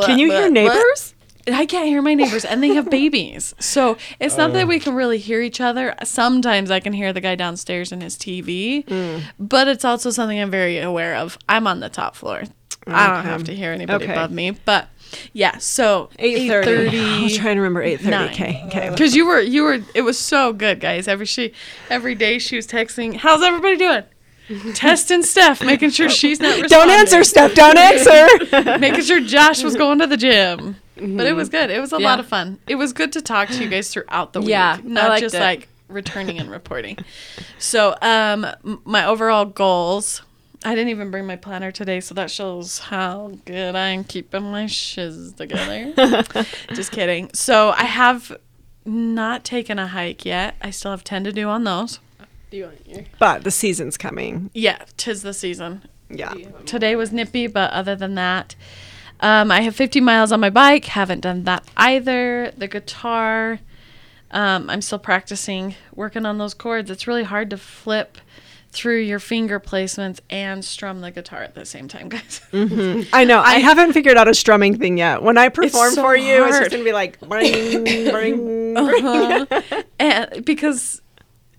Can 0.00 0.18
you 0.18 0.30
hear 0.30 0.50
neighbors? 0.50 1.14
I 1.46 1.66
can't 1.66 1.88
hear 1.88 2.00
my 2.02 2.14
neighbors 2.14 2.44
and 2.44 2.62
they 2.62 2.68
have 2.74 2.88
babies. 3.02 3.52
So 3.58 3.96
it's 4.20 4.36
not 4.36 4.52
that 4.52 4.68
we 4.68 4.78
can 4.78 4.94
really 4.94 5.18
hear 5.18 5.42
each 5.42 5.60
other. 5.60 5.94
Sometimes 6.04 6.70
I 6.70 6.78
can 6.78 6.92
hear 6.92 7.12
the 7.12 7.20
guy 7.20 7.34
downstairs 7.34 7.90
in 7.90 8.00
his 8.00 8.16
TV, 8.16 8.84
Mm. 8.86 9.22
but 9.40 9.66
it's 9.66 9.84
also 9.84 10.10
something 10.10 10.38
I'm 10.40 10.50
very 10.52 10.78
aware 10.78 11.16
of. 11.16 11.36
I'm 11.48 11.66
on 11.66 11.80
the 11.80 11.88
top 11.88 12.14
floor. 12.14 12.44
I 12.86 13.06
don't 13.14 13.24
have 13.24 13.44
to 13.44 13.54
hear 13.54 13.70
anybody 13.72 14.04
Okay. 14.04 14.12
above 14.12 14.30
me. 14.32 14.52
But 14.52 14.88
yeah, 15.32 15.58
so 15.58 16.10
8:30. 16.18 17.18
I 17.20 17.22
was 17.24 17.36
trying 17.36 17.56
to 17.56 17.60
remember 17.60 17.82
8:30. 17.84 18.10
Nine. 18.10 18.28
Okay. 18.30 18.62
Okay. 18.66 18.90
Because 18.90 19.14
you 19.14 19.26
were 19.26 19.40
you 19.40 19.62
were 19.62 19.78
it 19.94 20.02
was 20.02 20.18
so 20.18 20.52
good, 20.52 20.80
guys. 20.80 21.06
Every 21.06 21.26
she 21.26 21.52
every 21.90 22.14
day 22.16 22.38
she 22.40 22.56
was 22.56 22.66
texting, 22.66 23.16
"How's 23.16 23.42
everybody 23.42 23.76
doing?" 23.76 24.02
Testing 24.74 25.22
Steph, 25.22 25.62
making 25.62 25.90
sure 25.90 26.08
she's 26.20 26.40
not 26.40 26.60
responding. 26.60 26.68
Don't 26.68 26.90
answer, 26.90 27.24
Steph. 27.24 27.54
Don't 27.54 27.78
answer. 27.78 28.78
making 28.78 29.02
sure 29.02 29.20
Josh 29.20 29.62
was 29.62 29.76
going 29.76 29.98
to 30.00 30.06
the 30.06 30.16
gym. 30.16 30.76
But 30.96 31.26
it 31.26 31.34
was 31.34 31.48
good. 31.48 31.70
It 31.70 31.80
was 31.80 31.92
a 31.92 31.98
Yeah. 32.00 32.06
lot 32.08 32.20
of 32.20 32.26
fun. 32.26 32.58
It 32.66 32.76
was 32.76 32.92
good 32.92 33.12
to 33.12 33.22
talk 33.22 33.48
to 33.48 33.62
you 33.62 33.68
guys 33.68 33.88
throughout 33.92 34.32
the 34.32 34.40
week. 34.40 34.50
Yeah, 34.50 34.78
not 34.84 35.18
just 35.20 35.34
it. 35.34 35.40
like 35.40 35.68
returning 35.88 36.38
and 36.38 36.50
reporting. 36.50 36.98
So, 37.58 37.96
um, 38.02 38.46
my 38.84 39.04
overall 39.04 39.44
goals. 39.44 40.22
I 40.64 40.76
didn't 40.76 40.90
even 40.90 41.10
bring 41.10 41.26
my 41.26 41.34
planner 41.34 41.72
today, 41.72 41.98
so 41.98 42.14
that 42.14 42.30
shows 42.30 42.78
how 42.78 43.32
good 43.46 43.74
I'm 43.74 44.04
keeping 44.04 44.44
my 44.44 44.66
shiz 44.66 45.32
together. 45.32 45.92
just 46.72 46.92
kidding. 46.92 47.30
So 47.34 47.70
I 47.70 47.82
have 47.84 48.36
not 48.84 49.42
taken 49.44 49.80
a 49.80 49.88
hike 49.88 50.24
yet. 50.24 50.54
I 50.62 50.70
still 50.70 50.92
have 50.92 51.02
ten 51.02 51.24
to 51.24 51.32
do 51.32 51.48
on 51.48 51.64
those. 51.64 51.98
Do 52.52 52.58
you 52.58 52.64
want 52.64 52.86
your? 52.86 53.04
but 53.18 53.44
the 53.44 53.50
season's 53.50 53.96
coming. 53.96 54.50
Yeah, 54.52 54.84
tis 54.98 55.22
the 55.22 55.32
season. 55.32 55.88
Yeah. 56.10 56.34
Today 56.66 56.94
was 56.96 57.10
nippy, 57.10 57.46
but 57.46 57.70
other 57.70 57.96
than 57.96 58.14
that, 58.16 58.54
um, 59.20 59.50
I 59.50 59.62
have 59.62 59.74
50 59.74 60.02
miles 60.02 60.32
on 60.32 60.40
my 60.40 60.50
bike. 60.50 60.84
Haven't 60.84 61.20
done 61.20 61.44
that 61.44 61.66
either. 61.78 62.52
The 62.54 62.68
guitar, 62.68 63.60
um, 64.32 64.68
I'm 64.68 64.82
still 64.82 64.98
practicing 64.98 65.76
working 65.94 66.26
on 66.26 66.36
those 66.36 66.52
chords. 66.52 66.90
It's 66.90 67.06
really 67.06 67.22
hard 67.22 67.48
to 67.50 67.56
flip 67.56 68.18
through 68.72 69.00
your 69.00 69.18
finger 69.18 69.58
placements 69.58 70.20
and 70.28 70.62
strum 70.62 71.00
the 71.00 71.10
guitar 71.10 71.42
at 71.42 71.54
the 71.54 71.64
same 71.64 71.88
time, 71.88 72.08
guys. 72.10 72.42
I 72.52 73.24
know. 73.24 73.40
I, 73.40 73.60
haven't 73.60 73.92
figured 73.92 74.16
out 74.16 74.28
a 74.28 74.34
strumming 74.34 74.78
thing 74.78 74.98
yet. 74.98 75.22
When 75.22 75.38
I 75.38 75.48
perform 75.50 75.92
so 75.92 76.02
for 76.02 76.16
you, 76.16 76.44
it's 76.44 76.58
just 76.58 76.70
going 76.70 76.82
to 76.82 76.88
be 76.88 76.92
like, 76.92 77.20
bring, 77.20 77.84
bring, 77.84 78.74
bring. 78.74 79.46
and 79.98 80.44
because, 80.44 81.01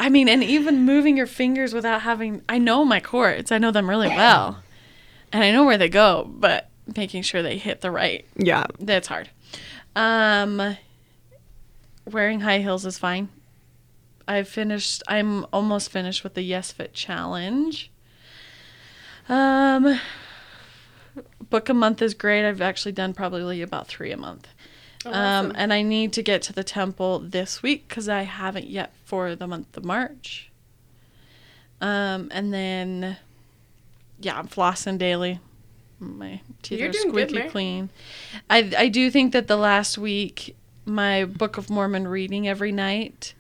I 0.04 0.10
mean, 0.10 0.28
and 0.28 0.44
even 0.44 0.82
moving 0.82 1.16
your 1.16 1.28
fingers 1.28 1.74
without 1.74 2.02
having, 2.02 2.42
I 2.50 2.58
know 2.58 2.84
my 2.84 3.00
chords. 3.00 3.54
I 3.54 3.58
know 3.58 3.72
them 3.72 3.90
really 3.90 4.10
well, 4.10 4.62
and 5.32 5.42
I 5.42 5.52
know 5.52 5.64
where 5.64 5.78
they 5.78 5.88
go, 5.88 6.30
but 6.30 6.70
making 6.98 7.22
sure 7.24 7.42
they 7.42 7.58
hit 7.58 7.80
the 7.80 7.90
right 7.90 8.26
Yeah. 8.36 8.66
That's 8.80 9.08
hard. 9.08 9.30
Um, 9.96 10.76
wearing 12.06 12.42
high 12.42 12.60
heels 12.60 12.86
is 12.86 12.98
fine. 12.98 13.30
I 14.28 14.44
finished. 14.44 15.04
I'm 15.08 15.46
almost 15.54 15.90
finished 15.90 16.22
with 16.22 16.34
the 16.34 16.42
Yes 16.42 16.74
Fit 16.74 16.94
challenge. 16.94 17.90
Um, 19.30 20.02
book 21.50 21.70
a 21.70 21.74
month 21.74 22.02
is 22.02 22.14
great. 22.14 22.46
I've 22.46 22.62
actually 22.62 22.92
done 22.92 23.14
probably 23.14 23.62
about 23.62 23.88
three 23.88 24.12
a 24.12 24.18
month. 24.18 24.50
Um, 25.06 25.52
and 25.56 25.74
I 25.74 25.82
need 25.82 26.14
to 26.14 26.24
get 26.24 26.42
to 26.44 26.54
the 26.54 26.64
temple 26.64 27.20
this 27.20 27.62
week 27.62 27.88
because 27.88 28.08
I 28.08 28.24
haven't 28.24 28.68
yet 28.68 28.94
for 29.06 29.36
the 29.36 29.48
month 29.48 29.76
of 29.76 29.84
March. 29.84 30.50
Um, 31.82 32.30
and 32.32 32.54
then, 32.54 33.18
yeah, 34.20 34.38
I'm 34.38 34.48
flossing 34.48 34.98
daily. 34.98 35.40
My 36.00 36.42
teeth 36.62 36.80
You're 36.80 36.90
are 36.90 36.92
doing 36.92 37.12
good, 37.12 37.30
squeaky 37.30 37.50
clean. 37.50 37.90
I 38.50 38.72
I 38.78 38.88
do 38.90 39.10
think 39.10 39.32
that 39.34 39.48
the 39.48 39.56
last 39.56 39.98
week, 39.98 40.56
my 40.86 41.26
Book 41.26 41.58
of 41.58 41.70
Mormon 41.70 42.08
reading 42.08 42.48
every 42.48 42.72
night, 42.72 43.34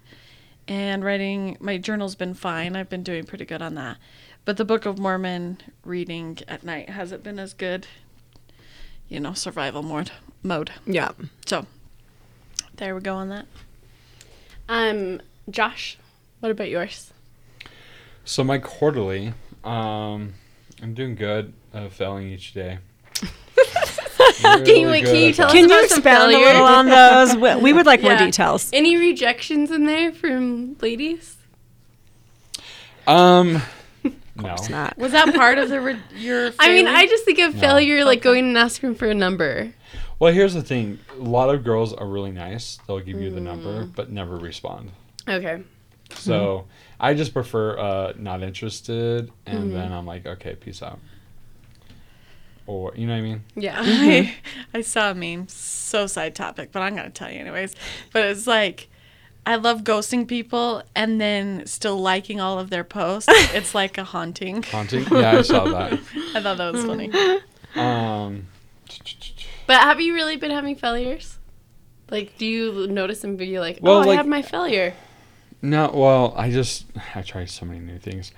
and 0.68 1.03
writing 1.03 1.57
my 1.59 1.78
journal's 1.78 2.16
been 2.16 2.34
fine. 2.34 2.76
I've 2.76 2.89
been 2.89 3.03
doing 3.03 3.26
pretty 3.26 3.45
good 3.45 3.61
on 3.61 3.76
that, 3.76 3.97
but 4.45 4.57
the 4.57 4.66
Book 4.66 4.86
of 4.86 4.97
Mormon 4.97 5.59
reading 5.84 6.38
at 6.47 6.64
night 6.64 6.89
hasn't 6.89 7.24
been 7.24 7.39
as 7.39 7.53
good. 7.53 7.88
You 9.09 9.20
know, 9.20 9.34
survival 9.34 9.84
mode 9.84 10.11
mode. 10.44 10.72
Yeah. 10.86 11.12
So 11.46 11.66
there 12.78 12.94
we 12.96 13.02
go 13.02 13.16
on 13.16 13.30
that. 13.30 13.46
Um, 14.70 15.22
Josh, 15.50 15.98
what 16.39 16.52
about 16.52 16.70
yours? 16.70 17.12
So 18.26 18.44
my 18.44 18.58
quarterly, 18.58 19.34
um, 19.64 20.34
I'm 20.82 20.94
doing 20.94 21.16
good. 21.16 21.54
Uh, 21.74 21.89
failing 21.89 22.30
each 22.30 22.54
day. 22.54 22.78
Can 24.41 24.66
you- 24.66 24.88
wait, 24.88 25.06
can 25.06 25.16
you 25.16 25.34
tell 25.34 25.48
us 25.48 25.52
Can 25.54 25.62
you 25.62 25.66
about 25.66 25.89
some 25.89 26.00
expound 26.00 26.32
a 26.32 26.36
failure? 26.36 26.46
little 26.46 26.66
on 26.66 26.86
those? 26.89 27.36
We, 27.36 27.56
we 27.62 27.74
would 27.74 27.86
like 27.86 28.02
more 28.02 28.16
details. 28.18 28.70
Any 28.74 28.98
rejections 28.98 29.72
in 29.72 29.86
there 29.86 30.12
from 30.12 30.78
ladies? 30.82 31.38
Um, 33.08 33.62
no. 34.36 34.54
It's 34.54 34.70
not. 34.70 34.98
Was 34.98 35.12
that 35.14 35.34
part 35.36 35.58
of 35.58 35.70
the 35.70 35.82
re- 35.82 36.00
your? 36.16 36.52
I 36.60 36.70
mean. 36.70 36.88
I 36.88 37.06
just 37.06 37.26
think 37.26 37.39
of 37.39 37.54
No. 37.56 37.60
failure 37.62 38.06
like 38.06 38.22
going 38.22 38.46
and 38.50 38.58
asking 38.58 38.96
for 38.96 39.08
a 39.08 39.14
number. 39.14 39.74
Well, 40.20 40.34
here's 40.34 40.53
the 40.53 40.61
thing. 40.61 40.99
A 41.11 41.22
lot 41.22 41.53
of 41.53 41.64
girls 41.64 41.93
are 41.93 42.07
really 42.07 42.32
nice. 42.32 42.80
They'll 42.88 42.99
give 42.99 43.20
you 43.20 43.30
the 43.30 43.39
Mm. 43.39 43.43
number, 43.43 43.86
but 43.86 44.09
never 44.11 44.38
respond. 44.38 44.91
Okay. 45.28 45.64
So 46.16 46.66
I 46.99 47.14
just 47.14 47.34
prefer 47.34 47.78
uh, 47.78 48.14
not 48.18 48.43
interested, 48.43 49.32
and 49.45 49.66
Mm-hmm. 49.66 49.74
then 49.74 49.91
I'm 49.91 50.05
like, 50.05 50.26
okay, 50.26 50.55
peace 50.55 50.82
out. 50.84 50.99
Or 52.66 52.93
you 52.95 53.07
know 53.07 53.14
what 53.14 53.20
I 53.20 53.22
mean? 53.22 53.43
Yeah. 53.55 53.76
I, 53.78 54.34
I 54.74 54.82
saw 54.82 55.11
a 55.11 55.16
meme, 55.16 55.47
so 55.49 56.07
side 56.07 56.36
topic, 56.36 56.72
but 56.72 56.82
I'm 56.82 56.95
gonna 56.95 57.09
tell 57.09 57.30
you 57.32 57.39
anyways. 57.39 57.76
But 58.14 58.24
it's 58.26 58.47
like, 58.47 58.88
I 59.45 59.55
love 59.55 59.84
ghosting 59.84 60.26
people 60.28 60.82
and 60.95 61.20
then 61.20 61.66
still 61.66 61.99
liking 61.99 62.39
all 62.39 62.59
of 62.59 62.70
their 62.70 62.86
posts. 62.86 63.28
it's 63.53 63.76
like 63.76 63.97
a 63.97 64.05
haunting. 64.05 64.64
Haunting. 64.64 65.05
Yeah, 65.11 65.39
I 65.39 65.41
saw 65.41 65.66
that. 65.66 65.93
I 66.36 66.41
thought 66.41 66.57
that 66.57 66.74
was 66.74 66.86
funny. 66.86 67.11
Um, 67.76 68.47
but 69.68 69.82
have 69.82 69.99
you 70.01 70.14
really 70.14 70.38
been 70.38 70.51
having 70.51 70.76
failures? 70.76 71.39
Like, 72.09 72.38
do 72.38 72.45
you 72.45 72.88
notice 72.88 73.24
and 73.24 73.38
be 73.38 73.59
like, 73.59 73.80
Well, 73.82 73.97
oh, 73.97 74.01
I 74.01 74.05
like- 74.05 74.18
had 74.18 74.28
my 74.28 74.41
failure? 74.41 74.93
No, 75.61 75.89
well, 75.93 76.34
I 76.36 76.51
just 76.51 76.86
I 77.16 77.22
try 77.22 77.45
so 77.45 77.66
many 77.66 77.80
new 77.80 77.97
things. 77.97 78.32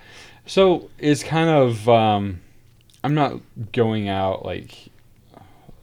So 0.46 0.90
it's 0.98 1.22
kind 1.22 1.50
of 1.50 1.88
um 1.88 2.40
I'm 3.02 3.14
not 3.14 3.40
going 3.72 4.08
out 4.08 4.44
like 4.44 4.88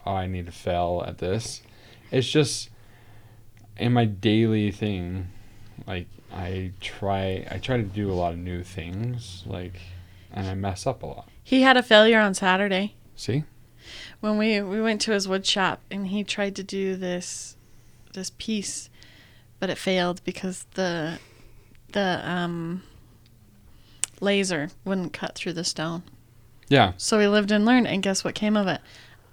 oh 0.06 0.14
I 0.14 0.28
need 0.28 0.46
to 0.46 0.52
fail 0.52 1.04
at 1.06 1.18
this. 1.18 1.62
It's 2.12 2.30
just 2.30 2.70
in 3.78 3.92
my 3.92 4.06
daily 4.06 4.72
thing 4.72 5.30
like 5.86 6.08
I 6.32 6.72
try 6.80 7.46
I 7.52 7.58
try 7.58 7.78
to 7.78 7.84
do 7.84 8.10
a 8.10 8.14
lot 8.14 8.34
of 8.34 8.40
new 8.40 8.64
things 8.64 9.44
like 9.46 9.82
and 10.32 10.48
I 10.48 10.54
mess 10.56 10.88
up 10.88 11.04
a 11.04 11.08
lot. 11.08 11.30
He 11.44 11.62
had 11.62 11.76
a 11.76 11.84
failure 11.84 12.20
on 12.20 12.34
Saturday 12.34 12.96
See? 13.16 13.44
When 14.24 14.38
we 14.38 14.62
we 14.62 14.82
went 14.82 15.02
to 15.02 15.12
his 15.12 15.28
wood 15.28 15.46
shop 15.46 15.82
and 15.92 16.08
he 16.08 16.24
tried 16.24 16.56
to 16.56 16.64
do 16.64 16.96
this 16.96 17.58
this 18.14 18.32
piece, 18.38 18.90
but 19.60 19.70
it 19.70 19.78
failed 19.78 20.24
because 20.24 20.66
the 20.76 21.20
the 21.92 22.22
um 22.24 22.84
laser 24.22 24.70
wouldn't 24.86 25.12
cut 25.12 25.36
through 25.36 25.52
the 25.52 25.66
stone. 25.66 26.04
Yeah. 26.70 26.94
So 26.96 27.18
we 27.18 27.28
lived 27.28 27.52
and 27.52 27.66
learned, 27.66 27.86
and 27.88 28.02
guess 28.02 28.24
what 28.24 28.34
came 28.34 28.56
of 28.56 28.66
it? 28.68 28.80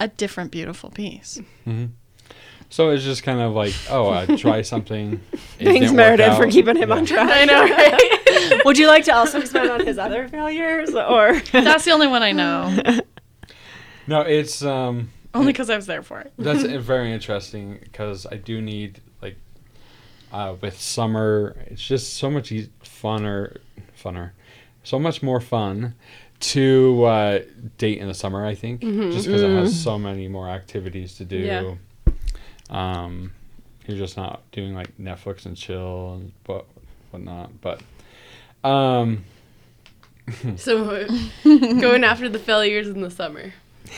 A 0.01 0.09
different 0.09 0.51
beautiful 0.51 0.91
piece. 0.91 1.41
So 2.69 2.91
it's 2.91 3.05
just 3.05 3.23
kind 3.23 3.41
of 3.41 3.53
like, 3.53 3.75
oh, 3.89 4.11
I 4.11 4.27
try 4.37 4.63
something. 4.63 5.21
Thanks, 5.59 5.93
Meredith, 5.93 6.37
for 6.37 6.49
keeping 6.51 6.75
him 6.77 6.89
Yeah. 6.89 6.97
on 6.97 7.07
track. 7.07 7.29
I 7.33 7.45
know, 7.45 7.63
right? 7.63 8.63
Would 8.65 8.77
you 8.79 8.89
like 8.89 9.05
to 9.05 9.15
also 9.15 9.39
expand 9.41 9.71
on 9.71 9.87
his 9.87 9.99
other 9.99 10.27
failures, 10.29 10.95
or 10.95 11.41
That's 11.53 11.85
the 11.85 11.93
only 11.93 12.09
one 12.09 12.23
I 12.25 12.33
know, 12.33 12.77
No, 14.11 14.23
it's 14.23 14.61
um 14.65 15.11
only 15.35 15.53
because 15.53 15.71
I 15.71 15.77
was 15.77 15.87
there 15.87 16.03
for 16.03 16.21
it. 16.21 16.33
That's 16.37 16.65
very 16.85 17.13
interesting 17.13 17.79
because 17.81 18.27
I 18.27 18.35
do 18.35 18.61
need 18.61 19.01
like 19.23 19.37
uh, 20.33 20.57
with 20.61 20.81
summer, 20.81 21.55
it's 21.67 21.81
just 21.81 22.15
so 22.15 22.29
much 22.29 22.51
e- 22.51 22.71
funner, 22.83 23.59
funner, 24.03 24.33
so 24.83 24.99
much 24.99 25.23
more 25.23 25.41
fun 25.41 25.95
to 26.41 27.05
uh, 27.05 27.39
date 27.79 27.99
in 27.99 28.09
the 28.09 28.15
summer. 28.15 28.45
I 28.45 28.57
think 28.57 28.81
just 28.81 29.27
because 29.29 29.43
it 29.43 29.51
has 29.51 29.81
so 29.81 29.97
many 29.97 30.27
more 30.27 30.49
activities 30.49 31.17
to 31.19 31.25
do. 31.25 31.37
Yeah. 31.39 31.75
Um, 32.69 33.33
you're 33.87 33.97
just 33.97 34.17
not 34.17 34.43
doing 34.51 34.75
like 34.75 34.97
Netflix 34.99 35.47
and 35.47 35.57
chill 35.57 36.15
and 36.15 36.33
what 36.47 36.67
whatnot. 37.13 37.53
But 37.61 37.81
um, 38.65 39.25
so, 40.57 41.07
going 41.45 42.03
after 42.03 42.29
the 42.29 42.41
failures 42.41 42.89
in 42.89 43.03
the 43.03 43.11
summer. 43.11 43.53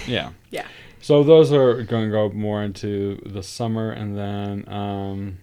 Yeah. 0.06 0.30
Yeah. 0.50 0.66
So 1.00 1.24
those 1.24 1.52
are 1.52 1.82
going 1.82 2.04
to 2.04 2.10
go 2.10 2.30
more 2.30 2.62
into 2.62 3.20
the 3.26 3.42
summer, 3.42 3.90
and 3.90 4.16
then 4.16 4.68
um, 4.72 5.38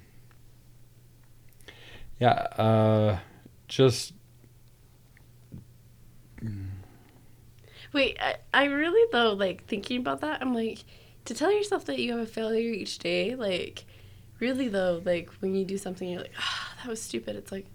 yeah, 2.19 2.31
uh, 2.31 3.19
just 3.67 4.13
Wait, 7.91 8.17
I, 8.21 8.35
I 8.53 8.65
really 8.65 9.07
though 9.11 9.33
like 9.33 9.65
thinking 9.65 9.99
about 9.99 10.21
that. 10.21 10.41
I'm 10.41 10.53
like, 10.53 10.83
to 11.25 11.33
tell 11.33 11.51
yourself 11.51 11.85
that 11.85 11.99
you 11.99 12.11
have 12.11 12.21
a 12.21 12.25
failure 12.25 12.71
each 12.71 12.99
day, 12.99 13.35
like, 13.35 13.85
really 14.39 14.67
though, 14.67 15.01
like 15.03 15.29
when 15.39 15.55
you 15.55 15.65
do 15.65 15.77
something, 15.77 16.07
you're 16.07 16.21
like, 16.21 16.33
ah, 16.39 16.73
that 16.77 16.89
was 16.89 17.01
stupid. 17.01 17.35
It's 17.35 17.51
like 17.51 17.65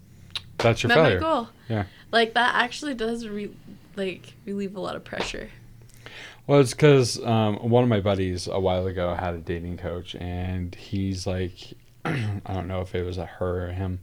that's 0.58 0.82
your 0.82 0.90
failure. 0.90 1.18
goal. 1.18 1.48
Yeah. 1.68 1.84
Like 2.12 2.34
that 2.34 2.54
actually 2.54 2.94
does 2.94 3.26
re- 3.26 3.54
like 3.96 4.34
relieve 4.44 4.76
a 4.76 4.80
lot 4.80 4.96
of 4.96 5.04
pressure. 5.04 5.50
Well, 6.46 6.60
it's 6.60 6.72
because 6.72 7.22
um, 7.24 7.56
one 7.56 7.82
of 7.82 7.88
my 7.88 8.00
buddies 8.00 8.46
a 8.46 8.60
while 8.60 8.86
ago 8.86 9.14
had 9.14 9.34
a 9.34 9.38
dating 9.38 9.78
coach, 9.78 10.14
and 10.14 10.74
he's 10.74 11.26
like, 11.26 11.74
I 12.04 12.40
don't 12.48 12.68
know 12.68 12.80
if 12.80 12.94
it 12.94 13.02
was 13.04 13.18
a 13.18 13.26
her 13.26 13.68
or 13.68 13.72
him, 13.72 14.00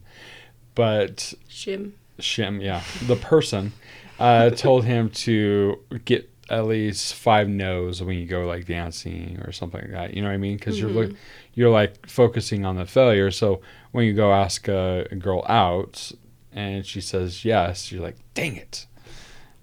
but 0.74 1.34
Shim. 1.48 1.92
Shim, 2.18 2.62
yeah, 2.62 2.82
the 3.06 3.16
person, 3.16 3.72
uh, 4.18 4.50
told 4.56 4.84
him 4.84 5.10
to 5.10 5.78
get 6.04 6.28
at 6.50 6.66
least 6.66 7.14
five 7.14 7.48
no's 7.48 8.02
when 8.02 8.18
you 8.18 8.26
go 8.26 8.46
like 8.46 8.66
dancing 8.66 9.40
or 9.44 9.52
something 9.52 9.80
like 9.80 9.90
that. 9.90 10.14
You 10.14 10.22
know 10.22 10.28
what 10.28 10.34
I 10.34 10.38
mean? 10.38 10.58
Because 10.58 10.78
you're 10.78 10.90
look, 10.90 11.12
you're 11.54 11.70
like 11.70 12.08
focusing 12.08 12.64
on 12.66 12.76
the 12.76 12.84
failure. 12.84 13.30
So 13.30 13.62
when 13.92 14.04
you 14.04 14.12
go 14.12 14.32
ask 14.32 14.68
a, 14.68 15.06
a 15.10 15.16
girl 15.16 15.44
out 15.48 16.12
and 16.52 16.84
she 16.84 17.00
says 17.00 17.44
yes, 17.44 17.90
you're 17.90 18.02
like, 18.02 18.16
dang 18.34 18.56
it, 18.56 18.86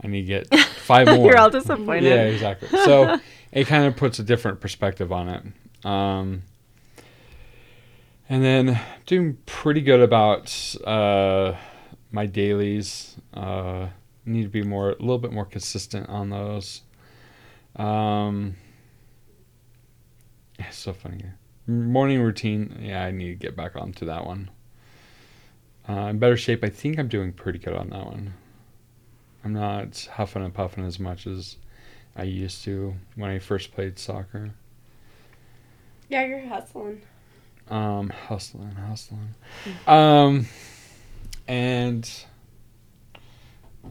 and 0.01 0.15
you 0.15 0.23
get 0.23 0.53
five 0.55 1.07
more. 1.15 1.27
You're 1.27 1.37
all 1.37 1.49
disappointed. 1.49 2.03
Yeah, 2.03 2.23
exactly. 2.23 2.69
So 2.69 3.19
it 3.51 3.67
kind 3.67 3.85
of 3.85 3.95
puts 3.95 4.19
a 4.19 4.23
different 4.23 4.59
perspective 4.61 5.11
on 5.11 5.29
it. 5.29 5.43
Um, 5.85 6.43
and 8.27 8.43
then 8.43 8.79
doing 9.05 9.37
pretty 9.45 9.81
good 9.81 10.01
about 10.01 10.75
uh, 10.85 11.55
my 12.11 12.25
dailies. 12.25 13.15
Uh, 13.33 13.87
need 14.25 14.43
to 14.43 14.49
be 14.49 14.63
more, 14.63 14.91
a 14.91 14.99
little 14.99 15.17
bit 15.17 15.31
more 15.31 15.45
consistent 15.45 16.07
on 16.09 16.29
those. 16.29 16.81
Um, 17.75 18.55
it's 20.59 20.77
so 20.77 20.93
funny. 20.93 21.23
Morning 21.67 22.21
routine. 22.21 22.79
Yeah, 22.81 23.03
I 23.03 23.11
need 23.11 23.27
to 23.29 23.35
get 23.35 23.55
back 23.55 23.75
onto 23.75 24.05
that 24.05 24.25
one. 24.25 24.51
Uh, 25.87 26.07
in 26.07 26.19
better 26.19 26.37
shape. 26.37 26.63
I 26.63 26.69
think 26.69 26.99
I'm 26.99 27.07
doing 27.07 27.33
pretty 27.33 27.59
good 27.59 27.73
on 27.73 27.89
that 27.89 28.05
one. 28.05 28.33
I'm 29.43 29.53
not 29.53 30.07
huffing 30.13 30.43
and 30.43 30.53
puffing 30.53 30.85
as 30.85 30.99
much 30.99 31.25
as 31.27 31.55
I 32.15 32.23
used 32.23 32.63
to 32.65 32.95
when 33.15 33.29
I 33.29 33.39
first 33.39 33.71
played 33.73 33.97
soccer. 33.99 34.51
Yeah, 36.09 36.25
you're 36.25 36.47
hustling. 36.47 37.01
Um, 37.69 38.09
hustling, 38.09 38.71
hustling. 38.71 39.29
Um, 39.87 40.47
and 41.47 42.09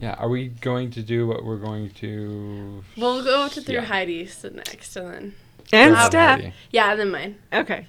yeah, 0.01 0.13
are 0.15 0.29
we 0.29 0.47
going 0.49 0.91
to 0.91 1.01
do 1.01 1.25
what 1.27 1.43
we're 1.43 1.57
going 1.57 1.89
to? 1.91 2.83
We'll 2.97 3.23
go 3.23 3.47
to 3.47 3.61
through 3.61 3.75
Yeah. 3.75 3.85
Heidi's 3.85 4.43
next, 4.43 4.95
and 4.97 5.07
then 5.07 5.33
And 5.71 5.95
Go 5.95 6.05
Steph. 6.05 6.39
Heidi. 6.41 6.53
yeah, 6.71 6.91
and 6.91 6.99
then 6.99 7.11
mine. 7.11 7.37
Okay. 7.53 7.87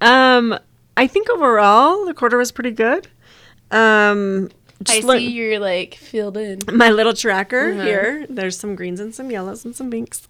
Um, 0.00 0.58
I 0.96 1.06
think 1.06 1.28
overall 1.30 2.06
the 2.06 2.14
quarter 2.14 2.38
was 2.38 2.50
pretty 2.52 2.70
good. 2.72 3.06
Um, 3.70 4.50
I 4.90 5.00
see 5.00 5.28
you're 5.30 5.58
like 5.58 5.94
filled 5.94 6.36
in. 6.36 6.60
my 6.72 6.90
little 6.90 7.12
tracker 7.14 7.72
Mhm. 7.74 7.84
here. 7.84 8.26
There's 8.28 8.58
some 8.58 8.74
greens 8.74 9.00
and 9.00 9.14
some 9.14 9.30
yellows 9.30 9.64
and 9.64 9.74
some 9.74 9.90
pinks. 9.90 10.22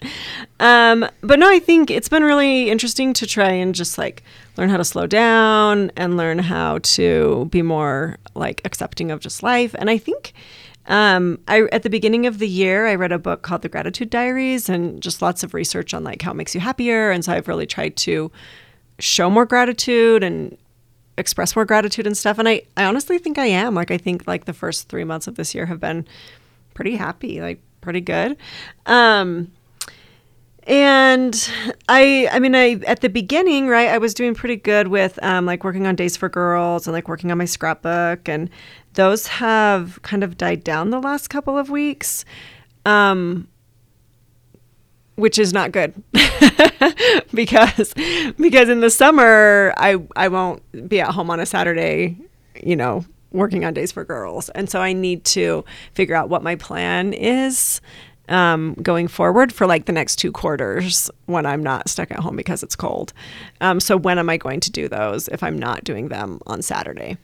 Um, 0.61 1.07
but 1.23 1.39
no, 1.39 1.51
I 1.51 1.59
think 1.59 1.91
it's 1.91 2.09
been 2.09 2.23
really 2.25 2.71
interesting 2.71 3.13
to 3.15 3.27
try 3.27 3.51
and 3.51 3.75
just 3.75 3.99
like 3.99 4.23
learn 4.57 4.69
how 4.69 4.77
to 4.77 4.85
slow 4.85 5.07
down 5.07 5.91
and 5.97 6.17
learn 6.17 6.39
how 6.41 6.79
to 6.83 7.47
be 7.51 7.63
more 7.63 8.19
like 8.35 8.61
accepting 8.65 9.11
of 9.11 9.21
just 9.21 9.43
life. 9.43 9.75
And 9.79 9.89
I 9.91 9.99
think 9.99 10.33
um, 10.89 11.39
I 11.47 11.63
at 11.73 11.85
the 11.85 11.91
beginning 11.91 12.27
of 12.27 12.39
the 12.39 12.49
year 12.49 12.87
I 12.87 12.97
read 12.97 13.13
a 13.13 13.19
book 13.19 13.43
called 13.43 13.63
The 13.63 13.69
Gratitude 13.69 14.11
Diaries 14.11 14.69
and 14.69 15.01
just 15.01 15.23
lots 15.23 15.43
of 15.45 15.55
research 15.55 15.95
on 15.95 16.03
like 16.03 16.23
how 16.23 16.33
it 16.33 16.35
makes 16.35 16.55
you 16.55 16.61
happier. 16.61 17.11
And 17.11 17.25
so 17.25 17.33
I've 17.33 17.47
really 17.49 17.67
tried 17.67 17.97
to 17.99 18.31
show 18.99 19.31
more 19.31 19.47
gratitude 19.47 20.23
and 20.23 20.57
express 21.19 21.55
more 21.55 21.65
gratitude 21.65 22.07
and 22.07 22.17
stuff. 22.17 22.39
And 22.39 22.49
I, 22.49 22.63
I 22.77 22.85
honestly 22.85 23.19
think 23.19 23.39
i 23.39 23.47
am. 23.47 23.75
Like 23.75 23.91
i 23.91 23.99
think 23.99 24.27
like 24.27 24.45
the 24.45 24.53
first 24.53 24.89
three 24.89 25.05
months 25.05 25.27
of 25.27 25.37
this 25.37 25.55
year 25.55 25.67
have 25.67 25.81
been 25.81 26.07
pretty 26.75 26.97
happy 26.97 27.41
like 27.41 27.61
pretty 27.81 28.01
good. 28.01 28.37
Um 28.87 29.53
and 30.65 31.51
i 31.89 32.29
i 32.31 32.39
mean 32.39 32.55
i 32.55 32.75
at 32.87 33.01
the 33.01 33.09
beginning 33.09 33.67
right 33.67 33.89
i 33.89 33.99
was 33.99 34.15
doing 34.15 34.33
pretty 34.33 34.55
good 34.55 34.87
with 34.87 35.21
um 35.25 35.45
like 35.45 35.65
working 35.65 35.89
on 35.89 35.97
days 35.97 36.17
for 36.17 36.29
girls 36.29 36.87
and 36.87 36.95
like 36.95 37.09
working 37.09 37.31
on 37.31 37.39
my 37.39 37.45
scrapbook. 37.45 38.29
And 38.29 38.49
those 38.95 39.27
have 39.27 40.01
kind 40.03 40.23
of 40.23 40.37
died 40.37 40.63
down 40.63 40.91
the 40.91 41.01
last 41.01 41.29
couple 41.29 41.59
of 41.59 41.71
weeks. 41.71 42.25
Um 42.87 43.49
which 45.17 45.39
is 45.39 45.53
not 45.53 45.73
good 45.73 45.95
because 47.35 47.95
because 48.39 48.69
in 48.69 48.81
the 48.81 48.91
summer 48.91 49.73
I 49.77 49.97
I 50.17 50.29
won't 50.29 50.89
be 50.89 51.01
at 51.01 51.09
home 51.09 51.31
on 51.31 51.41
a 51.41 51.47
Saturday, 51.47 52.17
you 52.63 52.77
know, 52.77 53.05
working 53.33 53.65
on 53.65 53.75
days 53.75 53.93
for 53.93 54.05
girls. 54.05 54.49
And 54.51 54.71
so 54.71 54.81
I 54.81 54.93
need 54.93 55.25
to 55.27 55.65
figure 55.93 56.15
out 56.15 56.29
what 56.29 56.43
my 56.43 56.57
plan 56.57 57.13
is 57.13 57.81
um, 58.29 58.75
going 58.75 59.09
forward 59.09 59.53
for 59.53 59.67
like 59.67 59.87
the 59.87 59.93
next 59.93 60.17
two 60.17 60.33
quarters 60.33 61.11
when 61.27 61.45
I'm 61.45 61.63
not 61.63 61.89
stuck 61.89 62.11
at 62.11 62.21
home 62.21 62.37
because 62.37 62.63
it's 62.63 62.77
cold. 62.77 63.13
Um, 63.61 63.81
so 63.81 63.97
when 63.97 64.19
am 64.19 64.31
I 64.31 64.37
going 64.37 64.61
to 64.61 64.71
do 64.71 64.89
those 64.89 65.29
if 65.29 65.43
I'm 65.43 65.59
not 65.59 65.85
doing 65.85 66.09
them 66.09 66.41
on 66.47 66.63
Saturday? 66.63 67.19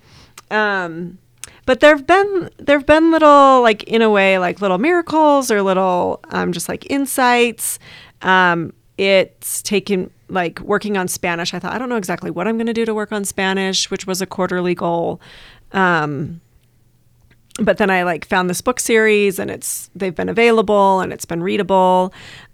Um, 0.51 1.19
but 1.67 1.81
there've 1.81 2.07
been 2.07 2.51
there've 2.59 2.87
been 2.87 3.11
little 3.11 3.61
like 3.63 3.83
in 3.85 4.03
a 4.03 4.11
way 4.11 4.39
like 4.39 4.61
little 4.61 4.79
miracles 4.79 5.51
or 5.51 5.63
little 5.63 6.21
um, 6.31 6.53
just 6.53 6.69
like 6.69 6.91
insights. 6.91 7.79
Um, 8.23 8.73
it's 8.97 9.63
taken 9.63 10.11
like 10.29 10.61
working 10.61 10.97
on 10.97 11.09
Spanish. 11.09 11.55
I 11.55 11.59
thought 11.59 11.73
I 11.73 11.79
don't 11.79 11.89
know 11.89 11.97
exactly 11.97 12.31
what 12.31 12.49
I'm 12.49 12.57
going 12.57 12.67
to 12.67 12.73
do 12.73 12.85
to 12.85 12.95
work 12.95 13.13
on 13.13 13.25
Spanish, 13.25 13.91
which 13.91 14.07
was 14.07 14.21
a 14.21 14.27
quarterly 14.27 14.75
goal. 14.75 15.21
Um, 15.73 16.41
but 17.61 17.79
then 17.79 17.91
I 17.91 18.05
like 18.05 18.25
found 18.27 18.49
this 18.49 18.61
book 18.61 18.81
series 18.81 19.39
and 19.39 19.51
it's 19.51 19.91
they've 19.95 20.15
been 20.15 20.29
available 20.29 21.01
and 21.01 21.13
it's 21.13 21.25
been 21.25 21.43
readable. 21.43 22.13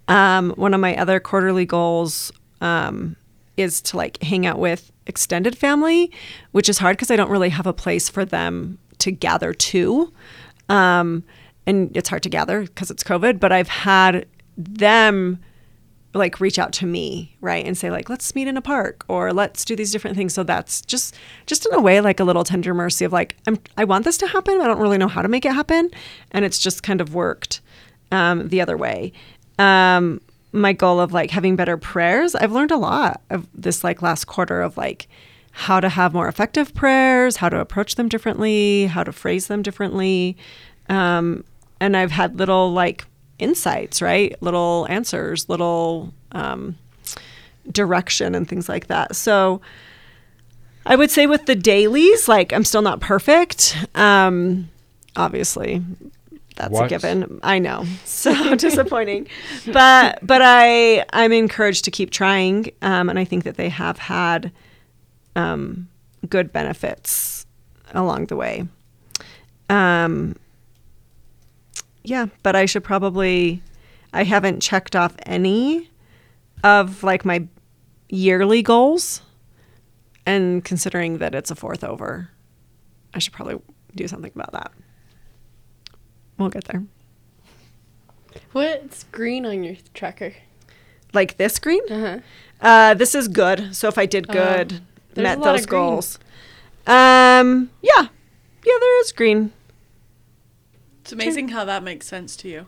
Um, 0.09 0.51
one 0.57 0.75
of 0.75 0.81
my 0.81 0.97
other 0.97 1.21
quarterly 1.21 1.67
goals 1.67 2.33
um, 2.61 3.17
is 3.57 3.81
to 3.83 3.97
like 3.97 4.23
hang 4.23 4.47
out 4.47 4.59
with 4.59 4.91
extended 5.07 5.57
family, 5.57 6.11
which 6.53 6.69
is 6.69 6.79
hard 6.79 6.97
because 6.97 7.11
I 7.11 7.17
don't 7.17 7.31
really 7.31 7.51
have 7.51 7.67
a 7.67 7.73
place 7.73 8.09
for 8.09 8.25
them 8.25 8.79
to 8.99 9.11
gather 9.11 9.53
to. 9.53 10.13
Um, 10.69 11.25
and 11.67 11.97
it's 11.97 12.09
hard 12.09 12.23
to 12.25 12.29
gather 12.29 12.63
because 12.63 12.91
it's 12.91 13.03
COVID, 13.03 13.41
but 13.41 13.53
I've 13.53 13.69
had 13.69 14.27
them 14.57 15.39
like 16.15 16.39
reach 16.41 16.59
out 16.59 16.73
to 16.73 16.87
me 16.87 17.37
right 17.41 17.67
and 17.67 17.77
say 17.77 17.91
like 17.91 18.09
let's 18.09 18.35
meet 18.35 18.47
in 18.47 18.57
a 18.57 18.63
park 18.63 19.05
or 19.09 19.33
let's 19.33 19.65
do 19.65 19.75
these 19.75 19.91
different 19.91 20.17
things 20.17 20.33
so 20.33 20.45
that's 20.45 20.81
just 20.83 21.15
just 21.47 21.67
in 21.67 21.75
a 21.75 21.81
way 21.81 22.01
like 22.01 22.21
a 22.21 22.25
little 22.25 22.45
tender 22.45 22.73
mercy 22.73 23.05
of 23.05 23.13
like 23.13 23.37
I'm, 23.47 23.59
i 23.77 23.85
want 23.85 24.05
this 24.05 24.17
to 24.19 24.29
happen 24.29 24.61
i 24.61 24.67
don't 24.67 24.79
really 24.79 24.99
know 24.99 25.09
how 25.09 25.23
to 25.23 25.29
make 25.29 25.45
it 25.45 25.53
happen 25.53 25.91
and 26.31 26.45
it's 26.45 26.59
just 26.59 26.83
kind 26.83 27.01
of 27.01 27.15
worked 27.15 27.61
um, 28.13 28.49
the 28.49 28.61
other 28.61 28.77
way 28.77 29.13
um, 29.59 30.21
my 30.53 30.73
goal 30.73 31.01
of 31.01 31.13
like 31.13 31.31
having 31.31 31.57
better 31.57 31.77
prayers 31.77 32.37
i've 32.37 32.53
learned 32.53 32.71
a 32.71 32.77
lot 32.77 33.21
of 33.31 33.49
this 33.53 33.83
like 33.83 34.01
last 34.01 34.27
quarter 34.27 34.63
of 34.63 34.77
like 34.77 35.09
how 35.57 35.81
to 35.81 35.89
have 35.89 36.13
more 36.13 36.29
effective 36.29 36.75
prayers 36.75 37.37
how 37.37 37.49
to 37.49 37.59
approach 37.59 37.95
them 37.95 38.09
differently 38.09 38.87
how 38.87 39.03
to 39.03 39.13
phrase 39.13 39.47
them 39.47 39.63
differently 39.63 40.37
um, 40.89 41.45
and 41.81 41.97
i've 41.97 42.11
had 42.11 42.39
little 42.39 42.73
like 42.73 43.05
insights, 43.39 44.01
right? 44.03 44.35
Little 44.43 44.87
answers, 44.89 45.49
little 45.49 46.13
um, 46.33 46.77
direction, 47.71 48.35
and 48.35 48.49
things 48.49 48.69
like 48.69 48.89
that. 48.89 49.17
So 49.17 49.61
I 50.87 50.97
would 50.97 51.11
say 51.11 51.27
with 51.27 51.47
the 51.47 51.55
dailies, 51.55 52.29
like 52.29 52.53
I'm 52.53 52.65
still 52.65 52.83
not 52.83 53.01
perfect. 53.01 53.77
Um, 53.95 54.71
obviously, 55.17 55.83
that's 56.57 56.79
a 56.79 56.89
given. 56.89 57.41
I 57.43 57.59
know, 57.59 57.85
so 58.05 58.55
disappointing, 58.57 59.29
but 59.67 60.19
but 60.23 60.41
I 60.43 61.05
I'm 61.13 61.33
encouraged 61.33 61.85
to 61.85 61.91
keep 61.91 62.11
trying, 62.11 62.71
um, 62.83 63.09
and 63.09 63.19
I 63.19 63.25
think 63.25 63.45
that 63.45 63.57
they 63.57 63.69
have 63.69 63.99
had 63.99 64.53
um, 65.37 65.89
good 66.29 66.53
benefits 66.53 67.47
along 67.93 68.27
the 68.27 68.37
way. 68.37 68.67
Um, 69.69 70.37
yeah, 72.03 72.27
but 72.43 72.55
I 72.57 72.67
should 72.67 72.85
probably. 72.85 73.63
I 74.13 74.23
haven't 74.25 74.61
checked 74.61 74.95
off 74.95 75.15
any 75.27 75.91
of 76.63 77.03
like 77.03 77.25
my 77.25 77.49
yearly 78.09 78.63
goals, 78.63 79.23
and 80.25 80.65
considering 80.65 81.19
that 81.19 81.35
it's 81.35 81.51
a 81.51 81.55
fourth 81.57 81.83
over, 81.83 82.31
I 83.13 83.19
should 83.19 83.33
probably 83.33 83.61
do 83.95 84.07
something 84.07 84.31
about 84.35 84.53
that. 84.53 84.71
We'll 86.39 86.49
get 86.51 86.65
there. 86.65 86.85
What's 88.53 89.05
green 89.05 89.47
on 89.47 89.65
your 89.65 89.77
tracker? 89.95 90.35
Like 91.13 91.37
this 91.37 91.59
green, 91.59 91.83
Uh-huh. 91.91 92.19
uh, 92.61 92.95
this 92.95 93.15
is 93.15 93.29
good. 93.29 93.75
So 93.75 93.89
if 93.89 93.97
I 93.99 94.07
did 94.07 94.27
Oh, 94.29 94.33
good, 94.33 94.81
there's 95.15 95.25
met 95.25 95.39
a 95.39 95.41
lot 95.41 95.53
those 95.53 95.63
of 95.63 95.69
green. 95.69 95.83
goals. 95.83 96.19
Um, 96.87 97.71
yeah, 97.83 98.09
yeah, 98.67 98.73
there 98.81 99.01
is 99.01 99.13
green 99.13 99.53
It's 101.03 101.13
amazing 101.13 101.49
how 101.49 101.65
that 101.65 101.83
makes 101.83 102.07
sense 102.07 102.37
to 102.37 102.49
you. 102.49 102.67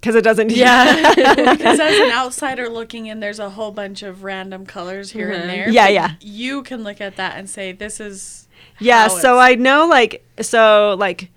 because 0.00 0.14
it 0.14 0.22
doesn't. 0.22 0.50
Yeah. 0.52 1.12
Because 1.56 1.80
as 1.80 1.98
an 1.98 2.12
outsider 2.12 2.68
looking 2.68 3.06
in, 3.06 3.20
there's 3.20 3.38
a 3.40 3.50
whole 3.50 3.72
bunch 3.72 4.02
of 4.02 4.22
random 4.22 4.66
colors 4.66 5.10
here 5.12 5.30
Mhm. 5.30 5.40
and 5.40 5.50
there. 5.50 5.68
Yeah, 5.70 5.88
yeah. 5.88 6.12
You 6.20 6.62
can 6.62 6.84
look 6.84 7.00
at 7.00 7.16
that 7.16 7.36
and 7.36 7.48
say, 7.50 7.72
this 7.72 7.98
is. 8.00 8.46
Yeah, 8.78 9.02
how 9.02 9.08
so 9.08 9.34
it's- 9.40 9.50
I 9.52 9.54
know 9.56 9.86
like 9.88 10.24
so 10.40 10.94
like 10.98 11.30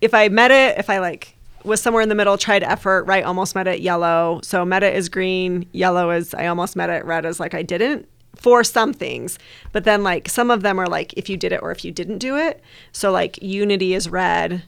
if 0.00 0.14
I 0.14 0.28
met 0.28 0.50
it, 0.50 0.78
if 0.78 0.88
I 0.90 0.98
like 0.98 1.34
was 1.64 1.80
somewhere 1.80 2.02
in 2.02 2.08
the 2.10 2.14
middle, 2.14 2.36
tried 2.36 2.62
effort, 2.62 3.04
right, 3.04 3.24
almost 3.24 3.54
met 3.54 3.66
it, 3.66 3.80
yellow. 3.80 4.40
So 4.44 4.64
met 4.64 4.82
it 4.82 4.94
is 4.94 5.08
green, 5.08 5.66
yellow 5.72 6.10
is 6.10 6.34
I 6.34 6.46
almost 6.46 6.76
met 6.76 6.90
it, 6.90 7.04
red 7.04 7.24
is 7.24 7.40
like 7.40 7.54
I 7.54 7.62
didn't 7.62 8.06
for 8.36 8.64
some 8.64 8.92
things. 8.92 9.38
But 9.72 9.84
then 9.84 10.02
like 10.02 10.28
some 10.28 10.50
of 10.50 10.62
them 10.62 10.78
are 10.78 10.86
like 10.86 11.12
if 11.14 11.28
you 11.28 11.36
did 11.36 11.52
it 11.52 11.62
or 11.62 11.70
if 11.70 11.84
you 11.84 11.92
didn't 11.92 12.18
do 12.18 12.36
it. 12.36 12.62
So 12.92 13.10
like 13.10 13.42
unity 13.42 13.94
is 13.94 14.08
red 14.08 14.64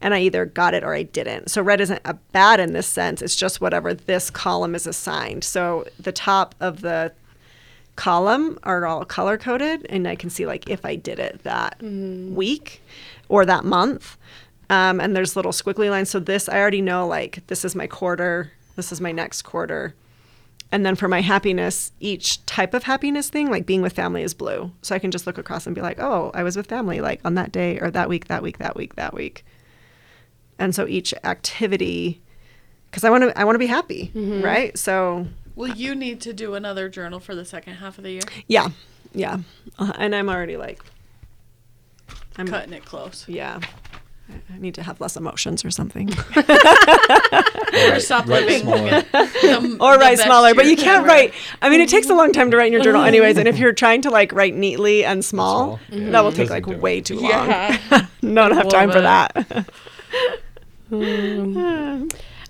and 0.00 0.14
I 0.14 0.20
either 0.20 0.46
got 0.46 0.74
it 0.74 0.82
or 0.82 0.94
I 0.94 1.02
didn't. 1.02 1.50
So 1.50 1.62
red 1.62 1.80
isn't 1.80 2.00
a 2.04 2.14
bad 2.14 2.60
in 2.60 2.72
this 2.72 2.86
sense. 2.86 3.22
It's 3.22 3.36
just 3.36 3.60
whatever 3.60 3.92
this 3.94 4.30
column 4.30 4.74
is 4.74 4.86
assigned. 4.86 5.44
So 5.44 5.86
the 5.98 6.12
top 6.12 6.54
of 6.60 6.80
the 6.80 7.12
column 7.96 8.58
are 8.62 8.86
all 8.86 9.04
color 9.04 9.36
coded 9.36 9.86
and 9.90 10.08
I 10.08 10.16
can 10.16 10.30
see 10.30 10.46
like 10.46 10.70
if 10.70 10.84
I 10.86 10.96
did 10.96 11.18
it 11.18 11.42
that 11.42 11.82
week 11.82 12.82
or 13.28 13.44
that 13.44 13.64
month. 13.64 14.16
Um, 14.70 15.00
and 15.00 15.14
there's 15.14 15.36
little 15.36 15.52
squiggly 15.52 15.90
lines. 15.90 16.10
So 16.10 16.20
this 16.20 16.48
I 16.48 16.58
already 16.58 16.80
know 16.80 17.06
like 17.06 17.46
this 17.48 17.64
is 17.64 17.74
my 17.74 17.86
quarter, 17.86 18.52
this 18.76 18.92
is 18.92 19.00
my 19.00 19.12
next 19.12 19.42
quarter. 19.42 19.94
And 20.72 20.86
then 20.86 20.94
for 20.94 21.08
my 21.08 21.20
happiness, 21.20 21.90
each 21.98 22.44
type 22.46 22.74
of 22.74 22.84
happiness 22.84 23.28
thing, 23.28 23.50
like 23.50 23.66
being 23.66 23.82
with 23.82 23.92
family, 23.92 24.22
is 24.22 24.34
blue. 24.34 24.70
So 24.82 24.94
I 24.94 25.00
can 25.00 25.10
just 25.10 25.26
look 25.26 25.36
across 25.36 25.66
and 25.66 25.74
be 25.74 25.80
like, 25.82 25.98
oh, 25.98 26.30
I 26.32 26.44
was 26.44 26.56
with 26.56 26.68
family 26.68 27.00
like 27.00 27.20
on 27.24 27.34
that 27.34 27.50
day 27.50 27.78
or 27.80 27.90
that 27.90 28.08
week, 28.08 28.28
that 28.28 28.42
week, 28.42 28.58
that 28.58 28.76
week, 28.76 28.94
that 28.94 29.12
week. 29.12 29.44
And 30.60 30.72
so 30.74 30.86
each 30.86 31.12
activity, 31.24 32.20
because 32.90 33.02
I 33.02 33.10
want 33.10 33.24
to, 33.24 33.36
I 33.38 33.42
want 33.44 33.54
to 33.56 33.58
be 33.58 33.66
happy, 33.66 34.12
right? 34.14 34.76
So 34.78 35.26
Will 35.56 35.68
you 35.74 35.94
need 35.96 36.20
to 36.22 36.32
do 36.32 36.54
another 36.54 36.88
journal 36.88 37.18
for 37.18 37.34
the 37.34 37.44
second 37.44 37.74
half 37.74 37.98
of 37.98 38.04
the 38.04 38.12
year? 38.12 38.22
yeah, 38.46 38.68
yeah. 39.12 39.38
Uh, 39.78 39.92
and 39.98 40.14
I'm 40.14 40.28
already 40.28 40.56
like, 40.56 40.82
I'm 42.38 42.46
Cutting 42.46 42.72
it 42.74 42.84
close. 42.84 43.24
yeah. 43.28 43.58
I- 44.30 44.54
I 44.54 44.58
need 44.58 44.74
to 44.74 44.82
have 44.82 45.00
less 45.00 45.16
emotions 45.16 45.64
or 45.64 45.70
something, 45.70 46.08
Or 47.72 48.00
stop 48.00 48.26
Write 48.26 48.46
living 48.46 48.62
smaller. 48.62 48.90
the- 49.12 49.76
or 49.80 49.96
write 49.96 50.18
smaller. 50.18 50.54
But 50.54 50.66
you 50.66 50.76
can't 50.76 50.98
ever. 50.98 51.06
write. 51.08 51.34
I 51.62 51.68
mean, 51.70 51.80
it 51.80 51.88
takes 51.88 52.10
a 52.10 52.14
long 52.14 52.32
time 52.32 52.50
to 52.50 52.56
write 52.56 52.66
in 52.66 52.72
your 52.72 52.82
journal, 52.82 53.00
mm-hmm. 53.00 53.08
anyways. 53.08 53.36
And 53.38 53.46
if 53.48 53.58
you're 53.58 53.72
trying 53.72 54.02
to 54.02 54.10
like 54.10 54.32
write 54.32 54.54
neatly 54.54 55.04
and 55.04 55.24
small, 55.24 55.76
Small, 55.76 55.80
mm-hmm. 55.90 56.06
yeah. 56.06 56.10
that 56.12 56.24
will 56.24 56.32
take 56.32 56.50
like 56.50 56.66
do 56.66 56.72
it. 56.72 56.80
way 56.80 57.00
too 57.00 57.16
long. 57.20 57.30
Yeah. 57.30 58.06
Don't 58.20 58.52
have 58.52 58.68
time 58.68 58.90
for 58.90 59.00
Love 59.00 59.32
that. 59.34 59.66
Um, 60.92 62.08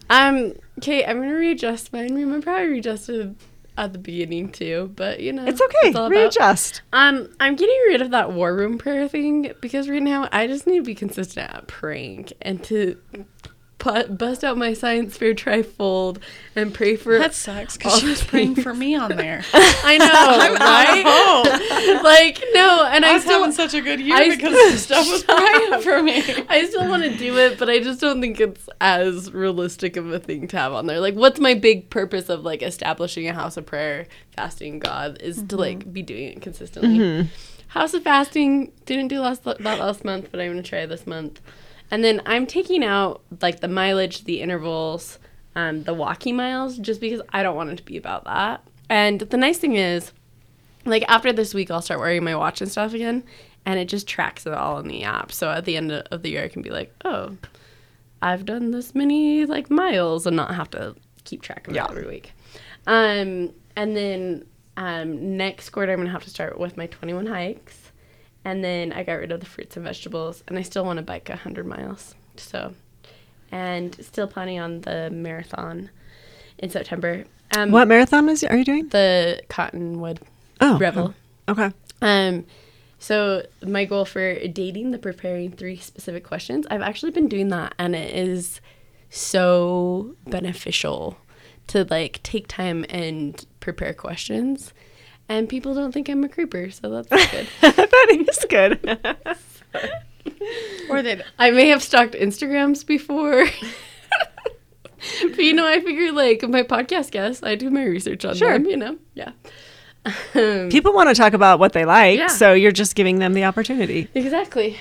um 0.09 0.53
okay, 0.79 1.05
I'm 1.05 1.21
gonna 1.21 1.35
readjust 1.35 1.93
mine. 1.93 2.15
Remember, 2.15 2.51
I 2.51 2.63
readjusted 2.63 3.37
at 3.81 3.93
the 3.93 3.99
beginning 3.99 4.51
too, 4.53 4.93
but 4.95 5.21
you 5.21 5.33
know, 5.33 5.45
It's 5.47 5.61
okay. 5.61 5.91
about- 5.91 6.11
Readjust. 6.11 6.83
Um, 6.93 7.29
I'm 7.41 7.57
getting 7.57 7.79
rid 7.89 8.03
of 8.03 8.11
that 8.11 8.33
war 8.33 8.55
room 8.55 8.79
prayer 8.79 9.09
thing 9.09 9.53
because 9.61 9.89
right 9.89 10.03
now 10.03 10.29
I 10.33 10.47
just 10.47 10.67
need 10.67 10.77
to 10.79 10.83
be 10.83 10.95
consistent 10.95 11.51
at 11.53 11.67
praying 11.67 12.29
and 12.43 12.63
to 12.65 12.97
bust 13.83 14.45
out 14.45 14.57
my 14.57 14.73
science 14.73 15.17
fair 15.17 15.35
trifold 15.35 16.19
and 16.55 16.73
pray 16.73 16.97
for. 16.97 17.19
That 17.19 17.35
sucks 17.35 17.77
because 17.77 18.01
she 18.01 18.07
was 18.07 18.23
praying 18.23 18.57
for 18.57 18.75
me 18.75 18.95
on 18.95 19.17
there. 19.17 19.43
I 19.53 19.99
know, 19.99 20.55
right? 20.61 22.01
like 22.05 22.43
no, 22.53 22.87
and 22.87 23.05
I, 23.05 23.11
I 23.11 23.15
was 23.15 23.23
still 23.23 23.41
having 23.41 23.55
such 23.55 23.75
a 23.75 23.81
good 23.81 24.01
year 24.01 24.17
I 24.17 24.29
because 24.29 24.55
still- 24.55 24.71
the 24.71 24.79
stuff 24.79 25.11
was 25.11 25.25
praying 25.25 25.83
for 25.83 26.03
me. 26.03 26.45
I 26.49 26.67
still 26.67 26.89
want 26.89 27.03
to 27.03 27.17
do 27.17 27.39
it, 27.39 27.59
but 27.59 27.69
I 27.69 27.81
just 27.81 28.01
don't 28.01 28.21
think 28.21 28.41
it's 28.41 28.69
as 28.81 29.33
realistic 29.33 29.97
of 29.97 30.13
a 30.13 30.19
thing 30.19 30.49
to 30.49 30.57
have 30.57 30.73
on 30.73 30.87
there. 30.87 31.01
Like, 31.01 31.15
what's 31.15 31.41
my 31.41 31.55
big 31.55 31.91
purpose 31.91 32.29
of 32.29 32.43
like 32.43 32.63
establishing 32.63 33.29
a 33.29 33.35
house 33.35 33.57
of 33.57 33.67
prayer, 33.67 34.07
fasting 34.37 34.79
God 34.79 35.19
is 35.21 35.37
to 35.37 35.43
mm-hmm. 35.43 35.57
like 35.57 35.93
be 35.93 36.03
doing 36.03 36.29
it 36.29 36.43
consistently. 36.43 36.99
Mm-hmm. 36.99 37.29
House 37.69 37.95
of 37.95 38.03
fasting 38.03 38.73
didn't 38.85 39.09
do 39.09 39.21
last 39.21 39.45
that 39.45 39.61
last 39.61 40.05
month, 40.05 40.29
but 40.31 40.41
I'm 40.41 40.51
gonna 40.51 40.63
try 40.63 40.87
this 40.87 41.07
month. 41.07 41.41
And 41.91 42.05
then 42.05 42.23
I'm 42.27 42.47
taking 42.47 42.85
out 42.85 43.23
like 43.43 43.61
the 43.61 43.69
mileage, 43.69 44.25
the 44.25 44.41
intervals, 44.41 45.19
um, 45.57 45.83
the 45.83 45.95
walking 45.95 46.37
miles, 46.37 46.79
just 46.79 47.01
because 47.01 47.21
I 47.33 47.43
don't 47.43 47.57
want 47.57 47.71
it 47.71 47.77
to 47.77 47.83
be 47.85 47.97
about 47.97 48.25
that. 48.25 48.63
And 48.89 49.21
the 49.21 49.37
nice 49.37 49.59
thing 49.59 49.77
is, 49.77 50.13
like 50.87 51.05
after 51.09 51.31
this 51.31 51.53
week 51.53 51.71
i'll 51.71 51.83
start 51.83 52.01
wearing 52.01 52.25
my 52.25 52.35
watch 52.35 52.63
and 52.63 52.71
stuff 52.71 52.95
again 52.95 53.23
and 53.67 53.79
it 53.79 53.85
just 53.85 54.09
tracks 54.09 54.47
it 54.47 54.55
all 54.55 54.79
in 54.79 54.89
the 54.89 55.05
app 55.05 55.31
so 55.31 55.51
at 55.51 55.67
the 55.67 55.77
end 55.77 55.93
of 55.93 56.23
the 56.23 56.31
year 56.31 56.43
i 56.43 56.49
can 56.49 56.63
be 56.63 56.71
like 56.71 56.91
oh 57.05 57.37
i've 58.23 58.47
done 58.47 58.71
this 58.71 58.95
many 58.95 59.45
like 59.45 59.69
miles 59.71 60.27
and 60.27 60.35
not 60.35 60.55
have 60.55 60.71
to 60.71 60.97
keep 61.25 61.43
track 61.43 61.69
of 61.69 61.75
Yeah. 61.75 61.85
it 61.85 61.91
every 61.91 62.07
week 62.07 62.33
um 62.87 63.53
and 63.77 63.95
then 63.95 64.47
um 64.79 65.37
next 65.37 65.69
quarter 65.69 65.93
i'm 65.93 65.99
gonna 65.99 66.09
have 66.11 66.25
to 66.25 66.31
start 66.31 66.59
with 66.59 66.79
my 66.79 66.87
21 66.87 67.27
hikes 67.27 67.90
and 68.45 68.63
then 68.65 68.93
i 68.93 69.03
got 69.03 69.15
rid 69.15 69.33
of 69.33 69.41
the 69.41 69.47
fruits 69.47 69.77
and 69.77 69.85
vegetables 69.85 70.43
and 70.49 70.59
i 70.59 70.63
still 70.63 70.85
want 70.85 70.97
to 70.99 71.03
bike 71.03 71.29
100 71.29 71.67
miles 71.67 72.15
so 72.37 72.75
and 73.53 73.97
still 74.05 74.27
planning 74.27 74.59
on 74.59 74.81
the 74.83 75.11
marathon 75.13 75.91
in 76.59 76.71
september 76.71 77.25
um 77.57 77.71
What 77.71 77.89
marathon 77.89 78.29
is 78.29 78.45
are 78.45 78.57
you 78.57 78.65
doing? 78.65 78.89
the 78.89 79.41
cottonwood 79.49 80.21
Oh, 80.61 80.77
revel 80.79 81.15
Okay. 81.49 81.71
um, 82.03 82.45
so 82.99 83.47
my 83.67 83.87
goal 83.87 84.05
for 84.05 84.35
dating, 84.47 84.91
the 84.91 84.99
preparing 84.99 85.51
three 85.53 85.77
specific 85.79 86.23
questions, 86.23 86.67
I've 86.71 86.83
actually 86.83 87.13
been 87.13 87.29
doing 87.29 87.49
that, 87.49 87.75
and 87.79 87.97
it 87.97 88.15
is 88.15 88.61
so 89.09 90.15
beneficial 90.29 91.17
to 91.69 91.87
like 91.89 92.23
take 92.23 92.47
time 92.47 92.85
and 92.91 93.45
prepare 93.59 93.95
questions. 93.95 94.75
And 95.31 95.49
people 95.49 95.75
don't 95.75 95.93
think 95.93 96.09
I'm 96.11 96.25
a 96.25 96.29
creeper, 96.29 96.71
so 96.71 96.91
that's 97.03 97.09
good. 97.31 97.47
that 97.63 98.27
is 98.29 98.45
good. 98.51 99.37
Or 100.91 101.03
they 101.03 101.23
I 101.39 101.51
may 101.51 101.69
have 101.69 101.83
stalked 101.83 102.15
Instagrams 102.15 102.85
before. 102.85 103.45
but 105.23 105.39
you 105.39 105.53
know, 105.53 105.67
I 105.67 105.81
figure 105.81 106.13
like 106.13 106.43
my 106.49 106.63
podcast 106.63 107.11
guests, 107.11 107.43
I 107.43 107.55
do 107.55 107.71
my 107.71 107.85
research 107.85 108.25
on 108.25 108.35
Sure. 108.35 108.53
them, 108.53 108.67
you 108.67 108.77
know? 108.77 108.99
Yeah. 109.15 109.33
Um, 110.35 110.69
People 110.71 110.93
want 110.95 111.09
to 111.11 111.15
talk 111.15 111.33
about 111.33 111.59
what 111.59 111.73
they 111.75 111.85
like, 111.85 112.19
Yeah. 112.19 112.27
so 112.29 112.53
you're 112.53 112.73
just 112.73 112.95
giving 112.97 113.19
them 113.19 113.35
the 113.35 113.45
opportunity. 113.45 114.09
Exactly. 114.15 114.79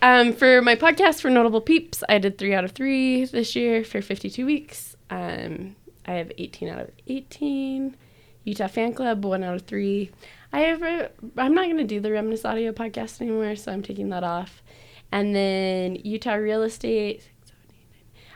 Um, 0.00 0.32
for 0.32 0.60
my 0.62 0.74
podcast 0.76 1.20
for 1.20 1.30
Notable 1.30 1.60
Peeps, 1.60 2.02
I 2.08 2.18
did 2.18 2.38
three 2.38 2.54
out 2.54 2.64
of 2.64 2.72
three 2.72 3.24
this 3.24 3.54
year 3.54 3.84
for 3.84 4.02
52 4.02 4.44
weeks. 4.46 4.96
Um, 5.10 5.76
I 6.06 6.12
have 6.14 6.32
18 6.38 6.68
out 6.68 6.80
of 6.80 6.90
18. 7.06 7.96
Utah 8.44 8.66
Fan 8.68 8.94
Club, 8.94 9.24
one 9.24 9.44
out 9.44 9.54
of 9.54 9.62
three. 9.62 10.10
I 10.52 10.60
have. 10.60 10.82
A, 10.82 11.10
I'm 11.36 11.54
not 11.54 11.64
going 11.64 11.78
to 11.78 11.84
do 11.84 12.00
the 12.00 12.12
Reminisce 12.12 12.44
Audio 12.44 12.72
podcast 12.72 13.20
anymore, 13.20 13.56
so 13.56 13.72
I'm 13.72 13.82
taking 13.82 14.10
that 14.10 14.24
off. 14.24 14.62
And 15.10 15.34
then 15.34 15.96
Utah 15.96 16.34
Real 16.34 16.62
Estate. 16.62 17.28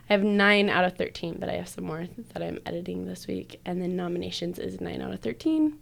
I 0.09 0.13
have 0.13 0.23
nine 0.23 0.71
out 0.71 0.85
of 0.85 0.97
13, 0.97 1.39
but 1.41 1.49
I 1.49 1.55
have 1.55 1.69
some 1.69 1.85
more 1.85 2.07
that 2.33 2.41
I'm 2.41 2.61
editing 2.65 3.07
this 3.07 3.27
week. 3.27 3.61
And 3.67 3.83
then 3.83 3.97
nominations 3.97 4.61
is 4.61 4.81
nine 4.81 5.03
out 5.03 5.13
of 5.13 5.19
13 5.19 5.77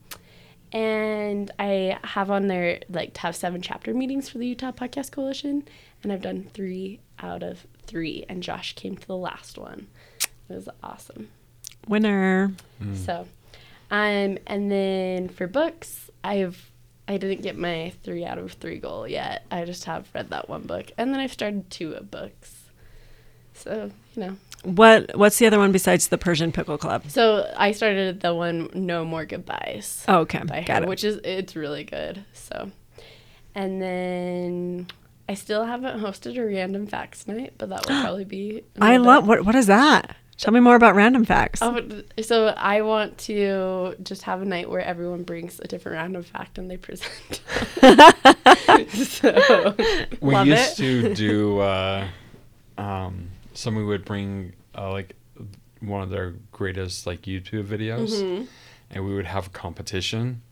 and 0.74 1.52
I 1.60 1.98
have 2.02 2.32
on 2.32 2.48
there 2.48 2.80
like 2.90 3.14
to 3.14 3.20
have 3.20 3.36
seven 3.36 3.62
chapter 3.62 3.94
meetings 3.94 4.28
for 4.28 4.38
the 4.38 4.46
Utah 4.48 4.72
Podcast 4.72 5.12
Coalition, 5.12 5.66
and 6.02 6.12
I've 6.12 6.20
done 6.20 6.50
three 6.52 7.00
out 7.20 7.44
of 7.44 7.64
three, 7.86 8.26
and 8.28 8.42
Josh 8.42 8.74
came 8.74 8.96
to 8.96 9.06
the 9.06 9.16
last 9.16 9.56
one. 9.56 9.86
It 10.48 10.54
was 10.54 10.68
awesome. 10.82 11.28
Winner. 11.86 12.52
Hmm. 12.82 12.94
So, 12.96 13.28
um, 13.90 14.38
and 14.46 14.70
then 14.70 15.28
for 15.28 15.46
books, 15.46 16.10
I've 16.22 16.70
I 17.06 17.18
didn't 17.18 17.42
get 17.42 17.58
my 17.58 17.92
three 18.02 18.24
out 18.24 18.38
of 18.38 18.52
three 18.52 18.78
goal 18.78 19.06
yet. 19.06 19.44
I 19.50 19.64
just 19.66 19.84
have 19.84 20.08
read 20.14 20.30
that 20.30 20.48
one 20.48 20.62
book, 20.62 20.90
and 20.96 21.12
then 21.12 21.20
I've 21.20 21.32
started 21.32 21.70
two 21.70 21.92
of 21.92 22.10
books. 22.10 22.62
So 23.52 23.90
you 24.16 24.22
know, 24.22 24.36
What 24.64 25.16
What's 25.16 25.38
the 25.38 25.46
other 25.46 25.58
one 25.58 25.70
besides 25.70 26.08
the 26.08 26.18
Persian 26.18 26.50
Pickle 26.50 26.78
Club? 26.78 27.04
so 27.08 27.52
I 27.56 27.72
started 27.72 28.20
the 28.20 28.34
one 28.34 28.70
No 28.74 29.04
More 29.04 29.24
Goodbyes. 29.26 30.04
Oh, 30.08 30.20
okay, 30.20 30.40
got 30.44 30.68
her, 30.78 30.82
it. 30.84 30.88
which 30.88 31.04
is 31.04 31.20
it's 31.24 31.54
really 31.54 31.84
good. 31.84 32.24
So, 32.32 32.70
and 33.54 33.80
then 33.82 34.86
I 35.28 35.34
still 35.34 35.64
haven't 35.64 36.00
hosted 36.00 36.36
a 36.38 36.44
random 36.44 36.86
facts 36.86 37.28
night, 37.28 37.54
but 37.58 37.68
that 37.68 37.86
will 37.86 38.00
probably 38.02 38.24
be. 38.24 38.62
I 38.80 38.96
love 38.96 39.26
what 39.28 39.44
What 39.44 39.54
is 39.54 39.66
that? 39.66 40.16
Tell 40.36 40.52
me 40.52 40.60
more 40.60 40.74
about 40.74 40.94
random 40.96 41.24
facts. 41.24 41.60
Oh, 41.62 41.80
so 42.20 42.48
I 42.48 42.82
want 42.82 43.16
to 43.18 43.94
just 44.02 44.22
have 44.22 44.42
a 44.42 44.44
night 44.44 44.68
where 44.68 44.80
everyone 44.80 45.22
brings 45.22 45.60
a 45.60 45.68
different 45.68 45.96
random 45.96 46.22
fact 46.24 46.58
and 46.58 46.68
they 46.70 46.76
present. 46.76 47.40
so, 48.92 49.74
We 50.20 50.36
used 50.42 50.80
it. 50.80 50.82
to 50.82 51.14
do. 51.14 51.58
Uh, 51.60 52.08
um, 52.78 53.28
somebody 53.52 53.86
would 53.86 54.04
bring 54.04 54.52
uh, 54.76 54.90
like 54.90 55.14
one 55.80 56.02
of 56.02 56.10
their 56.10 56.34
greatest 56.52 57.06
like 57.06 57.22
YouTube 57.22 57.64
videos, 57.66 58.10
Mm-hmm. 58.10 58.44
and 58.90 59.04
we 59.06 59.14
would 59.14 59.26
have 59.26 59.46
a 59.46 59.50
competition 59.50 60.42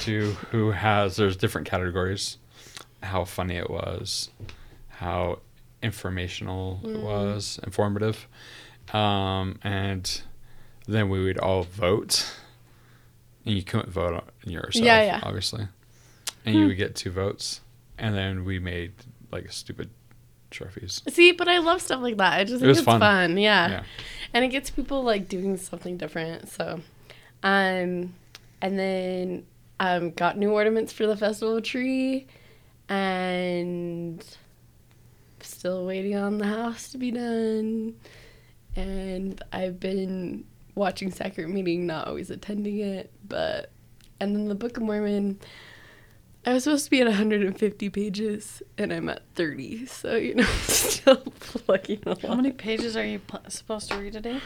to 0.00 0.32
who 0.50 0.70
has. 0.70 1.16
There's 1.16 1.36
different 1.36 1.66
categories. 1.68 2.38
How 3.02 3.24
funny 3.24 3.56
it 3.56 3.70
was, 3.70 4.30
how 4.88 5.40
informational 5.82 6.80
Mm. 6.82 6.94
it 6.96 7.00
was, 7.02 7.60
informative, 7.62 8.26
um, 8.92 9.58
and 9.62 10.22
then 10.86 11.08
we 11.08 11.22
would 11.24 11.38
all 11.38 11.62
vote. 11.64 12.30
And 13.46 13.54
you 13.56 13.62
couldn't 13.62 13.90
vote 13.90 14.14
on 14.14 14.50
yourself, 14.50 14.84
Yeah, 14.84 15.02
yeah. 15.02 15.20
obviously. 15.22 15.66
And 16.44 16.54
you 16.54 16.66
would 16.66 16.76
get 16.76 16.94
two 16.94 17.10
votes, 17.10 17.60
and 17.98 18.14
then 18.14 18.44
we 18.44 18.58
made 18.58 18.92
like 19.32 19.50
stupid 19.52 19.90
trophies. 20.50 21.02
see, 21.08 21.32
but 21.32 21.48
I 21.48 21.58
love 21.58 21.80
stuff 21.82 22.00
like 22.02 22.16
that. 22.18 22.32
I 22.40 22.44
just 22.44 22.56
It 22.56 22.58
think 22.60 22.68
was 22.68 22.78
it's 22.78 22.84
fun. 22.84 23.00
fun. 23.00 23.36
Yeah. 23.38 23.68
Yeah. 23.70 23.82
and 24.34 24.44
it 24.44 24.48
gets 24.48 24.70
people 24.70 25.02
like 25.02 25.28
doing 25.28 25.56
something 25.56 25.96
different. 25.96 26.48
So, 26.48 26.80
um, 27.42 28.14
and 28.62 28.78
then 28.78 29.46
um, 29.80 30.10
got 30.12 30.36
new 30.38 30.50
ornaments 30.52 30.92
for 30.92 31.06
the 31.06 31.16
festival 31.16 31.60
tree, 31.62 32.26
and 32.88 34.24
still 35.40 35.86
waiting 35.86 36.16
on 36.16 36.38
the 36.38 36.46
house 36.46 36.90
to 36.92 36.98
be 36.98 37.10
done. 37.10 37.94
And 38.78 39.42
I've 39.52 39.80
been 39.80 40.44
watching 40.76 41.10
Sacrament 41.10 41.52
Meeting, 41.52 41.84
not 41.84 42.06
always 42.06 42.30
attending 42.30 42.78
it, 42.78 43.12
but 43.26 43.72
and 44.20 44.36
then 44.36 44.46
the 44.46 44.54
Book 44.54 44.76
of 44.76 44.84
Mormon. 44.84 45.40
I 46.46 46.52
was 46.54 46.64
supposed 46.64 46.84
to 46.84 46.90
be 46.90 47.00
at 47.00 47.06
150 47.08 47.90
pages, 47.90 48.62
and 48.78 48.92
I'm 48.92 49.08
at 49.08 49.22
30. 49.34 49.86
So 49.86 50.14
you 50.14 50.36
know, 50.36 50.44
still 50.62 51.16
plugging 51.40 52.00
along. 52.06 52.20
How 52.20 52.34
many 52.36 52.52
pages 52.52 52.96
are 52.96 53.04
you 53.04 53.18
pl- 53.18 53.42
supposed 53.48 53.90
to 53.90 53.98
read 53.98 54.14
a 54.14 54.20
day? 54.20 54.40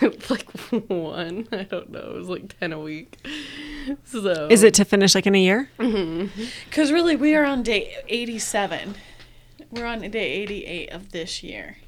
like 0.30 0.48
one. 0.88 1.48
I 1.50 1.64
don't 1.64 1.90
know. 1.90 1.98
It 1.98 2.14
was 2.14 2.28
like 2.28 2.56
10 2.60 2.72
a 2.72 2.78
week. 2.78 3.18
So 4.04 4.46
Is 4.48 4.62
it 4.62 4.74
to 4.74 4.84
finish 4.84 5.16
like 5.16 5.26
in 5.26 5.34
a 5.34 5.42
year? 5.42 5.70
Mm-hmm. 5.80 6.42
Because 6.66 6.92
really, 6.92 7.16
we 7.16 7.34
are 7.34 7.44
on 7.44 7.64
day 7.64 7.96
87. 8.08 8.94
We're 9.70 9.86
on 9.86 10.08
day 10.08 10.32
88 10.32 10.90
of 10.90 11.10
this 11.10 11.42
year. 11.42 11.78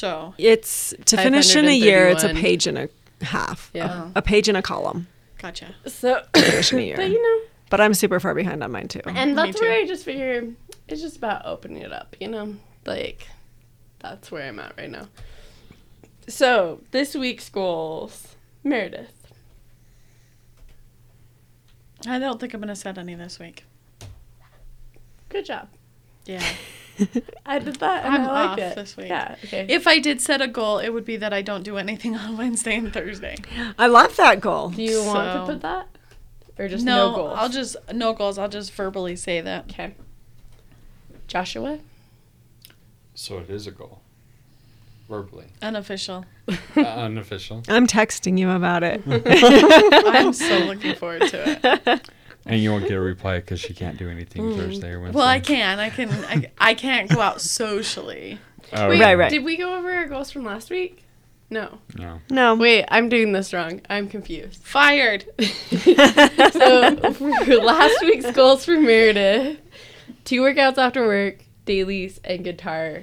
So, 0.00 0.32
It's 0.38 0.94
to 1.04 1.18
finish 1.18 1.54
in 1.54 1.66
a 1.66 1.76
year. 1.76 2.08
It's 2.08 2.24
a 2.24 2.32
page 2.32 2.66
and 2.66 2.78
a 2.78 2.88
half. 3.20 3.70
Yeah. 3.74 4.08
A, 4.14 4.20
a 4.20 4.22
page 4.22 4.48
and 4.48 4.56
a 4.56 4.62
column. 4.62 5.08
gotcha. 5.36 5.74
So 5.86 6.22
Finish 6.34 6.72
in 6.72 6.78
a 6.78 6.82
year. 6.82 6.96
but 6.96 7.10
you 7.10 7.22
know, 7.22 7.46
But 7.68 7.82
I'm 7.82 7.92
super 7.92 8.18
far 8.18 8.34
behind 8.34 8.64
on 8.64 8.72
mine 8.72 8.88
too. 8.88 9.02
and 9.04 9.36
that's 9.36 9.60
too. 9.60 9.66
where 9.66 9.78
I 9.78 9.84
just 9.84 10.06
figure 10.06 10.54
it's 10.88 11.02
just 11.02 11.18
about 11.18 11.44
opening 11.44 11.82
it 11.82 11.92
up. 11.92 12.16
You 12.18 12.28
know, 12.28 12.56
like 12.86 13.28
that's 13.98 14.32
where 14.32 14.48
I'm 14.48 14.58
at 14.58 14.72
right 14.78 14.90
now. 14.90 15.08
So 16.28 16.80
this 16.92 17.14
week's 17.14 17.50
goals, 17.50 18.36
Meredith. 18.64 19.12
I 22.06 22.18
don't 22.18 22.40
think 22.40 22.54
I'm 22.54 22.60
going 22.60 22.68
to 22.68 22.74
set 22.74 22.96
any 22.96 23.14
this 23.16 23.38
week. 23.38 23.64
Good 25.28 25.44
job. 25.44 25.68
Yeah. 26.24 26.42
I 27.46 27.58
did 27.58 27.76
that 27.76 28.04
and 28.04 28.14
I'm 28.14 28.20
I 28.22 28.32
liked 28.32 28.52
off 28.52 28.58
it. 28.58 28.74
this 28.76 28.96
week. 28.96 29.08
Yeah. 29.08 29.36
Okay. 29.44 29.66
if 29.68 29.86
I 29.86 29.98
did 29.98 30.20
set 30.20 30.40
a 30.42 30.48
goal, 30.48 30.78
it 30.78 30.90
would 30.90 31.04
be 31.04 31.16
that 31.16 31.32
I 31.32 31.42
don't 31.42 31.62
do 31.62 31.76
anything 31.78 32.14
on 32.16 32.36
Wednesday 32.36 32.76
and 32.76 32.92
Thursday. 32.92 33.36
I 33.78 33.86
love 33.86 34.16
that 34.16 34.40
goal. 34.40 34.70
Do 34.70 34.82
you 34.82 35.02
want 35.04 35.26
to 35.32 35.32
So- 35.40 35.46
put 35.52 35.62
that, 35.62 35.88
or 36.58 36.68
just 36.68 36.84
no, 36.84 37.10
no, 37.10 37.16
goals? 37.16 37.38
I'll 37.38 37.48
just, 37.48 37.76
no 37.92 38.12
goals. 38.12 38.38
I'll 38.38 38.48
just 38.48 38.72
verbally 38.72 39.16
say 39.16 39.40
that. 39.40 39.64
Okay. 39.70 39.94
Joshua. 41.26 41.78
So 43.14 43.38
it 43.38 43.50
is 43.50 43.66
a 43.66 43.70
goal. 43.70 44.00
Verbally. 45.08 45.46
Unofficial. 45.60 46.24
Uh, 46.76 46.80
unofficial. 46.80 47.62
I'm 47.68 47.86
texting 47.86 48.38
you 48.38 48.50
about 48.50 48.82
it. 48.84 49.02
I'm 49.06 50.32
so 50.32 50.58
looking 50.58 50.94
forward 50.94 51.22
to 51.28 51.58
it. 51.86 52.08
And 52.46 52.60
you 52.60 52.70
won't 52.70 52.88
get 52.88 52.96
a 52.96 53.00
reply 53.00 53.38
because 53.38 53.60
she 53.60 53.74
can't 53.74 53.98
do 53.98 54.08
anything 54.08 54.42
hmm. 54.42 54.56
Thursday 54.56 54.92
or 54.92 55.00
Wednesday. 55.00 55.18
Well, 55.18 55.26
I 55.26 55.40
can. 55.40 55.78
I 55.78 55.90
can. 55.90 56.10
I, 56.10 56.50
I 56.58 56.74
can't 56.74 57.08
go 57.10 57.20
out 57.20 57.40
socially. 57.40 58.38
Oh, 58.72 58.88
Wait, 58.88 59.00
Right, 59.00 59.14
right. 59.14 59.30
Did 59.30 59.44
we 59.44 59.56
go 59.56 59.74
over 59.76 59.92
our 59.92 60.06
goals 60.06 60.30
from 60.30 60.44
last 60.44 60.70
week? 60.70 61.04
No. 61.50 61.78
No. 61.96 62.20
no. 62.30 62.54
Wait, 62.54 62.86
I'm 62.88 63.08
doing 63.08 63.32
this 63.32 63.52
wrong. 63.52 63.80
I'm 63.90 64.08
confused. 64.08 64.62
Fired. 64.62 65.24
so 65.40 66.98
last 67.62 68.00
week's 68.02 68.30
goals 68.30 68.64
for 68.64 68.80
Meredith: 68.80 69.58
two 70.24 70.40
workouts 70.42 70.78
after 70.78 71.04
work, 71.04 71.44
dailies, 71.64 72.20
and 72.24 72.44
guitar 72.44 73.02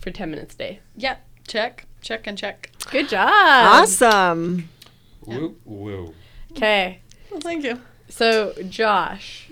for 0.00 0.10
ten 0.10 0.30
minutes 0.30 0.54
a 0.54 0.58
day. 0.58 0.80
Yep. 0.96 1.20
Check. 1.46 1.86
Check 2.00 2.26
and 2.26 2.38
check. 2.38 2.70
Good 2.90 3.08
job. 3.08 3.28
Awesome. 3.28 4.68
Woo 5.26 5.56
woo. 5.64 6.14
Okay, 6.52 7.00
Well, 7.34 7.40
thank 7.40 7.64
you. 7.64 7.80
so 8.08 8.54
Josh, 8.68 9.48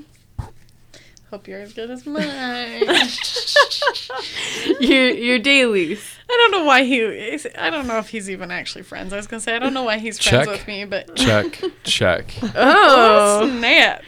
Hope 1.30 1.48
you're 1.48 1.60
as 1.60 1.72
good 1.72 1.90
as 1.90 2.04
mine. 2.06 2.84
your 4.80 5.08
your 5.10 5.38
dailies. 5.38 6.04
I 6.28 6.36
don't 6.36 6.50
know 6.60 6.64
why 6.66 6.84
he. 6.84 6.98
Is, 7.00 7.48
I 7.58 7.70
don't 7.70 7.86
know 7.86 7.96
if 7.98 8.10
he's 8.10 8.28
even 8.30 8.50
actually 8.50 8.82
friends. 8.82 9.12
I 9.12 9.16
was 9.16 9.26
gonna 9.26 9.40
say 9.40 9.56
I 9.56 9.58
don't 9.58 9.72
know 9.74 9.82
why 9.84 9.96
he's 9.98 10.18
friends 10.18 10.46
with 10.48 10.66
me, 10.66 10.84
but 10.84 11.16
Check. 11.16 11.60
Check. 11.84 12.34
Oh, 12.54 13.48
snap. 13.58 14.02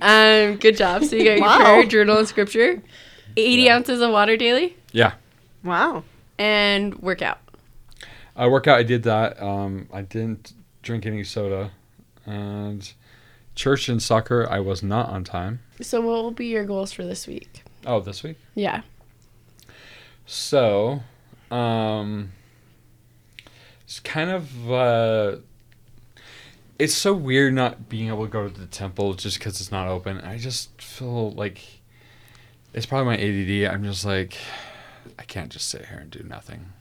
um, 0.00 0.56
good 0.58 0.76
job. 0.76 1.02
So 1.04 1.16
you 1.16 1.24
got 1.24 1.32
your 1.38 1.40
Wow. 1.40 1.58
prayer, 1.58 1.86
journal, 1.86 2.18
and 2.18 2.28
scripture. 2.28 2.80
Eighty 3.36 3.62
Yeah. 3.62 3.74
ounces 3.76 4.00
of 4.00 4.12
water 4.12 4.36
daily 4.36 4.76
Yeah. 4.92 5.14
Wow. 5.64 6.04
and 6.38 6.94
workout. 7.00 7.38
I 8.36 8.46
workout. 8.46 8.78
I 8.78 8.84
did 8.84 9.02
that. 9.04 9.42
Um, 9.42 9.88
I 9.92 10.02
didn't 10.02 10.52
drink 10.82 11.04
any 11.04 11.24
soda, 11.24 11.72
and 12.26 12.92
church 13.54 13.88
and 13.88 14.02
soccer. 14.02 14.48
I 14.50 14.60
was 14.60 14.82
not 14.82 15.08
on 15.08 15.24
time. 15.24 15.60
So 15.80 16.00
what 16.00 16.22
will 16.22 16.30
be 16.30 16.46
your 16.46 16.64
goals 16.64 16.92
for 16.92 17.04
this 17.04 17.26
week? 17.26 17.62
Oh, 17.86 18.00
this 18.00 18.22
week. 18.22 18.38
Yeah. 18.54 18.82
So, 20.26 21.00
um, 21.50 22.32
it's 23.84 24.00
kind 24.00 24.30
of 24.30 24.72
uh, 24.72 25.36
it's 26.78 26.94
so 26.94 27.14
weird 27.14 27.54
not 27.54 27.88
being 27.88 28.08
able 28.08 28.24
to 28.24 28.30
go 28.30 28.48
to 28.48 28.60
the 28.60 28.66
temple 28.66 29.14
just 29.14 29.38
because 29.38 29.60
it's 29.60 29.70
not 29.70 29.88
open. 29.88 30.20
I 30.20 30.38
just 30.38 30.80
feel 30.80 31.32
like 31.32 31.60
it's 32.72 32.86
probably 32.86 33.16
my 33.16 33.22
ADD. 33.22 33.72
I'm 33.72 33.84
just 33.84 34.04
like, 34.04 34.36
I 35.18 35.22
can't 35.22 35.50
just 35.50 35.68
sit 35.68 35.86
here 35.86 35.98
and 35.98 36.10
do 36.10 36.24
nothing. 36.24 36.72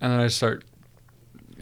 And 0.00 0.12
then 0.12 0.20
I 0.20 0.26
start, 0.28 0.64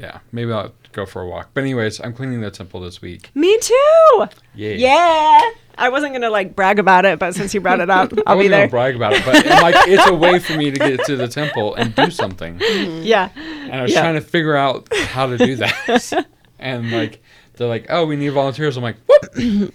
yeah, 0.01 0.19
maybe 0.33 0.53
I'll 0.53 0.73
go 0.93 1.05
for 1.07 1.23
a 1.23 1.29
walk. 1.29 1.51
But 1.55 1.61
anyways, 1.63 2.01
I'm 2.01 2.13
cleaning 2.15 2.41
the 2.41 2.51
temple 2.51 2.81
this 2.81 3.03
week. 3.03 3.31
Me 3.35 3.59
too. 3.61 4.25
Yay. 4.55 4.77
Yeah. 4.79 5.51
I 5.79 5.89
wasn't 5.89 6.13
gonna 6.13 6.31
like 6.31 6.55
brag 6.57 6.79
about 6.79 7.05
it, 7.05 7.19
but 7.19 7.35
since 7.35 7.55
you 7.55 7.61
brought 7.61 7.81
it 7.81 7.89
up, 7.91 8.13
I 8.27 8.33
I'll 8.33 8.39
be 8.39 8.49
there. 8.49 8.63
I 8.63 8.67
wasn't 8.67 8.71
gonna 8.71 8.71
brag 8.71 8.97
about 8.97 9.13
it, 9.15 9.25
but 9.25 9.51
I'm 9.51 9.63
like 9.63 9.75
it's 9.89 10.07
a 10.09 10.15
way 10.15 10.39
for 10.39 10.57
me 10.57 10.71
to 10.71 10.79
get 10.79 11.05
to 11.07 11.17
the 11.17 11.29
temple 11.29 11.75
and 11.75 11.95
do 11.95 12.11
something. 12.23 12.59
Yeah. 12.61 13.29
And 13.37 13.75
I 13.75 13.83
was 13.83 13.93
Yeah. 13.93 14.01
trying 14.03 14.15
to 14.15 14.21
figure 14.21 14.57
out 14.57 14.93
how 14.95 15.27
to 15.27 15.39
do 15.39 15.57
that. 15.57 16.27
and 16.59 16.91
like 16.91 17.23
they're 17.55 17.69
like, 17.69 17.87
"Oh, 17.91 18.05
we 18.07 18.17
need 18.17 18.31
volunteers." 18.31 18.77
I'm 18.77 18.83
like, 18.83 18.97
"Whoop, 19.07 19.73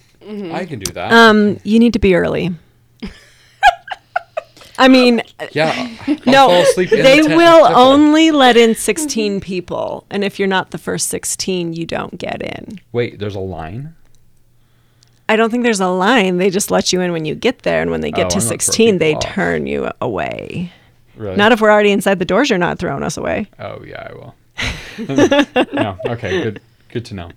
I 0.54 0.66
can 0.66 0.80
do 0.80 0.92
that." 0.94 1.12
Um, 1.12 1.60
you 1.64 1.80
need 1.80 1.94
to 1.94 2.00
be 2.00 2.16
early. 2.16 2.52
I 4.78 4.88
mean, 4.88 5.22
yeah, 5.54 5.90
I'll 6.08 6.16
no, 6.26 6.48
fall 6.48 6.62
asleep 6.64 6.92
in 6.92 6.98
the 7.00 7.04
they 7.04 7.22
tent- 7.22 7.36
will 7.38 7.66
only 7.78 8.32
let 8.32 8.58
in 8.58 8.76
16 8.76 9.40
people, 9.40 10.06
and 10.10 10.24
if 10.24 10.38
you're 10.38 10.48
not 10.50 10.72
the 10.72 10.78
first 10.78 11.08
16, 11.10 11.74
you 11.74 11.86
don't 11.86 12.18
get 12.18 12.42
in. 12.42 12.80
Wait, 12.92 13.20
there's 13.20 13.36
a 13.36 13.40
line. 13.40 13.96
I 15.28 15.36
don't 15.38 15.50
think 15.50 15.64
there's 15.64 15.80
a 15.80 15.88
line. 15.88 16.38
They 16.38 16.50
just 16.50 16.70
let 16.72 16.94
you 16.94 17.02
in 17.02 17.12
when 17.12 17.26
you 17.26 17.36
get 17.36 17.60
there, 17.60 17.82
and 17.82 17.90
when 17.90 18.02
they 18.02 18.10
Oh, 18.10 18.16
get 18.18 18.30
to 18.32 18.36
I'm 18.38 18.42
16, 18.42 18.98
they 19.00 19.16
off. 19.16 19.22
turn 19.24 19.66
you 19.66 19.90
away. 20.02 20.72
Really? 21.16 21.38
Not 21.38 21.52
if 21.54 21.62
we're 21.62 21.72
already 21.72 21.92
inside 21.92 22.20
the 22.20 22.26
doors. 22.26 22.50
You're 22.50 22.60
not 22.60 22.78
throwing 22.78 23.02
us 23.02 23.16
away. 23.18 23.48
oh 23.60 23.82
yeah, 23.84 24.10
I 24.10 24.14
will. 24.14 24.36
no, 25.74 25.98
okay, 26.08 26.44
good, 26.44 26.62
good 26.90 27.06
to 27.06 27.14
know. 27.14 27.32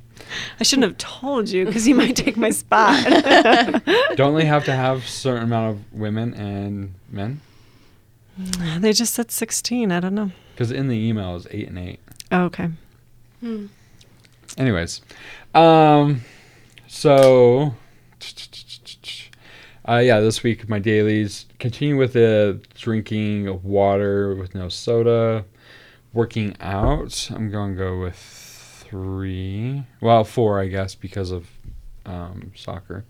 I 0.61 0.63
shouldn't 0.63 0.85
have 0.85 0.99
told 0.99 1.49
you 1.49 1.65
because 1.65 1.87
you 1.87 1.95
might 1.95 2.17
take 2.17 2.37
my 2.37 2.51
spot. 2.51 3.05
Don't 4.17 4.35
they 4.35 4.45
have 4.45 4.65
to 4.67 4.73
have 4.73 5.07
certain 5.09 5.45
amount 5.45 5.71
of 5.77 5.93
women 5.93 6.35
and 6.35 6.95
men? 7.11 7.41
they 8.79 8.93
just 8.93 9.15
said 9.15 9.31
16. 9.31 9.91
I 9.91 9.99
don't 9.99 10.15
know. 10.15 10.31
Because 10.55 10.71
in 10.71 10.87
the 10.89 10.97
email 10.97 11.35
is 11.35 11.47
eight 11.51 11.69
and 11.69 11.79
eight. 11.79 12.01
Oh, 12.31 12.45
okay. 12.45 12.71
Anyways, 14.57 15.03
um, 15.55 16.23
so 16.87 17.75
uh, 19.89 19.99
yeah, 19.99 20.21
this 20.21 20.43
week 20.43 20.69
my 20.69 20.79
dailies 20.79 21.47
continue 21.59 21.97
with 21.97 22.13
the 22.13 22.61
drinking 22.75 23.47
of 23.47 23.65
water 23.65 24.35
with 24.35 24.55
no 24.55 24.69
soda, 24.69 25.45
working 26.13 26.57
out. 26.61 27.31
I'm 27.33 27.51
gonna 27.51 27.75
go 27.75 28.01
with 28.01 28.38
three, 28.89 29.85
well, 30.01 30.25
four, 30.25 30.61
I 30.61 30.67
guess, 30.67 30.95
because 30.95 31.31
of 31.31 31.49
um, 32.07 32.53
soccer. 32.55 33.05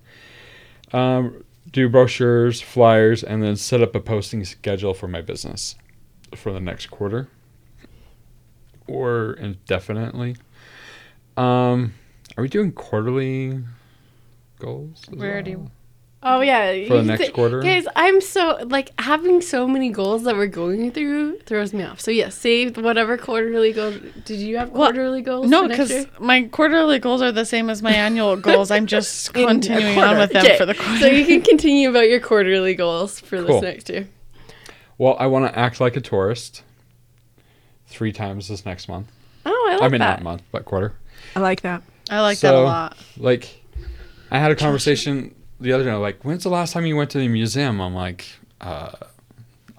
Um, 0.93 1.45
do 1.71 1.89
brochures, 1.89 2.61
flyers, 2.61 3.23
and 3.23 3.43
then 3.43 3.57
set 3.57 3.83
up 3.83 3.95
a 3.95 4.01
posting 4.01 4.45
schedule 4.45 4.95
for 4.95 5.09
my 5.09 5.21
business 5.21 5.75
for 6.35 6.53
the 6.53 6.61
next 6.61 6.87
quarter 6.87 7.29
or 8.89 9.35
indefinitely. 9.35 10.37
Um, 11.37 11.95
are 12.37 12.43
we 12.43 12.49
doing 12.49 12.73
quarterly 12.73 13.63
goals? 14.59 15.05
Where 15.15 15.43
do 15.43 15.59
well? 15.59 15.71
You- 16.23 16.29
Oh 16.29 16.41
yeah. 16.41 16.89
For 16.89 16.97
the 16.97 17.03
next 17.05 17.27
thi- 17.27 17.33
quarter? 17.33 17.61
Guys, 17.61 17.87
I'm 17.95 18.21
so 18.21 18.59
like 18.67 18.91
having 19.01 19.41
so 19.41 19.69
many 19.69 19.89
goals 19.91 20.25
that 20.25 20.35
we're 20.37 20.47
going 20.49 20.91
through 20.91 21.39
throws 21.47 21.73
me 21.73 21.85
off. 21.85 22.01
So 22.01 22.11
yes, 22.11 22.35
save 22.35 22.77
whatever 22.77 23.17
quarterly 23.17 23.73
goals. 23.73 23.97
Did 24.25 24.41
you 24.41 24.59
have 24.59 24.71
Well, 24.71 24.91
quarterly 24.91 25.23
goals? 25.23 25.49
No, 25.49 25.69
because 25.69 26.07
my 26.19 26.43
quarterly 26.45 26.99
goals 26.99 27.23
are 27.23 27.31
the 27.31 27.45
same 27.45 27.71
as 27.71 27.83
my 27.83 27.93
annual 27.93 28.37
goals. 28.49 28.71
I'm 28.73 28.87
just 28.87 29.33
continuing 29.33 29.97
on 29.99 30.19
with 30.19 30.33
them 30.33 30.45
Okay, 30.45 30.59
for 30.59 30.67
the 30.67 30.75
quarter. 30.75 30.99
So 30.99 31.07
you 31.07 31.25
can 31.25 31.43
continue 31.43 31.89
about 31.89 32.09
your 32.09 32.21
quarterly 32.21 32.75
goals 32.75 33.21
for 33.21 33.37
Cool. 33.45 33.61
this 33.61 33.63
next 33.63 33.89
year. 33.89 34.09
Well, 34.99 35.17
I 35.21 35.29
want 35.29 35.47
to 35.53 35.57
act 35.57 35.81
like 35.81 35.97
a 35.97 36.01
tourist 36.01 36.63
three 37.87 38.13
times 38.13 38.49
this 38.49 38.67
next 38.67 38.89
month. 38.89 39.07
Oh, 39.47 39.53
I 39.71 39.73
like 39.75 39.79
that. 39.81 39.85
I 39.85 39.89
mean, 39.89 39.99
that. 40.01 40.07
not 40.19 40.23
month, 40.23 40.43
but 40.51 40.65
quarter. 40.65 40.95
I 41.37 41.41
like 41.41 41.61
that. 41.63 41.83
I 42.11 42.21
like 42.23 42.41
that 42.41 42.55
a 42.55 42.61
lot. 42.61 42.97
Like, 43.17 43.63
I 44.33 44.39
had 44.41 44.51
a 44.51 44.57
conversation 44.57 45.35
the 45.61 45.73
other 45.73 45.85
day. 45.85 45.93
Like, 45.95 46.25
when's 46.25 46.43
the 46.43 46.51
last 46.51 46.73
time 46.73 46.87
you 46.87 46.97
went 46.97 47.11
to 47.11 47.19
the 47.19 47.29
museum? 47.29 47.81
I'm 47.81 47.95
like, 47.95 48.27
uh, 48.61 48.93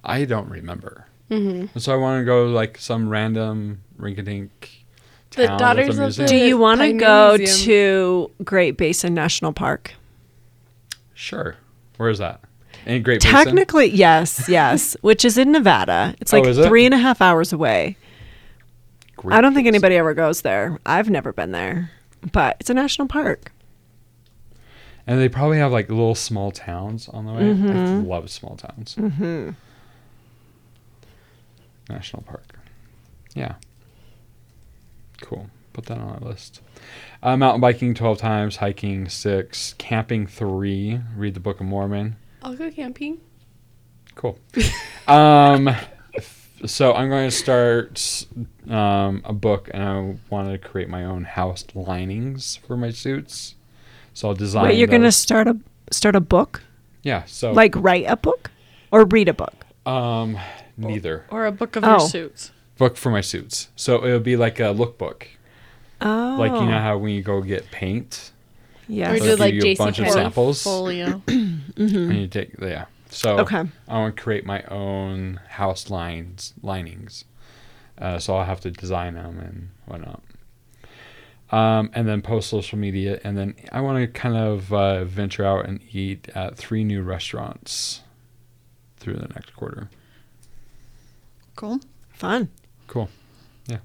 I 0.04 0.26
don't 0.26 0.50
remember. 0.50 1.06
Mm-hmm. 1.30 1.66
And 1.74 1.82
so 1.84 1.94
I 1.94 1.96
want 1.98 2.22
to 2.22 2.26
go 2.26 2.46
like 2.48 2.78
some 2.78 3.08
random 3.10 3.82
rinky-dink 4.00 4.86
The 5.32 5.48
town 5.48 5.60
Daughters 5.60 5.90
with 5.90 6.00
a 6.00 6.06
of 6.06 6.16
the- 6.16 6.26
Do 6.26 6.36
you 6.36 6.58
want 6.58 6.82
to 6.82 6.94
go 6.94 7.36
Museum. 7.38 7.66
to 7.68 8.44
Great 8.44 8.78
Basin 8.78 9.14
National 9.14 9.54
Park? 9.54 9.94
Sure. 11.14 11.56
Where 11.98 12.10
is 12.10 12.18
that? 12.20 12.42
In 12.86 13.04
Great 13.04 13.22
Basin? 13.22 13.36
Technically, 13.46 13.88
yes, 13.92 14.48
yes, 14.50 14.96
which 15.02 15.24
is 15.26 15.38
in 15.38 15.52
Nevada. 15.52 16.16
It's 16.20 16.34
Oh, 16.34 16.40
like 16.40 16.48
is 16.50 16.58
it? 16.58 16.68
three 16.68 16.86
and 16.86 16.94
a 16.94 16.98
half 16.98 17.22
hours 17.22 17.54
away. 17.54 17.98
Great 19.18 19.36
I 19.38 19.42
don't 19.42 19.54
think 19.54 19.68
anybody 19.68 19.96
ever 19.98 20.14
goes 20.14 20.42
there. 20.42 20.80
I've 20.86 21.10
never 21.10 21.34
been 21.34 21.52
there, 21.52 21.92
but 22.32 22.56
it's 22.62 22.70
a 22.70 22.74
national 22.74 23.08
park. 23.10 23.52
And 25.10 25.20
they 25.20 25.28
probably 25.28 25.58
have 25.58 25.72
like 25.72 25.90
little 25.90 26.14
small 26.14 26.52
towns 26.52 27.10
on 27.10 27.26
the 27.26 27.34
way. 27.34 27.50
I 27.50 27.96
love 27.96 28.30
small 28.30 28.56
towns. 28.56 28.94
Mm-hmm. 28.94 29.50
National 31.90 32.22
Park. 32.22 32.60
Yeah. 33.34 33.56
Cool. 35.20 35.50
Put 35.74 35.88
that 35.88 35.98
on 35.98 36.10
our 36.10 36.20
list. 36.20 36.62
Uh, 37.24 37.36
mountain 37.36 37.60
biking 37.60 37.96
12 37.96 38.20
times, 38.20 38.58
hiking 38.58 39.10
6, 39.10 39.74
camping 39.80 40.28
3, 40.28 41.02
read 41.16 41.34
the 41.34 41.40
Book 41.40 41.60
of 41.60 41.66
Mormon. 41.66 42.16
I'll 42.44 42.56
go 42.56 42.70
camping. 42.70 43.20
Cool. 44.14 44.38
um, 45.08 45.70
f- 45.70 46.52
so 46.68 46.94
I'm 46.94 47.10
going 47.10 47.28
to 47.28 47.36
start 47.36 48.28
um, 48.70 49.24
a 49.26 49.34
book, 49.34 49.72
and 49.74 49.82
I 49.82 50.18
want 50.30 50.52
to 50.52 50.60
create 50.60 50.88
my 50.88 51.04
own 51.04 51.24
house 51.24 51.66
linings 51.74 52.58
for 52.68 52.78
my 52.78 52.92
suits. 52.92 53.56
So 54.20 54.28
I'll 54.28 54.34
design. 54.36 54.66
Wait, 54.66 54.78
you're 54.78 54.90
going 54.90 55.04
to 55.04 55.14
start 55.14 55.48
a 55.48 55.56
start 55.92 56.14
a 56.14 56.20
book? 56.20 56.62
Yeah. 57.04 57.24
So 57.26 57.54
Like 57.54 57.74
write 57.78 58.04
a 58.06 58.18
book 58.18 58.52
or 58.92 59.06
read 59.06 59.30
a 59.30 59.34
book? 59.34 59.66
um, 59.86 60.38
neither 60.76 61.24
Or 61.30 61.46
a 61.46 61.54
book 61.54 61.78
of 61.78 61.86
Oh. 61.86 61.92
your 61.92 62.00
suits. 62.02 62.52
book 62.78 62.98
for 62.98 63.12
my 63.12 63.22
suits. 63.22 63.70
So 63.78 64.04
it'll 64.06 64.20
be 64.20 64.36
like 64.36 64.60
a 64.60 64.74
lookbook, 64.74 65.24
Oh, 66.02 66.36
like 66.38 66.52
you 66.52 66.68
know 66.68 66.80
how 66.80 66.98
when 66.98 67.14
you 67.14 67.22
go 67.24 67.40
get 67.42 67.72
paint, 67.72 68.32
Yeah. 68.90 69.12
Or 69.12 69.20
they'll 69.20 69.24
did, 69.24 69.30
give 69.38 69.40
like, 69.40 69.54
you 69.54 69.72
a 69.72 69.76
bunch 69.76 70.00
of 70.00 70.06
Horner 70.08 70.22
samples, 70.22 70.64
Folio. 70.64 71.22
and 71.30 72.14
you 72.14 72.28
take 72.28 72.56
yeah. 72.62 72.86
So 73.10 73.40
Okay. 73.40 73.64
I 73.88 73.94
want 74.00 74.18
to 74.18 74.22
create 74.22 74.46
my 74.46 74.64
own 74.64 75.40
house 75.48 75.90
lines 75.90 76.54
linings. 76.62 77.24
Uh, 77.98 78.20
so 78.20 78.36
I'll 78.36 78.46
have 78.46 78.60
to 78.62 78.72
design 78.72 79.14
them 79.14 79.40
and 79.40 79.70
whatnot. 79.86 80.22
Um, 81.52 81.90
and 81.94 82.08
then 82.08 82.22
post 82.22 82.50
social 82.50 82.78
media, 82.78 83.20
and 83.24 83.36
then 83.36 83.56
I 83.72 83.82
want 83.82 83.98
to 83.98 84.08
kind 84.08 84.38
of 84.38 84.72
uh, 84.72 85.04
venture 85.06 85.44
out 85.44 85.66
and 85.66 85.80
eat 85.92 86.30
at 86.36 86.56
three 86.56 86.84
new 86.84 87.02
restaurants 87.02 88.02
through 88.98 89.16
the 89.16 89.28
next 89.30 89.56
quarter. 89.56 89.90
Cool. 91.56 91.80
Fun. 92.14 92.50
Cool. 92.86 93.10
Yeah. 93.68 93.78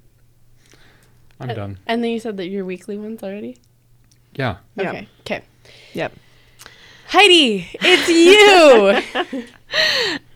I'm 1.41 1.51
Uh, 1.51 1.55
done. 1.55 1.79
And 1.87 2.05
then 2.05 2.11
you 2.11 2.21
said 2.21 2.37
that 2.37 2.49
your 2.49 2.67
weekly 2.67 2.99
ones 2.99 3.23
already? 3.23 3.57
Yeah. 4.35 4.57
Okay. 4.79 5.09
Okay. 5.21 5.43
Yep. 5.95 6.13
Heidi, 7.09 7.67
it's 7.81 8.09
you. 9.25 9.45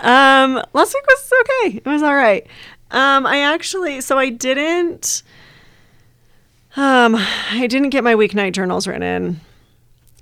Um, 0.01 0.61
last 0.72 0.95
week 0.95 1.07
was 1.07 1.33
okay. 1.43 1.76
It 1.76 1.87
was 1.87 2.03
all 2.03 2.14
right. 2.14 2.45
Um, 2.91 3.24
I 3.26 3.39
actually, 3.41 4.01
so 4.01 4.18
I 4.18 4.31
didn't, 4.31 5.22
um, 6.79 7.16
I 7.51 7.66
didn't 7.66 7.91
get 7.91 8.05
my 8.05 8.14
weeknight 8.14 8.53
journals 8.53 8.87
written 8.87 9.41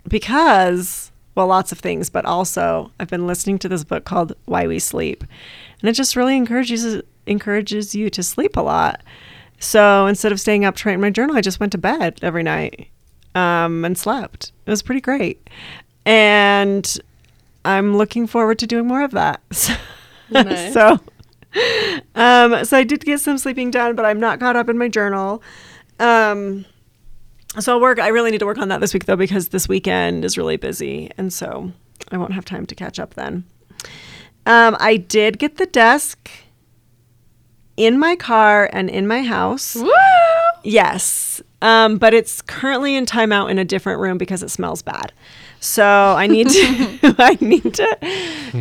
because, 0.09 1.13
well, 1.35 1.49
lots 1.49 1.71
of 1.71 1.79
things, 1.79 2.09
but 2.09 2.25
also 2.25 2.91
I've 2.99 3.11
been 3.11 3.27
listening 3.27 3.59
to 3.59 3.69
this 3.69 3.85
book 3.85 4.07
called 4.07 4.33
Why 4.47 4.67
We 4.67 4.79
Sleep, 4.79 5.23
and 5.81 5.91
it 5.91 5.93
just 5.93 6.17
really 6.17 6.35
encourages 6.35 7.03
encourages 7.27 7.95
you 7.95 8.09
to 8.09 8.23
sleep 8.23 8.57
a 8.57 8.63
lot. 8.63 9.03
So 9.59 10.07
instead 10.07 10.33
of 10.33 10.41
staying 10.41 10.65
up 10.65 10.77
to 10.77 10.89
write 10.89 10.99
my 10.99 11.11
journal, 11.11 11.37
I 11.37 11.43
just 11.43 11.61
went 11.61 11.73
to 11.73 11.79
bed 11.79 12.19
every 12.23 12.43
night 12.43 12.89
um, 13.35 13.85
and 13.85 13.99
slept. 13.99 14.53
It 14.65 14.71
was 14.71 14.83
pretty 14.83 15.03
great, 15.03 15.51
and 16.07 16.99
I'm 17.67 17.99
looking 17.99 18.27
forward 18.27 18.59
to 18.61 18.67
doing 18.67 18.87
more 18.87 19.03
of 19.03 19.11
that. 19.13 19.41
Nice. 20.29 20.73
so, 20.73 20.99
um, 22.17 22.65
so 22.65 22.77
I 22.77 22.83
did 22.83 23.05
get 23.05 23.21
some 23.21 23.39
sleeping 23.39 23.71
done, 23.71 23.95
but 23.95 24.05
I'm 24.05 24.19
not 24.19 24.41
caught 24.41 24.57
up 24.57 24.69
in 24.69 24.77
my 24.77 24.89
journal. 24.89 25.41
Um, 25.99 26.65
so 27.59 27.73
I'll 27.73 27.81
work. 27.81 27.99
I 27.99 28.09
really 28.09 28.31
need 28.31 28.39
to 28.39 28.47
work 28.47 28.59
on 28.59 28.69
that 28.69 28.81
this 28.81 28.93
week 28.93 29.07
though, 29.07 29.17
because 29.17 29.49
this 29.49 29.69
weekend 29.69 30.25
is 30.25 30.37
really 30.37 30.57
busy, 30.57 31.11
and 31.17 31.33
so 31.33 31.73
I 32.11 32.19
won't 32.19 32.33
have 32.33 32.45
time 32.45 32.67
to 32.67 32.75
catch 32.75 32.99
up 32.99 33.15
then. 33.15 33.45
Um, 34.45 34.77
I 34.79 34.97
did 34.97 35.39
get 35.39 35.57
the 35.57 35.67
desk 35.67 36.31
in 37.77 37.99
my 37.99 38.17
car 38.17 38.71
and 38.73 38.89
in 38.89 39.07
my 39.07 39.23
house. 39.23 39.75
Woo! 39.75 39.91
Yes. 40.63 41.43
Um, 41.63 41.97
but 41.97 42.13
it's 42.13 42.43
currently 42.43 42.97
in 42.97 43.07
timeout 43.07 43.51
in 43.51 43.59
a 43.59 43.65
different 43.65 44.01
room 44.01 44.19
because 44.19 44.43
it 44.43 44.51
smells 44.51 44.83
bad. 44.83 45.13
So 45.61 45.85
I 45.85 46.27
need 46.27 46.49
to 46.51 47.15
I 47.19 47.39
need 47.41 47.75
to 47.75 47.99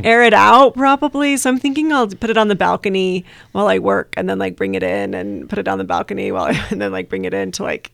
air 0.03 0.23
it 0.23 0.33
out 0.33 0.75
probably. 0.75 1.37
So 1.37 1.49
I'm 1.49 1.59
thinking 1.59 1.91
I'll 1.91 2.07
put 2.07 2.29
it 2.29 2.37
on 2.37 2.47
the 2.47 2.55
balcony 2.55 3.25
while 3.51 3.67
I 3.67 3.79
work 3.79 4.13
and 4.17 4.29
then 4.29 4.39
like 4.39 4.55
bring 4.55 4.75
it 4.75 4.83
in 4.83 5.13
and 5.13 5.49
put 5.49 5.59
it 5.59 5.67
on 5.67 5.77
the 5.77 5.83
balcony 5.83 6.31
while 6.31 6.45
I, 6.45 6.51
and 6.71 6.81
then 6.81 6.91
like 6.91 7.09
bring 7.09 7.25
it 7.25 7.33
in 7.33 7.51
to 7.53 7.63
like 7.63 7.91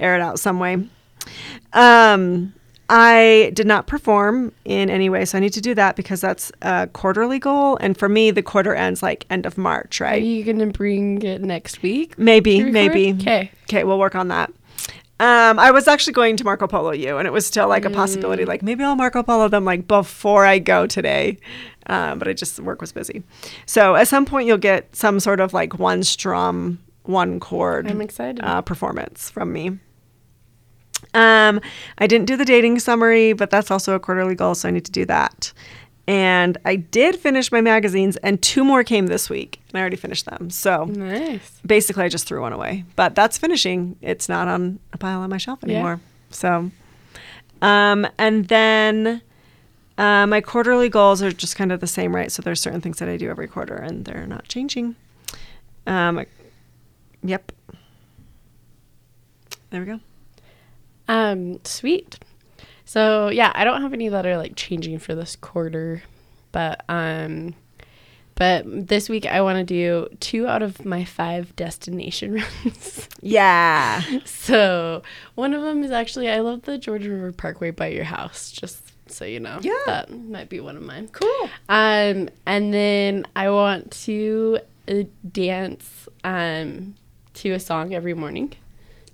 air 0.00 0.14
it 0.14 0.20
out 0.20 0.38
some 0.38 0.58
way. 0.58 0.86
Um 1.72 2.52
I 2.94 3.52
did 3.54 3.66
not 3.66 3.86
perform 3.86 4.52
in 4.66 4.90
any 4.90 5.08
way, 5.08 5.24
so 5.24 5.38
I 5.38 5.40
need 5.40 5.54
to 5.54 5.62
do 5.62 5.74
that 5.74 5.96
because 5.96 6.20
that's 6.20 6.52
a 6.60 6.88
quarterly 6.92 7.38
goal. 7.38 7.78
And 7.80 7.96
for 7.96 8.06
me, 8.06 8.30
the 8.30 8.42
quarter 8.42 8.74
ends 8.74 9.02
like 9.02 9.24
end 9.30 9.46
of 9.46 9.56
March, 9.56 9.98
right? 9.98 10.20
Are 10.22 10.24
you 10.26 10.44
gonna 10.44 10.66
bring 10.66 11.22
it 11.22 11.40
next 11.40 11.80
week? 11.80 12.18
Maybe, 12.18 12.62
maybe. 12.62 13.14
Okay. 13.14 13.50
Okay, 13.64 13.84
we'll 13.84 13.98
work 13.98 14.14
on 14.14 14.28
that. 14.28 14.52
Um, 15.20 15.58
I 15.58 15.70
was 15.70 15.88
actually 15.88 16.12
going 16.12 16.36
to 16.36 16.44
Marco 16.44 16.66
Polo 16.66 16.90
you, 16.90 17.16
and 17.16 17.26
it 17.26 17.30
was 17.30 17.46
still 17.46 17.66
like 17.66 17.86
a 17.86 17.90
possibility. 17.90 18.44
Like 18.44 18.62
maybe 18.62 18.84
I'll 18.84 18.94
Marco 18.94 19.22
Polo 19.22 19.48
them 19.48 19.64
like 19.64 19.88
before 19.88 20.44
I 20.44 20.58
go 20.58 20.86
today, 20.86 21.38
um, 21.86 22.18
but 22.18 22.28
I 22.28 22.34
just 22.34 22.60
work 22.60 22.82
was 22.82 22.92
busy. 22.92 23.22
So 23.64 23.96
at 23.96 24.06
some 24.06 24.26
point 24.26 24.46
you'll 24.46 24.58
get 24.58 24.94
some 24.94 25.18
sort 25.18 25.40
of 25.40 25.54
like 25.54 25.78
one 25.78 26.02
strum, 26.02 26.78
one 27.04 27.40
chord. 27.40 27.90
I'm 27.90 28.02
excited. 28.02 28.44
Uh, 28.44 28.60
performance 28.60 29.30
from 29.30 29.50
me. 29.50 29.78
Um, 31.14 31.60
I 31.98 32.06
didn't 32.06 32.26
do 32.26 32.36
the 32.36 32.44
dating 32.44 32.78
summary, 32.78 33.32
but 33.32 33.50
that's 33.50 33.70
also 33.70 33.94
a 33.94 34.00
quarterly 34.00 34.34
goal, 34.34 34.54
so 34.54 34.68
I 34.68 34.72
need 34.72 34.84
to 34.86 34.92
do 34.92 35.04
that. 35.06 35.52
And 36.08 36.58
I 36.64 36.76
did 36.76 37.16
finish 37.16 37.52
my 37.52 37.60
magazines, 37.60 38.16
and 38.18 38.40
two 38.42 38.64
more 38.64 38.82
came 38.82 39.06
this 39.06 39.30
week, 39.30 39.60
and 39.70 39.78
I 39.78 39.80
already 39.82 39.96
finished 39.96 40.24
them. 40.26 40.50
So 40.50 40.86
Nice. 40.86 41.60
basically 41.64 42.04
I 42.04 42.08
just 42.08 42.26
threw 42.26 42.40
one 42.40 42.52
away. 42.52 42.84
But 42.96 43.14
that's 43.14 43.38
finishing. 43.38 43.96
It's 44.02 44.28
not 44.28 44.48
on 44.48 44.80
a 44.92 44.98
pile 44.98 45.20
on 45.20 45.30
my 45.30 45.38
shelf 45.38 45.60
Yeah. 45.64 45.74
anymore. 45.74 46.00
So 46.30 46.70
um 47.60 48.06
and 48.18 48.48
then 48.48 49.22
uh, 49.98 50.26
my 50.26 50.40
quarterly 50.40 50.88
goals 50.88 51.22
are 51.22 51.30
just 51.30 51.54
kind 51.54 51.70
of 51.70 51.78
the 51.80 51.86
same, 51.86 52.16
right? 52.16 52.32
So 52.32 52.42
there's 52.42 52.60
certain 52.60 52.80
things 52.80 52.98
that 52.98 53.08
I 53.08 53.16
do 53.16 53.30
every 53.30 53.46
quarter 53.46 53.74
and 53.76 54.04
they're 54.04 54.26
not 54.26 54.48
changing. 54.48 54.96
Um 55.86 56.24
yep. 57.22 57.52
There 59.70 59.80
we 59.80 59.86
go. 59.86 60.00
Um, 61.08 61.60
sweet. 61.64 62.18
So 62.84 63.28
yeah, 63.28 63.52
I 63.54 63.64
don't 63.64 63.82
have 63.82 63.92
any 63.92 64.08
that 64.08 64.26
are 64.26 64.36
like 64.36 64.56
changing 64.56 64.98
for 64.98 65.14
this 65.14 65.36
quarter, 65.36 66.02
but 66.52 66.84
um, 66.88 67.54
but 68.34 68.64
this 68.66 69.08
week 69.08 69.24
I 69.26 69.40
want 69.40 69.58
to 69.58 69.64
do 69.64 70.08
two 70.20 70.46
out 70.46 70.62
of 70.62 70.84
my 70.84 71.04
five 71.04 71.54
destination 71.56 72.34
runs. 72.64 73.08
Yeah. 73.20 74.02
so 74.24 75.02
one 75.34 75.54
of 75.54 75.62
them 75.62 75.84
is 75.84 75.90
actually 75.90 76.28
I 76.30 76.40
love 76.40 76.62
the 76.62 76.76
Jordan 76.78 77.12
River 77.12 77.32
Parkway 77.32 77.70
by 77.70 77.88
your 77.88 78.04
house. 78.04 78.50
Just 78.50 78.82
so 79.06 79.24
you 79.24 79.40
know, 79.40 79.58
Yeah. 79.62 79.72
that 79.86 80.10
might 80.10 80.48
be 80.48 80.60
one 80.60 80.76
of 80.76 80.82
mine. 80.82 81.08
Cool. 81.12 81.50
Um, 81.68 82.28
and 82.46 82.72
then 82.74 83.26
I 83.36 83.50
want 83.50 83.90
to 84.04 84.58
uh, 84.88 85.02
dance 85.30 86.08
um 86.24 86.94
to 87.34 87.52
a 87.52 87.60
song 87.60 87.94
every 87.94 88.14
morning. 88.14 88.52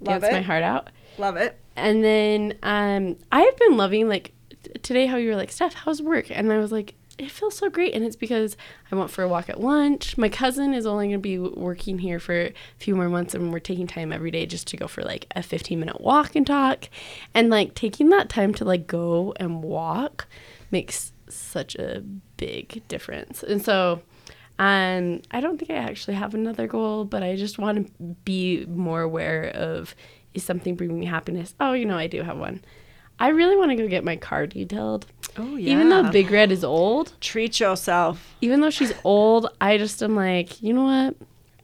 Love 0.01 0.23
dance 0.23 0.33
my 0.33 0.41
heart 0.41 0.63
out. 0.63 0.89
Love 1.19 1.37
it. 1.37 1.59
And 1.79 2.05
then 2.05 2.59
um, 2.63 3.17
I 3.33 3.41
have 3.43 3.57
been 3.57 3.77
loving 3.77 4.09
like 4.09 4.33
today 4.83 5.07
how 5.07 5.17
you 5.17 5.31
were 5.31 5.37
like 5.37 5.53
Steph, 5.53 5.75
how's 5.75 6.03
work? 6.03 6.31
And 6.31 6.53
I 6.53 6.59
was 6.59 6.73
like, 6.73 6.95
it 7.19 7.33
feels 7.33 7.57
so 7.57 7.69
great, 7.69 7.95
and 7.95 8.05
it's 8.05 8.17
because 8.17 8.57
I 8.93 8.95
went 8.95 9.11
for 9.11 9.25
a 9.25 9.29
walk 9.29 9.49
at 9.49 9.61
lunch. 9.61 10.17
My 10.17 10.29
cousin 10.29 10.73
is 10.73 10.87
only 10.87 11.07
going 11.07 11.19
to 11.19 11.19
be 11.19 11.39
working 11.39 11.99
here 11.99 12.21
for 12.21 12.33
a 12.33 12.53
few 12.79 12.95
more 12.95 13.09
months, 13.09 13.35
and 13.35 13.53
we're 13.53 13.59
taking 13.59 13.89
time 13.89 14.13
every 14.13 14.31
day 14.31 14.47
just 14.47 14.69
to 14.69 14.77
go 14.77 14.87
for 14.87 15.03
like 15.03 15.27
a 15.35 15.43
15 15.43 15.81
minute 15.81 16.01
walk 16.01 16.37
and 16.37 16.47
talk. 16.47 16.89
And 17.35 17.51
like 17.51 17.75
taking 17.75 18.11
that 18.11 18.29
time 18.29 18.55
to 18.55 18.65
like 18.65 18.87
go 18.87 19.35
and 19.37 19.65
walk 19.65 20.29
makes 20.71 21.13
such 21.29 21.75
a 21.75 22.05
big 22.37 22.87
difference. 22.87 23.43
And 23.43 23.65
so 23.65 24.01
um, 24.61 25.23
I 25.31 25.41
don't 25.41 25.59
think 25.59 25.71
I 25.71 25.77
actually 25.77 26.15
have 26.15 26.35
another 26.35 26.67
goal, 26.69 27.05
but 27.05 27.25
I 27.25 27.35
just 27.37 27.59
want 27.59 27.87
to 27.87 27.93
be 28.25 28.65
more 28.67 29.03
aware 29.03 29.45
of 29.45 29.95
is 30.35 30.43
something 30.45 30.75
bringing 30.75 30.99
me 31.01 31.07
happiness? 31.07 31.55
Oh, 31.61 31.73
you 31.73 31.85
know, 31.87 31.97
I 31.97 32.07
do 32.07 32.23
have 32.23 32.39
one. 32.39 32.63
I 33.21 33.29
really 33.29 33.57
want 33.57 33.71
to 33.71 33.77
go 33.77 33.89
get 33.89 34.05
my 34.05 34.17
car 34.17 34.47
detailed. 34.47 35.07
Oh 35.37 35.57
yeah. 35.57 35.73
Even 35.73 35.89
though 35.89 36.11
Big 36.11 36.31
Red 36.31 36.53
is 36.53 36.63
old, 36.65 37.13
treat 37.21 37.59
yourself. 37.61 38.35
even 38.41 38.61
though 38.61 38.71
she's 38.71 38.93
old, 39.05 39.49
I 39.61 39.77
just 39.79 40.03
am 40.03 40.15
like, 40.15 40.63
you 40.63 40.73
know 40.73 40.85
what? 40.85 41.17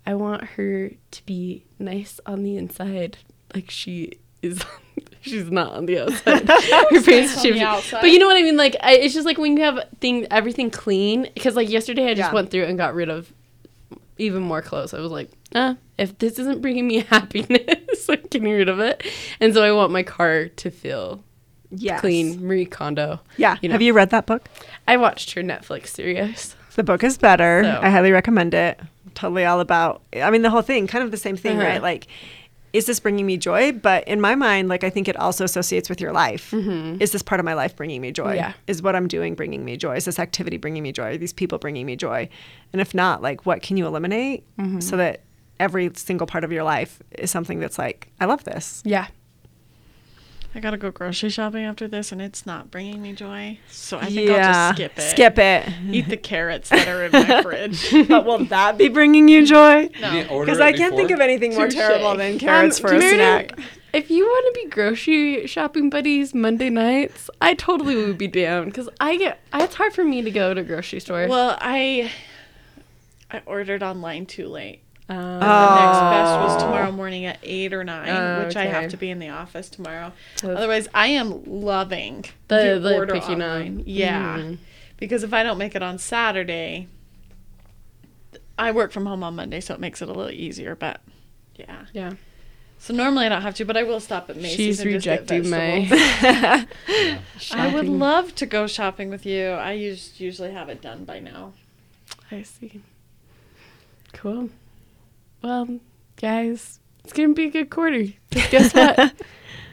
I 0.07 0.15
want 0.15 0.43
her 0.45 0.91
to 1.13 1.27
be 1.27 1.65
nice 1.79 2.21
on 2.27 2.43
the 2.43 2.57
inside, 2.57 3.19
like 3.55 3.71
she 3.71 4.19
is. 4.43 4.63
she's 5.23 5.51
not 5.51 5.73
on 5.73 5.87
the 5.87 6.01
outside. 6.01 6.49
her 6.91 7.01
face 7.01 7.37
on 7.39 7.43
should. 7.43 7.91
But 8.01 8.11
you 8.11 8.19
know 8.19 8.27
what 8.27 8.37
I 8.37 8.43
mean? 8.43 8.57
Like, 8.57 8.77
I, 8.83 8.95
it's 8.97 9.15
just 9.15 9.25
like 9.25 9.39
when 9.39 9.57
you 9.57 9.63
have 9.63 9.79
thing 10.01 10.27
everything 10.31 10.71
clean. 10.71 11.31
Because 11.35 11.57
like 11.57 11.71
yesterday, 11.71 12.07
I 12.11 12.15
just 12.15 12.29
Yeah. 12.31 12.35
went 12.35 12.51
through 12.51 12.65
and 12.65 12.77
got 12.77 12.95
rid 12.95 13.09
of 13.09 13.33
even 14.19 14.43
more 14.43 14.61
clothes. 14.61 14.93
I 14.93 15.01
was 15.01 15.11
like, 15.11 15.31
ah, 15.55 15.77
if 15.99 16.19
this 16.19 16.39
isn't 16.39 16.61
bringing 16.61 16.87
me 16.87 16.99
happiness, 17.11 17.79
I'm 18.09 18.21
getting 18.23 18.45
rid 18.51 18.69
of 18.69 18.81
it. 18.81 19.05
And 19.41 19.53
so 19.55 19.63
I 19.63 19.73
want 19.73 19.93
my 19.93 20.03
car 20.03 20.49
to 20.49 20.71
feel 20.71 21.23
Yes. 21.77 22.01
clean, 22.01 22.47
Marie 22.47 22.67
Kondo. 22.67 23.21
Yeah. 23.37 23.57
You 23.61 23.69
know. 23.69 23.73
Have 23.75 23.83
you 23.83 23.93
read 23.95 24.11
that 24.11 24.27
book? 24.27 24.49
I 24.87 24.97
watched 24.97 25.33
her 25.33 25.43
Netflix 25.43 25.89
series. 25.89 26.55
The 26.77 26.85
book 26.85 27.03
is 27.03 27.19
better. 27.19 27.63
So- 27.65 27.81
I 27.83 27.91
highly 27.91 28.13
recommend 28.13 28.55
it. 28.55 28.79
Totally 29.15 29.45
all 29.45 29.61
about. 29.61 30.03
I 30.15 30.31
mean, 30.31 30.43
the 30.43 30.51
whole 30.51 30.63
thing, 30.63 30.87
kind 30.87 31.05
of 31.05 31.11
the 31.11 31.17
same 31.17 31.37
thing, 31.37 31.59
Uh-huh. 31.59 31.67
right? 31.69 31.83
Like, 31.83 32.07
is 32.73 32.87
this 32.87 32.99
bringing 32.99 33.27
me 33.27 33.37
joy? 33.37 33.71
But 33.71 34.07
in 34.09 34.21
my 34.21 34.35
mind, 34.35 34.69
like, 34.69 34.83
I 34.83 34.91
think 34.91 35.07
it 35.07 35.17
also 35.17 35.45
associates 35.45 35.89
with 35.89 36.01
your 36.01 36.13
life. 36.13 36.53
Is 36.53 37.13
this 37.13 37.23
part 37.23 37.39
of 37.39 37.45
my 37.45 37.55
life 37.55 37.77
bringing 37.77 38.01
me 38.01 38.11
joy? 38.11 38.31
Mm-hmm. 38.31 38.35
Yeah. 38.37 38.53
Is 38.67 38.83
what 38.83 38.97
I'm 38.97 39.07
doing 39.07 39.35
bringing 39.37 39.65
me 39.65 39.77
joy? 39.77 39.95
Is 39.97 40.05
this 40.07 40.19
activity 40.19 40.57
bringing 40.57 40.83
me 40.83 40.91
joy? 40.91 41.15
Are 41.15 41.17
these 41.17 41.33
people 41.33 41.59
bringing 41.59 41.87
me 41.87 41.95
joy? 41.95 42.29
And 42.73 42.81
if 42.81 42.93
not, 42.93 43.23
like, 43.23 43.47
what 43.47 43.63
can 43.63 43.77
you 43.77 43.87
eliminate 43.87 44.43
Mm-hmm. 44.59 44.81
so 44.81 44.97
that 44.97 45.21
every 45.61 45.91
single 45.95 46.27
part 46.27 46.45
of 46.45 46.53
your 46.53 46.63
life 46.65 47.01
is 47.19 47.31
something 47.31 47.61
that's 47.61 47.79
like, 47.79 48.09
I 48.21 48.25
love 48.27 48.45
this. 48.45 48.83
Yeah. 48.85 49.07
I 50.57 50.61
gotta 50.61 50.77
go 50.77 50.93
grocery 50.93 51.31
shopping 51.31 51.65
after 51.65 51.89
this, 51.89 52.13
and 52.13 52.23
it's 52.23 52.47
not 52.47 52.71
bringing 52.71 53.03
me 53.03 53.13
joy. 53.13 53.59
So 53.69 53.99
I 53.99 54.07
think 54.07 54.31
I'll 54.31 54.37
just 54.37 54.77
skip 54.77 54.93
it. 54.97 55.03
Skip 55.03 55.39
it. 55.39 55.69
Eat 55.91 56.09
the 56.09 56.17
carrots 56.17 56.69
that 56.69 56.87
are 56.87 57.05
in 57.07 57.11
my 57.11 57.43
fridge. 57.43 57.91
but 58.09 58.25
will 58.25 58.45
that 58.45 58.79
be 58.79 58.89
bringing 58.89 59.27
you 59.27 59.45
joy? 59.45 59.89
No. 60.01 60.41
Because 60.41 60.61
I 60.61 60.73
can't 60.73 60.95
think 60.95 61.11
of 61.11 61.19
anything 61.19 61.55
more 61.55 61.67
Touche. 61.67 61.75
terrible 61.75 62.17
than 62.17 62.39
carrots 62.39 62.79
Um, 62.79 62.87
for 62.89 62.95
a 62.95 62.99
Meredith, 63.01 63.57
snack. 63.57 63.67
If 63.93 64.13
you 64.13 64.25
want 64.25 64.55
to 64.55 64.61
be 64.63 64.69
grocery 64.71 65.45
shopping 65.49 65.91
buddies 65.91 66.33
Monday 66.35 66.71
nights, 66.71 67.29
I 67.41 67.55
totally 67.55 67.97
would 67.97 68.19
be 68.19 68.29
down 68.29 68.67
because 68.67 68.89
I 69.01 69.17
get. 69.17 69.41
It's 69.55 69.75
hard 69.75 69.93
for 69.93 70.05
me 70.05 70.23
to 70.23 70.31
go 70.31 70.55
to 70.55 70.63
grocery 70.63 71.01
store. 71.01 71.27
Well, 71.27 71.59
I 71.61 72.13
I 73.29 73.43
ordered 73.45 73.83
online 73.83 74.27
too 74.27 74.47
late. 74.47 74.83
Um, 75.09 75.17
Oh. 75.19 75.39
The 75.41 75.81
next 75.85 76.01
best 76.01 76.41
was 76.41 76.63
tomorrow 76.63 76.91
morning 76.91 77.27
at 77.27 77.39
eight 77.43 77.73
or 77.75 77.85
nine, 77.85 78.09
Oh, 78.09 78.45
which 78.47 78.57
I 78.57 78.65
have 78.65 78.89
to 78.91 78.97
be 78.97 79.11
in 79.11 79.19
the 79.19 79.29
office 79.29 79.69
tomorrow. 79.69 80.13
So- 80.37 80.53
Otherwise, 80.55 80.89
I 80.95 81.09
am 81.09 81.43
loving 81.45 82.25
The- 82.49 82.79
the 82.83 82.95
order 82.95 83.13
picking 83.15 83.43
up. 83.43 83.49
online. 83.57 83.83
Yeah, 83.85 84.39
Mhm. 84.39 84.59
because 84.97 85.23
if 85.23 85.35
I 85.35 85.43
don't 85.43 85.59
make 85.59 85.75
it 85.75 85.83
on 85.83 85.99
Saturday, 85.99 86.89
I 88.59 88.71
work 88.71 88.93
from 88.93 89.05
home 89.05 89.23
on 89.23 89.37
Monday, 89.37 89.61
so 89.61 89.75
it 89.75 89.81
makes 89.81 90.01
it 90.01 90.09
a 90.09 90.13
little 90.13 90.31
easier. 90.31 90.75
But 90.75 91.01
yeah, 91.57 91.85
yeah, 91.93 92.13
so 92.79 92.95
normally 92.95 93.27
I 93.27 93.29
don't 93.29 93.43
have 93.43 93.55
to, 93.57 93.65
but 93.67 93.77
I 93.77 93.83
will 93.83 94.01
stop 94.01 94.31
at 94.31 94.37
Macey's. 94.37 94.57
she's 94.57 94.81
and 94.81 94.91
just 94.93 95.05
get 95.05 95.21
rejecting 95.21 95.51
my. 95.51 96.67
I 97.53 97.75
would 97.75 97.89
love 97.89 98.35
to 98.37 98.47
go 98.47 98.67
shopping 98.67 99.11
with 99.11 99.27
you. 99.27 99.49
I 99.51 99.75
us- 99.91 100.19
usually 100.19 100.53
have 100.53 100.71
it 100.71 100.81
done 100.81 101.05
by 101.05 101.19
now. 101.19 101.53
I 102.31 102.41
see. 102.43 102.81
Cool. 104.15 104.49
Well, 105.45 105.79
guys, 106.17 106.81
it's 107.05 107.13
gonna 107.13 107.35
be 107.35 107.45
a 107.45 107.51
good 107.51 107.69
quarter. 107.69 108.05
Just 108.31 108.51
guess 108.51 108.73
what? 108.73 109.13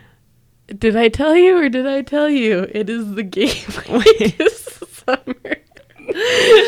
did 0.79 0.97
I 0.97 1.07
tell 1.07 1.33
you 1.33 1.57
or 1.57 1.69
did 1.69 1.87
I 1.87 2.01
tell 2.01 2.27
you? 2.29 2.67
It 2.73 2.89
is 2.89 3.15
the 3.15 3.23
game 3.23 3.55
week 3.89 4.37
this 4.37 4.65
summer. 5.05 5.55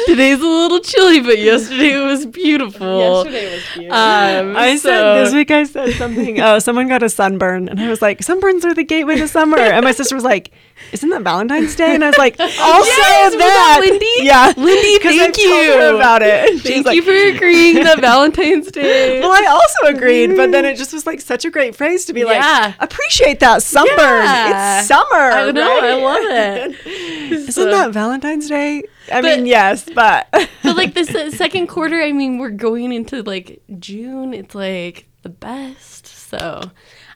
Today's 0.06 0.40
a 0.40 0.46
little 0.46 0.80
chilly, 0.80 1.20
but 1.20 1.38
yesterday 1.38 2.02
it 2.02 2.06
was 2.06 2.26
beautiful. 2.26 2.98
Yesterday 3.26 3.54
was 3.54 3.64
beautiful. 3.74 3.94
Um, 3.98 4.56
I 4.56 4.78
so- 4.78 4.88
said 4.90 5.26
this 5.26 5.34
week 5.34 5.52
I 5.52 5.66
said 5.66 5.94
something. 5.96 6.40
Oh, 6.40 6.60
someone 6.60 6.88
got 6.88 7.04
a 7.04 7.10
sunburn, 7.10 7.68
and 7.68 7.82
I 7.82 7.90
was 7.90 8.02
like, 8.02 8.20
sunburns 8.20 8.64
are 8.64 8.74
the 8.74 8.86
gateway 8.86 9.18
to 9.18 9.28
summer. 9.28 9.58
And 9.58 9.84
my 9.84 9.92
sister 9.92 10.16
was 10.16 10.24
like, 10.24 10.52
"Isn't 10.92 11.10
that 11.10 11.22
Valentine's 11.22 11.76
Day?" 11.76 11.96
And 11.96 12.04
I 12.04 12.08
was 12.08 12.18
like, 12.18 12.36
"Also 12.40 12.56
Yes, 12.60 13.34
that, 13.36 13.78
Lindy? 13.82 14.06
Yeah, 14.20 14.54
Lindy, 14.58 15.00
thank 15.02 15.36
told 15.36 15.48
her 15.48 15.90
you. 15.92 15.96
about 15.96 16.22
it. 16.22 16.62
Thank 16.62 16.86
like, 16.86 16.96
you 16.96 17.02
for 17.02 17.12
agreeing 17.36 17.76
that 17.84 18.00
Valentine's 18.00 18.72
Day. 18.72 19.20
Well, 19.24 19.32
I 19.32 19.46
also 19.48 19.96
agreed, 19.96 20.36
but 20.36 20.52
then 20.52 20.66
it 20.66 20.76
just 20.78 20.92
was 20.94 21.06
like 21.06 21.22
such 21.22 21.46
a 21.46 21.50
great 21.50 21.76
phrase 21.76 22.06
to 22.06 22.14
be 22.14 22.22
Yeah. 22.22 22.28
like, 22.68 22.76
appreciate 22.80 23.40
that 23.40 23.64
sunburn. 23.64 23.96
Yeah. 23.98 24.80
It's 24.80 24.88
summer. 24.88 25.06
I 25.16 25.52
know, 25.52 25.80
I 25.82 25.94
love 25.96 26.24
it. 26.26 27.32
Isn't 27.32 27.52
So- 27.52 27.66
that 27.66 27.92
Valentine's 27.92 28.48
Day? 28.50 28.84
I 29.12 29.22
But- 29.22 29.38
mean, 29.38 29.46
yes, 29.46 29.86
but 29.94 30.28
but 30.32 30.76
like 30.78 30.94
this 30.94 31.14
uh, 31.14 31.30
second 31.32 31.68
quarter, 31.68 32.02
I 32.02 32.12
mean, 32.12 32.38
we're 32.38 32.50
going 32.50 32.92
into 32.92 33.22
like 33.24 33.62
June. 33.80 34.34
It's 34.34 34.56
like 34.56 35.06
the 35.24 35.30
best. 35.30 36.08
So 36.30 36.72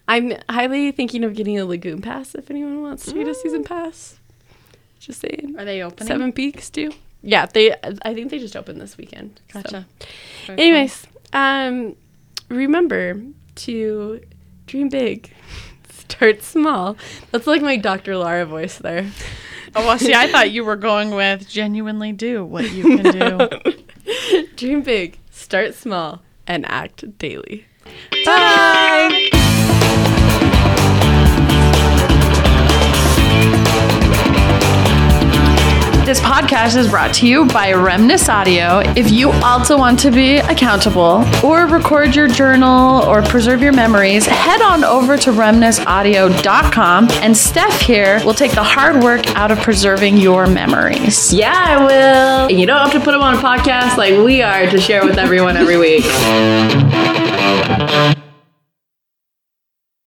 I'm 0.08 0.34
highly 0.50 0.92
thinking 0.92 1.24
of 1.24 1.34
getting 1.36 1.60
a 1.60 1.66
lagoon 1.66 2.02
pass 2.02 2.34
if 2.34 2.50
anyone 2.50 2.82
wants 2.82 3.06
to 3.06 3.14
get 3.14 3.28
a 3.28 3.36
season 3.36 3.64
pass. 3.64 4.18
Just 5.00 5.22
saying. 5.22 5.56
Are 5.58 5.66
they 5.66 5.82
opening? 5.82 6.08
Seven 6.08 6.32
Peaks 6.32 6.70
too. 6.70 6.92
Yeah, 7.22 7.46
they. 7.46 7.74
I 8.04 8.14
think 8.14 8.32
they 8.32 8.40
just 8.40 8.56
opened 8.56 8.80
this 8.80 8.98
weekend. 8.98 9.42
Gotcha. 9.52 9.86
Very 10.46 10.60
Anyways, 10.62 11.08
um, 11.34 11.96
remember 12.50 13.22
to 13.56 14.22
dream 14.66 14.90
big, 14.90 15.32
start 15.90 16.44
small. 16.44 16.96
That's 17.32 17.48
like 17.48 17.62
my 17.62 17.78
Dr. 17.78 18.18
Lara 18.18 18.46
voice 18.46 18.78
there. 18.78 19.10
Oh 19.76 19.86
well, 19.86 20.00
see, 20.00 20.14
I 20.14 20.28
thought 20.32 20.52
you 20.52 20.64
were 20.64 20.76
going 20.78 21.12
with 21.12 21.48
genuinely 21.50 22.14
do 22.14 22.46
what 22.46 22.72
you 22.72 22.84
can 22.98 23.50
do. 23.60 23.74
Dream 24.56 24.82
big, 24.82 25.20
start 25.32 25.76
small, 25.76 26.22
and 26.48 26.66
act 26.66 27.18
daily. 27.18 27.66
bye. 28.26 29.30
This 36.08 36.22
podcast 36.22 36.78
is 36.78 36.88
brought 36.88 37.14
to 37.16 37.28
you 37.28 37.44
by 37.48 37.74
Remnus 37.74 38.30
Audio. 38.30 38.80
If 38.96 39.12
you 39.12 39.30
also 39.30 39.78
want 39.78 40.00
to 40.00 40.10
be 40.10 40.38
accountable 40.38 41.26
or 41.44 41.66
record 41.66 42.16
your 42.16 42.30
journal 42.30 43.04
or 43.04 43.22
preserve 43.22 43.62
your 43.62 43.74
memories, 43.74 44.26
head 44.26 44.62
on 44.62 44.86
over 44.86 45.18
to 45.18 45.32
remnusaudio.com 45.32 47.10
and 47.12 47.36
Steph 47.36 47.82
here 47.82 48.22
will 48.24 48.34
take 48.34 48.52
the 48.54 48.64
hard 48.64 49.04
work 49.04 49.28
out 49.36 49.52
of 49.52 49.60
preserving 49.60 50.16
your 50.16 50.48
memories. 50.48 51.34
Yeah, 51.34 51.52
I 51.54 52.48
will. 52.48 52.58
You 52.58 52.66
don't 52.66 52.80
have 52.80 52.94
to 52.94 53.02
put 53.02 53.12
them 53.12 53.22
on 53.22 53.34
a 53.34 53.40
podcast 53.40 53.98
like 53.98 54.14
we 54.14 54.42
are 54.42 54.66
to 54.66 54.80
share 54.80 55.04
with 55.04 55.18
everyone 55.18 55.58
every 55.58 55.76
week. 55.76 56.06